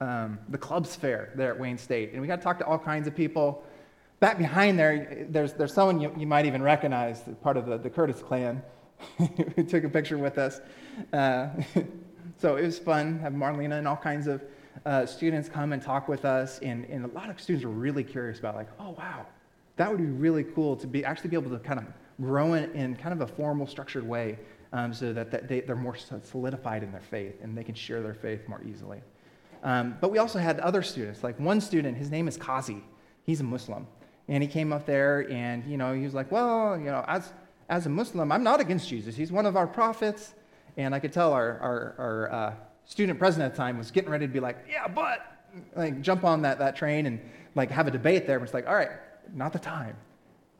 um, 0.00 0.38
the 0.48 0.58
clubs 0.58 0.96
fair 0.96 1.32
there 1.36 1.52
at 1.52 1.60
Wayne 1.60 1.78
State, 1.78 2.12
and 2.12 2.20
we 2.20 2.26
got 2.26 2.36
to 2.36 2.42
talk 2.42 2.58
to 2.58 2.66
all 2.66 2.78
kinds 2.78 3.06
of 3.06 3.14
people. 3.14 3.62
Back 4.18 4.38
behind 4.38 4.78
there, 4.78 5.26
there's, 5.28 5.52
there's 5.52 5.72
someone 5.72 6.00
you, 6.00 6.12
you 6.16 6.26
might 6.26 6.46
even 6.46 6.62
recognize, 6.62 7.22
part 7.42 7.56
of 7.56 7.66
the, 7.66 7.76
the 7.76 7.90
Curtis 7.90 8.22
clan, 8.22 8.62
who 9.18 9.62
took 9.62 9.84
a 9.84 9.88
picture 9.88 10.16
with 10.16 10.38
us. 10.38 10.60
Uh, 11.12 11.48
so 12.38 12.56
it 12.56 12.64
was 12.64 12.78
fun, 12.78 13.18
have 13.20 13.34
Marlena 13.34 13.78
and 13.78 13.86
all 13.86 13.96
kinds 13.96 14.26
of 14.26 14.42
uh, 14.86 15.04
students 15.04 15.48
come 15.48 15.72
and 15.72 15.82
talk 15.82 16.08
with 16.08 16.24
us, 16.24 16.58
and, 16.60 16.86
and 16.86 17.04
a 17.04 17.08
lot 17.08 17.28
of 17.28 17.38
students 17.40 17.64
were 17.64 17.70
really 17.70 18.02
curious 18.02 18.38
about, 18.38 18.56
like, 18.56 18.68
oh, 18.80 18.94
wow, 18.98 19.26
that 19.76 19.90
would 19.90 20.00
be 20.00 20.06
really 20.06 20.42
cool 20.42 20.74
to 20.76 20.86
be 20.86 21.04
actually 21.04 21.28
be 21.28 21.36
able 21.36 21.50
to 21.50 21.58
kind 21.58 21.78
of 21.78 21.86
grow 22.20 22.54
in, 22.54 22.72
in 22.72 22.96
kind 22.96 23.12
of 23.12 23.20
a 23.20 23.32
formal, 23.34 23.66
structured 23.66 24.08
way 24.08 24.38
um, 24.74 24.92
so 24.92 25.12
that, 25.12 25.30
that 25.30 25.48
they, 25.48 25.60
they're 25.60 25.76
more 25.76 25.96
solidified 25.96 26.82
in 26.82 26.90
their 26.90 27.00
faith 27.00 27.36
and 27.42 27.56
they 27.56 27.64
can 27.64 27.74
share 27.74 28.02
their 28.02 28.12
faith 28.12 28.46
more 28.48 28.60
easily. 28.68 29.00
Um, 29.62 29.96
but 30.00 30.10
we 30.10 30.18
also 30.18 30.38
had 30.38 30.60
other 30.60 30.82
students, 30.82 31.22
like 31.22 31.38
one 31.40 31.60
student, 31.60 31.96
his 31.96 32.10
name 32.10 32.28
is 32.28 32.36
Kazi. 32.36 32.82
He's 33.24 33.40
a 33.40 33.44
Muslim. 33.44 33.86
And 34.28 34.42
he 34.42 34.48
came 34.48 34.72
up 34.72 34.84
there 34.84 35.30
and, 35.30 35.64
you 35.64 35.76
know, 35.76 35.94
he 35.94 36.02
was 36.02 36.12
like, 36.12 36.30
well, 36.32 36.76
you 36.76 36.86
know, 36.86 37.04
as, 37.06 37.32
as 37.68 37.86
a 37.86 37.88
Muslim, 37.88 38.32
I'm 38.32 38.42
not 38.42 38.60
against 38.60 38.88
Jesus. 38.88 39.14
He's 39.14 39.30
one 39.30 39.46
of 39.46 39.56
our 39.56 39.66
prophets. 39.66 40.34
And 40.76 40.92
I 40.92 40.98
could 40.98 41.12
tell 41.12 41.32
our, 41.32 41.58
our, 41.60 41.94
our 41.98 42.32
uh, 42.32 42.54
student 42.84 43.18
president 43.18 43.52
at 43.52 43.56
the 43.56 43.56
time 43.56 43.78
was 43.78 43.92
getting 43.92 44.10
ready 44.10 44.26
to 44.26 44.32
be 44.32 44.40
like, 44.40 44.58
yeah, 44.68 44.88
but, 44.88 45.20
like, 45.76 46.02
jump 46.02 46.24
on 46.24 46.42
that, 46.42 46.58
that 46.58 46.74
train 46.74 47.06
and, 47.06 47.20
like, 47.54 47.70
have 47.70 47.86
a 47.86 47.92
debate 47.92 48.26
there. 48.26 48.40
But 48.40 48.46
it's 48.46 48.54
like, 48.54 48.66
all 48.66 48.74
right, 48.74 48.90
not 49.32 49.52
the 49.52 49.60
time. 49.60 49.96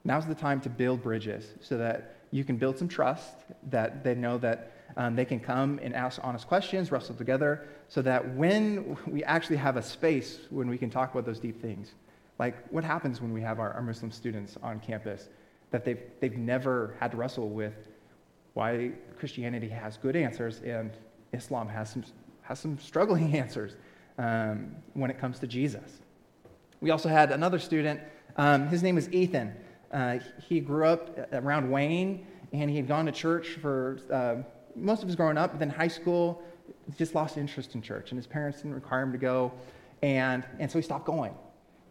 Now's 0.05 0.27
the 0.27 0.37
time 0.37 0.61
to 0.61 0.69
build 0.69 1.03
bridges 1.03 1.55
so 1.61 1.77
that 1.79 2.24
you 2.35 2.43
can 2.43 2.57
build 2.57 2.77
some 2.77 2.89
trust 2.89 3.37
that 3.71 4.03
they 4.03 4.13
know 4.13 4.39
that 4.39 4.73
um, 4.97 5.15
they 5.15 5.25
can 5.25 5.39
come 5.39 5.79
and 5.81 5.95
ask 5.95 6.21
honest 6.25 6.49
questions, 6.49 6.91
wrestle 6.91 7.15
together, 7.15 7.69
so 7.87 8.03
that 8.03 8.35
when 8.35 8.97
we 9.07 9.23
actually 9.23 9.55
have 9.55 9.77
a 9.77 9.83
space 9.83 10.41
when 10.51 10.69
we 10.69 10.77
can 10.77 10.91
talk 10.91 11.13
about 11.13 11.25
those 11.25 11.39
deep 11.39 11.63
things, 11.63 11.93
like 12.41 12.57
what 12.73 12.83
happens 12.83 13.21
when 13.21 13.33
we 13.33 13.41
have 13.41 13.61
our, 13.61 13.73
our 13.75 13.83
Muslim 13.83 14.11
students 14.11 14.59
on 14.65 14.81
campus, 14.81 15.29
that 15.71 15.85
they've, 15.85 16.01
they've 16.19 16.37
never 16.37 16.97
had 16.99 17.13
to 17.13 17.17
wrestle 17.17 17.51
with 17.51 17.89
why 18.55 18.91
Christianity 19.17 19.69
has 19.69 19.97
good 19.97 20.17
answers 20.17 20.61
and 20.63 20.91
Islam 21.33 21.69
has 21.69 21.91
some, 21.93 22.03
has 22.43 22.59
some 22.59 22.81
struggling 22.81 23.37
answers 23.37 23.77
um, 24.19 24.75
when 24.95 25.09
it 25.09 25.21
comes 25.21 25.39
to 25.39 25.47
Jesus. 25.47 26.01
We 26.81 26.91
also 26.91 27.09
had 27.09 27.31
another 27.31 27.61
student, 27.61 28.01
um, 28.37 28.67
his 28.67 28.83
name 28.83 28.99
is 28.99 29.09
Ethan. 29.13 29.55
Uh, 29.95 30.19
he 30.47 30.61
grew 30.61 30.85
up 30.87 31.33
around 31.33 31.71
Wayne, 31.71 32.27
and 32.53 32.69
he 32.69 32.77
had 32.77 32.89
gone 32.89 33.07
to 33.07 33.13
church 33.13 33.59
for 33.63 33.99
uh, 34.13 34.37
most 34.75 35.03
of 35.03 35.09
his 35.09 35.15
growing 35.15 35.39
up. 35.39 35.53
But 35.53 35.61
then 35.61 35.71
high 35.71 35.89
school, 35.89 36.43
just 36.99 37.15
lost 37.15 37.39
interest 37.39 37.77
in 37.77 37.81
church, 37.81 38.11
and 38.11 38.19
his 38.19 38.27
parents 38.27 38.59
didn't 38.59 38.75
require 38.75 39.03
him 39.03 39.13
to 39.13 39.19
go, 39.19 39.53
and 40.03 40.45
and 40.59 40.71
so 40.71 40.79
he 40.79 40.83
stopped 40.83 41.07
going. 41.07 41.33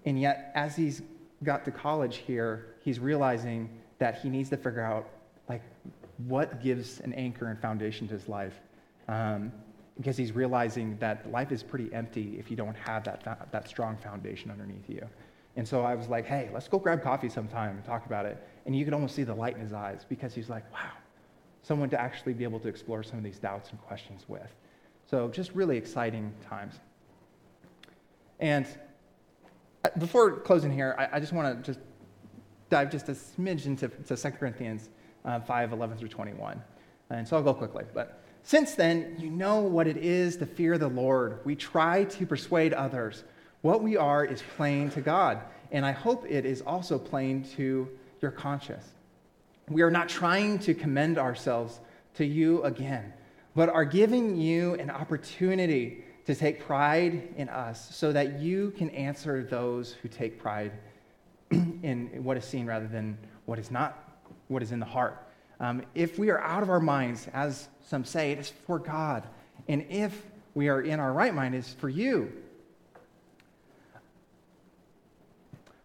And 0.05 0.19
yet, 0.19 0.51
as 0.53 0.75
he's 0.75 1.01
got 1.43 1.63
to 1.65 1.71
college 1.71 2.17
here, 2.17 2.75
he's 2.81 2.99
realizing 2.99 3.69
that 3.99 4.19
he 4.19 4.29
needs 4.29 4.49
to 4.49 4.57
figure 4.57 4.81
out 4.81 5.07
like 5.47 5.61
what 6.27 6.61
gives 6.61 6.99
an 6.99 7.13
anchor 7.13 7.47
and 7.47 7.59
foundation 7.59 8.07
to 8.09 8.13
his 8.13 8.27
life. 8.27 8.59
Um, 9.07 9.51
because 9.97 10.17
he's 10.17 10.31
realizing 10.31 10.97
that 10.97 11.31
life 11.31 11.51
is 11.51 11.61
pretty 11.61 11.93
empty 11.93 12.37
if 12.39 12.49
you 12.49 12.57
don't 12.57 12.75
have 12.75 13.03
that, 13.03 13.47
that 13.51 13.67
strong 13.67 13.95
foundation 13.97 14.49
underneath 14.49 14.89
you. 14.89 15.07
And 15.55 15.67
so 15.67 15.83
I 15.83 15.95
was 15.95 16.07
like, 16.07 16.25
hey, 16.25 16.49
let's 16.53 16.67
go 16.67 16.79
grab 16.79 17.03
coffee 17.03 17.29
sometime 17.29 17.75
and 17.75 17.85
talk 17.85 18.05
about 18.05 18.25
it. 18.25 18.41
And 18.65 18.75
you 18.75 18.85
could 18.85 18.93
almost 18.93 19.15
see 19.15 19.23
the 19.23 19.35
light 19.35 19.55
in 19.55 19.61
his 19.61 19.73
eyes 19.73 20.05
because 20.07 20.33
he's 20.33 20.49
like, 20.49 20.71
wow, 20.73 20.91
someone 21.61 21.89
to 21.89 22.01
actually 22.01 22.33
be 22.33 22.43
able 22.43 22.59
to 22.61 22.67
explore 22.67 23.03
some 23.03 23.17
of 23.17 23.23
these 23.23 23.39
doubts 23.39 23.69
and 23.69 23.79
questions 23.81 24.25
with. 24.27 24.51
So 25.05 25.27
just 25.27 25.51
really 25.53 25.77
exciting 25.77 26.33
times. 26.47 26.75
And 28.39 28.65
uh, 29.85 29.89
before 29.99 30.37
closing 30.39 30.71
here, 30.71 30.95
I, 30.97 31.17
I 31.17 31.19
just 31.19 31.33
want 31.33 31.57
to 31.57 31.71
just 31.71 31.79
dive 32.69 32.89
just 32.89 33.09
a 33.09 33.11
smidge 33.11 33.67
into 33.67 33.89
to 33.89 34.17
2 34.17 34.31
Corinthians 34.31 34.89
uh, 35.25 35.39
5, 35.39 35.71
11 35.73 35.97
through 35.97 36.09
21. 36.09 36.61
And 37.11 37.27
so 37.27 37.37
I'll 37.37 37.43
go 37.43 37.53
quickly. 37.53 37.83
But 37.93 38.23
since 38.41 38.73
then, 38.73 39.15
you 39.19 39.29
know 39.29 39.59
what 39.59 39.87
it 39.87 39.97
is 39.97 40.35
to 40.37 40.45
fear 40.45 40.77
the 40.77 40.87
Lord. 40.87 41.39
We 41.45 41.55
try 41.55 42.05
to 42.05 42.25
persuade 42.25 42.73
others 42.73 43.23
what 43.63 43.81
we 43.81 43.95
are 43.95 44.25
is 44.25 44.43
plain 44.57 44.89
to 44.91 44.99
God, 44.99 45.39
and 45.71 45.85
I 45.85 45.93
hope 45.93 46.25
it 46.29 46.45
is 46.45 46.61
also 46.61 46.99
plain 46.99 47.45
to 47.55 47.87
your 48.21 48.29
conscience. 48.29 48.85
We 49.69 49.83
are 49.83 49.89
not 49.89 50.09
trying 50.09 50.59
to 50.59 50.73
commend 50.73 51.17
ourselves 51.17 51.79
to 52.15 52.25
you 52.25 52.61
again, 52.63 53.13
but 53.55 53.69
are 53.69 53.85
giving 53.85 54.35
you 54.35 54.73
an 54.75 54.89
opportunity 54.89 56.03
to 56.25 56.35
take 56.35 56.59
pride 56.65 57.33
in 57.37 57.47
us 57.47 57.95
so 57.95 58.11
that 58.11 58.41
you 58.41 58.71
can 58.77 58.89
answer 58.89 59.45
those 59.45 59.93
who 59.93 60.09
take 60.09 60.37
pride 60.37 60.73
in 61.51 62.09
what 62.21 62.35
is 62.35 62.43
seen 62.43 62.65
rather 62.65 62.87
than 62.87 63.17
what 63.45 63.59
is 63.59 63.71
not, 63.71 64.09
what 64.49 64.61
is 64.61 64.73
in 64.73 64.81
the 64.81 64.85
heart. 64.85 65.25
Um, 65.61 65.83
if 65.95 66.19
we 66.19 66.29
are 66.31 66.41
out 66.41 66.63
of 66.63 66.69
our 66.69 66.81
minds, 66.81 67.29
as 67.33 67.69
some 67.87 68.03
say, 68.03 68.33
it 68.33 68.39
is 68.39 68.49
for 68.67 68.77
God. 68.77 69.23
And 69.69 69.85
if 69.89 70.21
we 70.53 70.67
are 70.67 70.81
in 70.81 70.99
our 70.99 71.13
right 71.13 71.33
mind, 71.33 71.55
it 71.55 71.59
is 71.59 71.73
for 71.73 71.87
you. 71.87 72.42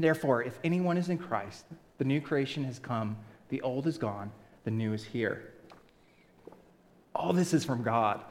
Therefore, 0.00 0.42
if 0.42 0.58
anyone 0.64 0.96
is 0.96 1.08
in 1.08 1.18
Christ, 1.18 1.66
the 1.98 2.04
new 2.04 2.20
creation 2.20 2.64
has 2.64 2.78
come, 2.78 3.16
the 3.48 3.60
old 3.62 3.86
is 3.86 3.98
gone, 3.98 4.32
the 4.64 4.70
new 4.70 4.92
is 4.92 5.04
here. 5.04 5.52
All 7.14 7.32
this 7.32 7.52
is 7.52 7.64
from 7.64 7.82
God, 7.82 8.22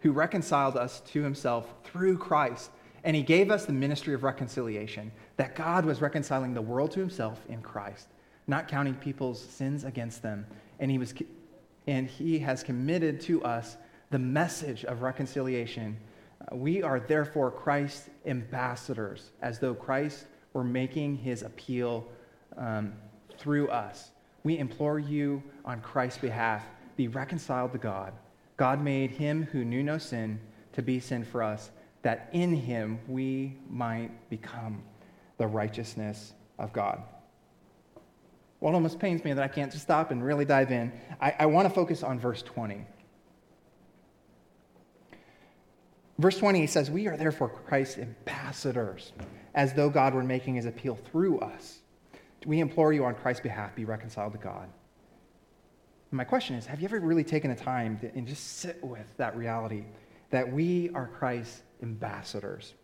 who 0.00 0.12
reconciled 0.12 0.76
us 0.76 1.00
to 1.12 1.22
himself 1.22 1.72
through 1.84 2.18
Christ 2.18 2.70
And 3.04 3.14
he 3.14 3.22
gave 3.22 3.50
us 3.50 3.66
the 3.66 3.72
ministry 3.72 4.14
of 4.14 4.24
reconciliation, 4.24 5.12
that 5.36 5.54
God 5.54 5.84
was 5.84 6.00
reconciling 6.00 6.54
the 6.54 6.62
world 6.62 6.90
to 6.92 7.00
himself 7.00 7.38
in 7.48 7.60
Christ, 7.60 8.08
not 8.46 8.66
counting 8.66 8.94
people's 8.94 9.40
sins 9.40 9.84
against 9.84 10.22
them. 10.22 10.46
And 10.80 10.90
he, 10.90 10.96
was, 10.96 11.12
and 11.86 12.08
he 12.08 12.38
has 12.38 12.62
committed 12.62 13.20
to 13.22 13.44
us 13.44 13.76
the 14.10 14.18
message 14.18 14.86
of 14.86 15.02
reconciliation. 15.02 15.98
Uh, 16.40 16.56
we 16.56 16.82
are 16.82 16.98
therefore 16.98 17.50
Christ's 17.50 18.08
ambassadors, 18.24 19.32
as 19.42 19.58
though 19.58 19.74
Christ 19.74 20.24
were 20.54 20.64
making 20.64 21.16
his 21.16 21.42
appeal 21.42 22.06
um, 22.56 22.94
through 23.36 23.68
us. 23.68 24.10
We 24.42 24.58
implore 24.58 24.98
you 24.98 25.42
on 25.64 25.82
Christ's 25.82 26.20
behalf 26.20 26.64
be 26.96 27.08
reconciled 27.08 27.72
to 27.72 27.78
God. 27.78 28.12
God 28.56 28.80
made 28.80 29.10
him 29.10 29.48
who 29.50 29.64
knew 29.64 29.82
no 29.82 29.98
sin 29.98 30.40
to 30.72 30.82
be 30.82 31.00
sin 31.00 31.24
for 31.24 31.42
us, 31.42 31.70
that 32.02 32.28
in 32.32 32.54
him 32.54 33.00
we 33.08 33.56
might 33.68 34.10
become 34.30 34.82
the 35.38 35.46
righteousness 35.46 36.34
of 36.58 36.72
God. 36.72 37.02
Well, 38.60 38.72
it 38.72 38.76
almost 38.76 38.98
pains 38.98 39.24
me 39.24 39.32
that 39.32 39.42
I 39.42 39.48
can't 39.48 39.72
just 39.72 39.84
stop 39.84 40.10
and 40.10 40.24
really 40.24 40.44
dive 40.44 40.70
in. 40.70 40.92
I, 41.20 41.34
I 41.40 41.46
want 41.46 41.68
to 41.68 41.74
focus 41.74 42.02
on 42.02 42.18
verse 42.18 42.42
20. 42.42 42.86
Verse 46.18 46.38
20 46.38 46.60
he 46.60 46.66
says, 46.66 46.90
We 46.90 47.08
are 47.08 47.16
therefore 47.16 47.48
Christ's 47.48 47.98
ambassadors, 47.98 49.12
as 49.54 49.72
though 49.72 49.88
God 49.88 50.14
were 50.14 50.24
making 50.24 50.54
his 50.54 50.66
appeal 50.66 50.96
through 50.96 51.38
us. 51.40 51.78
We 52.46 52.60
implore 52.60 52.92
you 52.92 53.04
on 53.04 53.14
Christ's 53.14 53.42
behalf, 53.42 53.74
be 53.74 53.84
reconciled 53.84 54.32
to 54.32 54.38
God. 54.38 54.68
And 56.10 56.16
my 56.18 56.24
question 56.24 56.56
is 56.56 56.66
Have 56.66 56.80
you 56.80 56.86
ever 56.86 57.00
really 57.00 57.24
taken 57.24 57.50
the 57.50 57.56
time 57.56 57.98
to, 58.00 58.14
and 58.14 58.26
just 58.26 58.58
sit 58.58 58.82
with 58.84 59.06
that 59.16 59.36
reality 59.36 59.84
that 60.30 60.52
we 60.52 60.90
are 60.94 61.06
Christ's 61.06 61.62
ambassadors? 61.82 62.74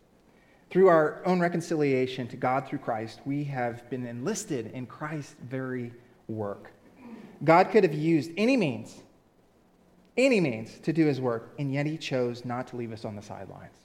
Through 0.69 0.87
our 0.87 1.21
own 1.25 1.41
reconciliation 1.41 2.27
to 2.29 2.37
God 2.37 2.67
through 2.67 2.79
Christ, 2.79 3.19
we 3.25 3.43
have 3.43 3.89
been 3.89 4.05
enlisted 4.05 4.71
in 4.73 4.85
Christ's 4.85 5.35
very 5.43 5.91
work. 6.27 6.71
God 7.43 7.71
could 7.71 7.83
have 7.83 7.93
used 7.93 8.31
any 8.37 8.55
means, 8.55 9.01
any 10.15 10.39
means 10.39 10.79
to 10.79 10.93
do 10.93 11.05
his 11.05 11.19
work, 11.19 11.53
and 11.59 11.73
yet 11.73 11.85
he 11.85 11.97
chose 11.97 12.45
not 12.45 12.67
to 12.67 12.77
leave 12.77 12.93
us 12.93 13.03
on 13.03 13.15
the 13.15 13.21
sidelines. 13.21 13.75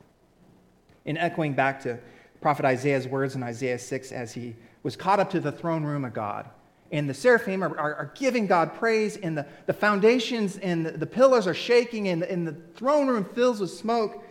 In 1.05 1.17
echoing 1.17 1.55
back 1.55 1.81
to 1.83 1.99
prophet 2.41 2.65
Isaiah's 2.65 3.09
words 3.09 3.35
in 3.35 3.43
Isaiah 3.43 3.79
6 3.79 4.13
as 4.13 4.33
he 4.33 4.55
was 4.83 4.97
caught 4.97 5.21
up 5.21 5.31
to 5.31 5.41
the 5.41 5.53
throne 5.53 5.85
room 5.85 6.05
of 6.05 6.13
God. 6.13 6.49
And 6.93 7.11
the 7.11 7.15
seraphim 7.15 7.65
are, 7.65 7.77
are, 7.77 7.95
are 7.95 8.13
giving 8.15 8.47
God 8.47 8.75
praise, 8.75 9.17
and 9.17 9.37
the, 9.37 9.47
the 9.67 9.73
foundations 9.73 10.57
and 10.59 10.87
the, 10.87 10.93
the 10.93 11.07
pillars 11.07 11.47
are 11.47 11.55
shaking, 11.55 12.09
and, 12.09 12.23
and 12.23 12.47
the 12.47 12.55
throne 12.75 13.09
room 13.09 13.25
fills 13.25 13.61
with 13.61 13.71
smoke. 13.71 14.25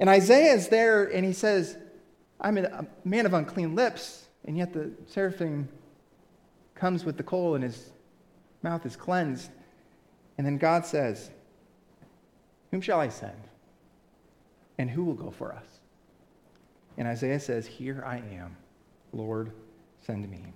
And 0.00 0.10
Isaiah 0.10 0.54
is 0.54 0.68
there, 0.68 1.04
and 1.04 1.24
he 1.24 1.32
says, 1.32 1.76
I'm 2.40 2.58
a 2.58 2.86
man 3.04 3.24
of 3.24 3.34
unclean 3.34 3.76
lips, 3.76 4.26
and 4.44 4.56
yet 4.56 4.72
the 4.72 4.90
seraphim 5.06 5.68
comes 6.74 7.04
with 7.04 7.16
the 7.16 7.22
coal, 7.22 7.54
and 7.54 7.62
his 7.62 7.90
mouth 8.62 8.84
is 8.84 8.96
cleansed. 8.96 9.50
And 10.36 10.46
then 10.46 10.58
God 10.58 10.84
says, 10.84 11.30
Whom 12.72 12.80
shall 12.80 12.98
I 12.98 13.08
send? 13.08 13.40
And 14.78 14.90
who 14.90 15.04
will 15.04 15.14
go 15.14 15.30
for 15.30 15.52
us? 15.52 15.71
And 16.98 17.08
Isaiah 17.08 17.40
says, 17.40 17.66
Here 17.66 18.02
I 18.06 18.16
am, 18.16 18.56
Lord, 19.12 19.52
send 20.04 20.28
me. 20.30 20.52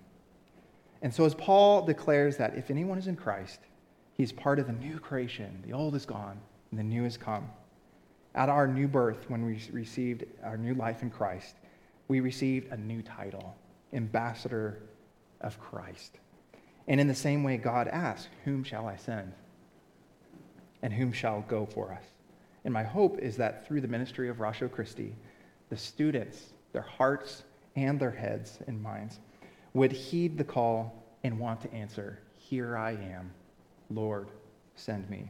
And 1.02 1.12
so, 1.12 1.24
as 1.24 1.34
Paul 1.34 1.84
declares 1.84 2.36
that 2.36 2.56
if 2.56 2.70
anyone 2.70 2.98
is 2.98 3.06
in 3.06 3.16
Christ, 3.16 3.60
he's 4.14 4.32
part 4.32 4.58
of 4.58 4.66
the 4.66 4.72
new 4.72 4.98
creation. 4.98 5.62
The 5.66 5.72
old 5.72 5.94
is 5.94 6.06
gone, 6.06 6.38
and 6.70 6.78
the 6.78 6.84
new 6.84 7.04
has 7.04 7.16
come. 7.16 7.48
At 8.34 8.48
our 8.48 8.66
new 8.66 8.88
birth, 8.88 9.28
when 9.28 9.44
we 9.44 9.60
received 9.72 10.24
our 10.44 10.56
new 10.56 10.74
life 10.74 11.02
in 11.02 11.10
Christ, 11.10 11.56
we 12.08 12.20
received 12.20 12.72
a 12.72 12.76
new 12.76 13.02
title 13.02 13.56
Ambassador 13.92 14.82
of 15.40 15.58
Christ. 15.60 16.18
And 16.88 17.00
in 17.00 17.08
the 17.08 17.14
same 17.14 17.42
way, 17.42 17.56
God 17.56 17.88
asks, 17.88 18.28
Whom 18.44 18.62
shall 18.62 18.86
I 18.86 18.96
send? 18.96 19.32
And 20.82 20.92
whom 20.92 21.12
shall 21.12 21.44
go 21.48 21.66
for 21.66 21.92
us? 21.92 22.04
And 22.64 22.72
my 22.72 22.82
hope 22.82 23.18
is 23.18 23.36
that 23.36 23.66
through 23.66 23.80
the 23.80 23.88
ministry 23.88 24.28
of 24.28 24.40
Ratio 24.40 24.68
Christi, 24.68 25.14
the 25.68 25.76
students, 25.76 26.50
their 26.72 26.82
hearts 26.82 27.44
and 27.74 27.98
their 27.98 28.10
heads 28.10 28.58
and 28.66 28.82
minds, 28.82 29.18
would 29.74 29.92
heed 29.92 30.38
the 30.38 30.44
call 30.44 31.04
and 31.24 31.38
want 31.38 31.60
to 31.60 31.72
answer, 31.72 32.18
Here 32.38 32.76
I 32.76 32.92
am, 32.92 33.30
Lord, 33.90 34.28
send 34.74 35.08
me. 35.10 35.28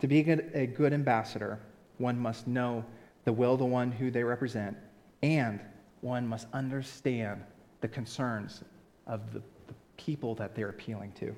To 0.00 0.06
be 0.06 0.20
a 0.20 0.66
good 0.66 0.92
ambassador, 0.92 1.58
one 1.98 2.18
must 2.18 2.46
know 2.46 2.84
the 3.24 3.32
will 3.32 3.54
of 3.54 3.58
the 3.58 3.64
one 3.64 3.90
who 3.90 4.10
they 4.10 4.22
represent, 4.22 4.76
and 5.22 5.60
one 6.00 6.26
must 6.26 6.46
understand 6.52 7.42
the 7.80 7.88
concerns 7.88 8.62
of 9.06 9.32
the, 9.32 9.40
the 9.66 9.74
people 9.96 10.34
that 10.34 10.54
they're 10.54 10.68
appealing 10.68 11.12
to. 11.12 11.34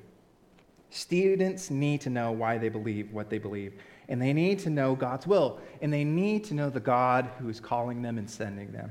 Students 0.91 1.71
need 1.71 2.01
to 2.01 2.11
know 2.11 2.33
why 2.33 2.59
they 2.59 2.69
believe 2.69 3.13
what 3.13 3.31
they 3.31 3.39
believe, 3.39 3.75
and 4.09 4.21
they 4.21 4.33
need 4.33 4.59
to 4.61 4.71
know 4.71 4.95
God's 4.95 5.27
will, 5.27 5.61
and 5.83 5.93
they 5.93 6.05
need 6.05 6.45
to 6.45 6.55
know 6.55 6.71
the 6.71 6.81
God 6.81 7.31
who 7.39 7.49
is 7.49 7.61
calling 7.61 8.03
them 8.03 8.19
and 8.19 8.29
sending 8.29 8.73
them. 8.73 8.91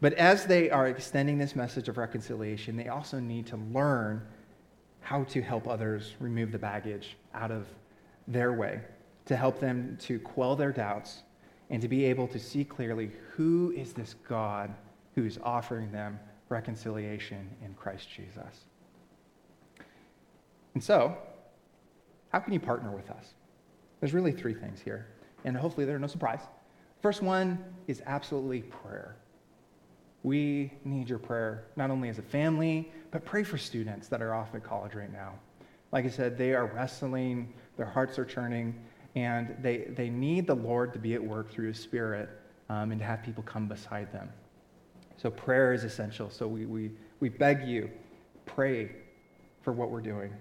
But 0.00 0.14
as 0.14 0.46
they 0.46 0.70
are 0.70 0.86
extending 0.86 1.38
this 1.38 1.56
message 1.56 1.88
of 1.88 1.98
reconciliation, 1.98 2.76
they 2.76 2.88
also 2.88 3.18
need 3.18 3.46
to 3.48 3.56
learn 3.56 4.22
how 5.00 5.24
to 5.24 5.42
help 5.42 5.66
others 5.66 6.14
remove 6.20 6.52
the 6.52 6.58
baggage 6.58 7.16
out 7.34 7.50
of 7.50 7.66
their 8.26 8.52
way, 8.52 8.80
to 9.26 9.36
help 9.36 9.58
them 9.58 9.96
to 10.00 10.18
quell 10.20 10.54
their 10.54 10.72
doubts 10.72 11.22
and 11.70 11.82
to 11.82 11.88
be 11.88 12.04
able 12.04 12.26
to 12.28 12.38
see 12.38 12.64
clearly 12.64 13.10
who 13.32 13.72
is 13.76 13.92
this 13.92 14.14
God 14.28 14.74
who 15.14 15.24
is 15.24 15.38
offering 15.42 15.90
them 15.90 16.18
reconciliation 16.48 17.48
in 17.64 17.74
Christ 17.74 18.08
Jesus. 18.08 18.64
And 20.74 20.82
so, 20.82 21.16
how 22.30 22.38
can 22.38 22.52
you 22.52 22.60
partner 22.60 22.90
with 22.90 23.10
us? 23.10 23.34
There's 24.00 24.12
really 24.12 24.32
three 24.32 24.54
things 24.54 24.80
here, 24.80 25.06
and 25.44 25.56
hopefully 25.56 25.86
they're 25.86 25.98
no 25.98 26.06
surprise. 26.06 26.40
First 27.02 27.22
one 27.22 27.62
is 27.86 28.02
absolutely 28.06 28.62
prayer. 28.62 29.16
We 30.22 30.72
need 30.84 31.08
your 31.08 31.18
prayer, 31.18 31.64
not 31.76 31.90
only 31.90 32.08
as 32.08 32.18
a 32.18 32.22
family, 32.22 32.90
but 33.10 33.24
pray 33.24 33.44
for 33.44 33.56
students 33.56 34.08
that 34.08 34.20
are 34.20 34.34
off 34.34 34.54
at 34.54 34.64
college 34.64 34.94
right 34.94 35.12
now. 35.12 35.34
Like 35.92 36.04
I 36.04 36.08
said, 36.08 36.36
they 36.36 36.54
are 36.54 36.66
wrestling, 36.66 37.52
their 37.76 37.86
hearts 37.86 38.18
are 38.18 38.24
churning, 38.24 38.74
and 39.14 39.56
they, 39.62 39.88
they 39.96 40.10
need 40.10 40.46
the 40.46 40.54
Lord 40.54 40.92
to 40.92 40.98
be 40.98 41.14
at 41.14 41.22
work 41.22 41.50
through 41.50 41.68
His 41.68 41.78
Spirit 41.78 42.28
um, 42.68 42.90
and 42.90 43.00
to 43.00 43.06
have 43.06 43.22
people 43.22 43.42
come 43.44 43.68
beside 43.68 44.12
them. 44.12 44.28
So 45.16 45.30
prayer 45.30 45.72
is 45.72 45.84
essential. 45.84 46.30
So 46.30 46.46
we, 46.46 46.66
we, 46.66 46.90
we 47.20 47.28
beg 47.28 47.66
you, 47.66 47.90
pray 48.44 48.90
for 49.62 49.72
what 49.72 49.90
we're 49.90 50.00
doing. 50.00 50.32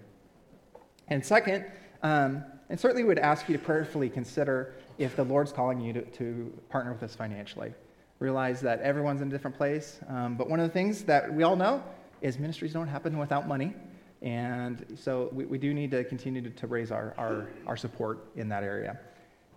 And 1.08 1.26
second, 1.26 1.66
um, 2.04 2.44
and 2.70 2.80
certainly 2.80 3.04
would 3.04 3.20
ask 3.20 3.48
you 3.48 3.58
to 3.58 3.64
prayerfully 3.64 4.10
consider 4.10 4.74
if 4.98 5.16
the 5.16 5.24
Lord's 5.24 5.52
calling 5.52 5.80
you 5.80 5.94
to, 5.94 6.02
to 6.02 6.54
partner 6.70 6.92
with 6.92 7.04
us 7.04 7.16
financially 7.16 7.74
realize 8.20 8.62
that 8.62 8.82
everyone's 8.82 9.22
in 9.22 9.28
a 9.28 9.32
different 9.32 9.56
place. 9.56 10.00
Um, 10.10 10.36
but 10.36 10.50
one 10.50 10.60
of 10.60 10.68
the 10.68 10.74
things 10.74 11.04
that 11.04 11.32
we 11.32 11.44
all 11.44 11.56
know 11.56 11.84
is 12.22 12.40
ministries 12.40 12.74
don't 12.74 12.88
happen 12.88 13.18
without 13.18 13.48
money. 13.48 13.74
And 14.22 14.84
so 14.96 15.30
we, 15.32 15.46
we 15.46 15.58
do 15.60 15.74
need 15.74 15.92
to 15.92 16.04
continue 16.04 16.42
to, 16.42 16.50
to 16.50 16.68
raise 16.68 16.92
our, 16.92 17.14
our, 17.18 17.48
our, 17.68 17.78
support 17.78 18.26
in 18.36 18.50
that 18.50 18.64
area. 18.64 19.00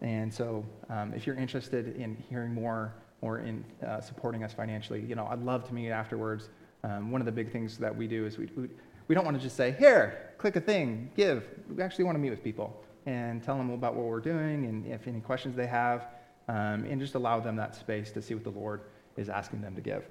And 0.02 0.32
so 0.32 0.64
um, 0.90 1.14
if 1.14 1.26
you're 1.26 1.36
interested 1.36 1.96
in 1.96 2.22
hearing 2.28 2.52
more 2.52 2.92
or 3.22 3.38
in 3.38 3.64
uh, 3.86 4.02
supporting 4.02 4.44
us 4.44 4.52
financially, 4.52 5.00
you 5.00 5.14
know, 5.14 5.26
I'd 5.30 5.42
love 5.42 5.66
to 5.68 5.74
meet 5.74 5.90
afterwards. 5.90 6.50
Um, 6.84 7.10
one 7.10 7.22
of 7.22 7.24
the 7.24 7.32
big 7.32 7.50
things 7.50 7.78
that 7.78 7.94
we 7.94 8.06
do 8.06 8.26
is 8.26 8.36
we, 8.36 8.50
we, 8.54 8.68
we 9.08 9.14
don't 9.14 9.24
want 9.24 9.36
to 9.38 9.42
just 9.42 9.56
say, 9.56 9.74
here, 9.78 10.32
click 10.36 10.56
a 10.56 10.60
thing, 10.60 11.10
give. 11.16 11.46
We 11.74 11.82
actually 11.82 12.04
want 12.04 12.16
to 12.16 12.20
meet 12.20 12.30
with 12.30 12.44
people 12.44 12.84
and 13.06 13.42
tell 13.42 13.56
them 13.56 13.70
about 13.70 13.94
what 13.94 14.06
we're 14.06 14.20
doing 14.20 14.66
and 14.66 14.86
if 14.86 15.06
any 15.06 15.20
questions 15.20 15.56
they 15.56 15.66
have 15.66 16.08
um, 16.48 16.84
and 16.84 17.00
just 17.00 17.14
allow 17.14 17.40
them 17.40 17.56
that 17.56 17.74
space 17.74 18.10
to 18.12 18.22
see 18.22 18.34
what 18.34 18.44
the 18.44 18.50
Lord 18.50 18.82
is 19.16 19.28
asking 19.28 19.60
them 19.62 19.74
to 19.74 19.80
give. 19.80 20.04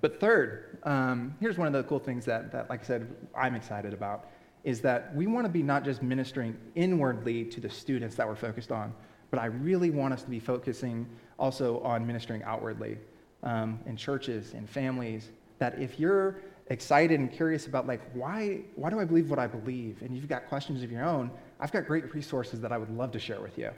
But 0.00 0.18
third, 0.18 0.78
um, 0.84 1.36
here's 1.40 1.58
one 1.58 1.66
of 1.66 1.72
the 1.72 1.82
cool 1.84 1.98
things 1.98 2.24
that, 2.24 2.50
that, 2.52 2.70
like 2.70 2.80
I 2.80 2.84
said, 2.84 3.14
I'm 3.36 3.54
excited 3.54 3.92
about 3.92 4.28
is 4.64 4.80
that 4.80 5.14
we 5.14 5.26
want 5.26 5.44
to 5.44 5.52
be 5.52 5.62
not 5.62 5.84
just 5.84 6.02
ministering 6.02 6.56
inwardly 6.74 7.44
to 7.44 7.60
the 7.60 7.68
students 7.68 8.14
that 8.16 8.26
we're 8.26 8.36
focused 8.36 8.70
on, 8.70 8.94
but 9.30 9.40
I 9.40 9.46
really 9.46 9.90
want 9.90 10.14
us 10.14 10.22
to 10.22 10.30
be 10.30 10.38
focusing 10.38 11.06
also 11.38 11.80
on 11.80 12.06
ministering 12.06 12.42
outwardly 12.44 12.98
um, 13.42 13.80
in 13.86 13.96
churches, 13.96 14.54
in 14.54 14.66
families. 14.66 15.30
That 15.58 15.78
if 15.80 15.98
you're 15.98 16.40
excited 16.68 17.18
and 17.18 17.30
curious 17.30 17.66
about 17.66 17.86
like 17.86 18.00
why 18.14 18.60
why 18.76 18.90
do 18.90 19.00
I 19.00 19.04
believe 19.04 19.30
what 19.30 19.38
I 19.38 19.46
believe, 19.46 20.02
and 20.02 20.14
you've 20.14 20.28
got 20.28 20.46
questions 20.48 20.82
of 20.82 20.92
your 20.92 21.04
own, 21.04 21.30
I've 21.62 21.70
got 21.70 21.86
great 21.86 22.12
resources 22.12 22.60
that 22.60 22.72
I 22.72 22.76
would 22.76 22.90
love 22.90 23.12
to 23.12 23.20
share 23.20 23.40
with 23.40 23.56
you. 23.56 23.70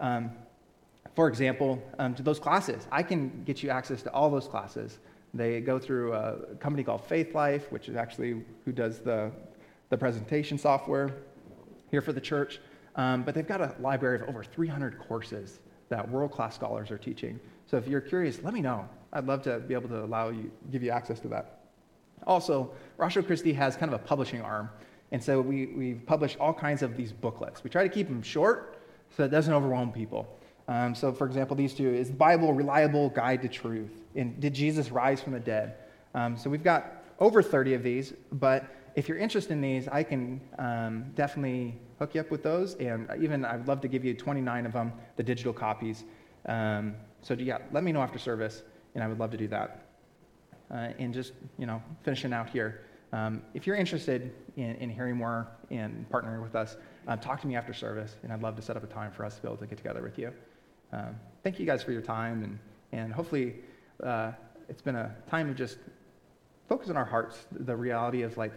Um, 0.00 0.32
for 1.14 1.28
example, 1.28 1.80
um, 2.00 2.12
to 2.16 2.24
those 2.24 2.40
classes. 2.40 2.88
I 2.90 3.04
can 3.04 3.44
get 3.44 3.62
you 3.62 3.70
access 3.70 4.02
to 4.02 4.12
all 4.12 4.30
those 4.30 4.48
classes. 4.48 4.98
They 5.32 5.60
go 5.60 5.78
through 5.78 6.12
a 6.12 6.56
company 6.56 6.82
called 6.82 7.08
Faithlife, 7.08 7.70
which 7.70 7.88
is 7.88 7.94
actually 7.94 8.42
who 8.64 8.72
does 8.72 8.98
the, 8.98 9.30
the 9.90 9.96
presentation 9.96 10.58
software 10.58 11.14
here 11.92 12.02
for 12.02 12.12
the 12.12 12.20
church. 12.20 12.58
Um, 12.96 13.22
but 13.22 13.36
they've 13.36 13.46
got 13.46 13.60
a 13.60 13.76
library 13.78 14.20
of 14.20 14.28
over 14.28 14.42
300 14.42 14.98
courses 14.98 15.60
that 15.88 16.08
world 16.10 16.32
class 16.32 16.56
scholars 16.56 16.90
are 16.90 16.98
teaching. 16.98 17.38
So 17.66 17.76
if 17.76 17.86
you're 17.86 18.00
curious, 18.00 18.42
let 18.42 18.54
me 18.54 18.60
know. 18.60 18.88
I'd 19.12 19.26
love 19.26 19.42
to 19.42 19.60
be 19.60 19.74
able 19.74 19.88
to 19.90 20.02
allow 20.02 20.30
you, 20.30 20.50
give 20.72 20.82
you 20.82 20.90
access 20.90 21.20
to 21.20 21.28
that. 21.28 21.60
Also, 22.26 22.72
Ratio 22.96 23.22
Christi 23.22 23.52
has 23.52 23.76
kind 23.76 23.94
of 23.94 24.00
a 24.00 24.04
publishing 24.04 24.42
arm. 24.42 24.68
And 25.12 25.22
so 25.22 25.40
we, 25.40 25.66
we 25.66 25.94
publish 25.94 26.36
all 26.38 26.54
kinds 26.54 26.82
of 26.82 26.96
these 26.96 27.12
booklets. 27.12 27.64
We 27.64 27.70
try 27.70 27.82
to 27.82 27.88
keep 27.88 28.08
them 28.08 28.22
short 28.22 28.78
so 29.16 29.24
it 29.24 29.28
doesn't 29.28 29.52
overwhelm 29.52 29.92
people. 29.92 30.38
Um, 30.68 30.94
so, 30.94 31.12
for 31.12 31.26
example, 31.26 31.56
these 31.56 31.74
two 31.74 31.92
is 31.92 32.08
the 32.08 32.16
Bible, 32.16 32.52
reliable 32.52 33.10
guide 33.10 33.42
to 33.42 33.48
truth. 33.48 34.02
And 34.14 34.38
did 34.40 34.54
Jesus 34.54 34.90
rise 34.90 35.20
from 35.20 35.32
the 35.32 35.40
dead? 35.40 35.74
Um, 36.14 36.36
so 36.36 36.48
we've 36.48 36.62
got 36.62 37.04
over 37.18 37.42
30 37.42 37.74
of 37.74 37.82
these, 37.82 38.14
but 38.32 38.64
if 38.94 39.08
you're 39.08 39.18
interested 39.18 39.52
in 39.52 39.60
these, 39.60 39.88
I 39.88 40.02
can 40.02 40.40
um, 40.58 41.06
definitely 41.14 41.78
hook 41.98 42.14
you 42.14 42.20
up 42.20 42.30
with 42.30 42.42
those. 42.42 42.74
And 42.74 43.08
even 43.20 43.44
I'd 43.44 43.66
love 43.66 43.80
to 43.82 43.88
give 43.88 44.04
you 44.04 44.14
29 44.14 44.66
of 44.66 44.72
them, 44.72 44.92
the 45.16 45.22
digital 45.22 45.52
copies. 45.52 46.04
Um, 46.46 46.94
so 47.22 47.34
yeah, 47.34 47.58
let 47.72 47.84
me 47.84 47.92
know 47.92 48.00
after 48.00 48.18
service, 48.18 48.62
and 48.94 49.04
I 49.04 49.08
would 49.08 49.18
love 49.18 49.30
to 49.32 49.36
do 49.36 49.48
that. 49.48 49.86
Uh, 50.70 50.92
and 50.98 51.12
just 51.12 51.32
you 51.58 51.66
know, 51.66 51.82
finishing 52.02 52.32
out 52.32 52.48
here. 52.48 52.82
Um, 53.12 53.42
if 53.54 53.66
you're 53.66 53.76
interested 53.76 54.32
in, 54.56 54.76
in, 54.76 54.88
hearing 54.88 55.16
more 55.16 55.48
and 55.70 56.06
partnering 56.10 56.42
with 56.42 56.54
us, 56.54 56.76
um, 57.08 57.18
talk 57.18 57.40
to 57.40 57.46
me 57.46 57.56
after 57.56 57.74
service, 57.74 58.16
and 58.22 58.32
I'd 58.32 58.42
love 58.42 58.54
to 58.56 58.62
set 58.62 58.76
up 58.76 58.84
a 58.84 58.86
time 58.86 59.10
for 59.10 59.24
us 59.24 59.36
to 59.36 59.42
be 59.42 59.48
able 59.48 59.56
to 59.56 59.66
get 59.66 59.78
together 59.78 60.02
with 60.02 60.16
you. 60.18 60.32
Um, 60.92 61.16
thank 61.42 61.58
you 61.58 61.66
guys 61.66 61.82
for 61.82 61.90
your 61.90 62.02
time, 62.02 62.44
and, 62.44 62.58
and 62.92 63.12
hopefully 63.12 63.56
uh, 64.02 64.32
it's 64.68 64.82
been 64.82 64.96
a 64.96 65.14
time 65.28 65.50
of 65.50 65.56
just 65.56 65.78
focus 66.68 66.88
on 66.88 66.96
our 66.96 67.04
hearts, 67.04 67.46
the 67.50 67.74
reality 67.74 68.22
of 68.22 68.36
like 68.36 68.52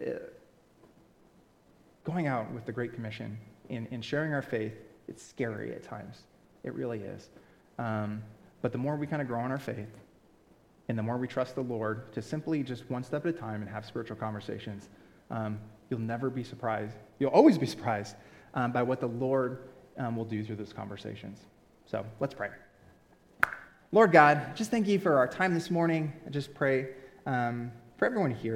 uh, 0.00 0.10
going 2.04 2.28
out 2.28 2.50
with 2.52 2.64
the 2.64 2.72
Great 2.72 2.94
Commission 2.94 3.36
and, 3.70 3.88
and 3.90 4.04
sharing 4.04 4.32
our 4.32 4.42
faith. 4.42 4.74
It's 5.08 5.24
scary 5.24 5.72
at 5.72 5.82
times. 5.82 6.22
It 6.62 6.74
really 6.74 7.00
is. 7.00 7.28
Um, 7.78 8.22
but 8.62 8.72
the 8.72 8.78
more 8.78 8.96
we 8.96 9.06
kind 9.06 9.20
of 9.20 9.28
grow 9.28 9.44
in 9.44 9.50
our 9.50 9.58
faith, 9.58 9.90
and 10.88 10.96
the 10.96 11.02
more 11.02 11.16
we 11.16 11.26
trust 11.26 11.54
the 11.54 11.62
Lord 11.62 12.12
to 12.12 12.22
simply 12.22 12.62
just 12.62 12.88
one 12.90 13.02
step 13.02 13.26
at 13.26 13.34
a 13.34 13.38
time 13.38 13.60
and 13.60 13.70
have 13.70 13.84
spiritual 13.84 14.16
conversations, 14.16 14.88
um, 15.30 15.58
you'll 15.90 16.00
never 16.00 16.30
be 16.30 16.44
surprised. 16.44 16.96
You'll 17.18 17.30
always 17.30 17.58
be 17.58 17.66
surprised 17.66 18.16
um, 18.54 18.72
by 18.72 18.82
what 18.82 19.00
the 19.00 19.08
Lord 19.08 19.68
um, 19.98 20.16
will 20.16 20.24
do 20.24 20.44
through 20.44 20.56
those 20.56 20.72
conversations. 20.72 21.40
So 21.86 22.04
let's 22.20 22.34
pray. 22.34 22.50
Lord 23.92 24.12
God, 24.12 24.56
just 24.56 24.70
thank 24.70 24.86
you 24.86 24.98
for 24.98 25.16
our 25.18 25.28
time 25.28 25.54
this 25.54 25.70
morning. 25.70 26.12
I 26.26 26.30
just 26.30 26.54
pray 26.54 26.88
um, 27.24 27.72
for 27.96 28.04
everyone 28.04 28.30
here. 28.30 28.54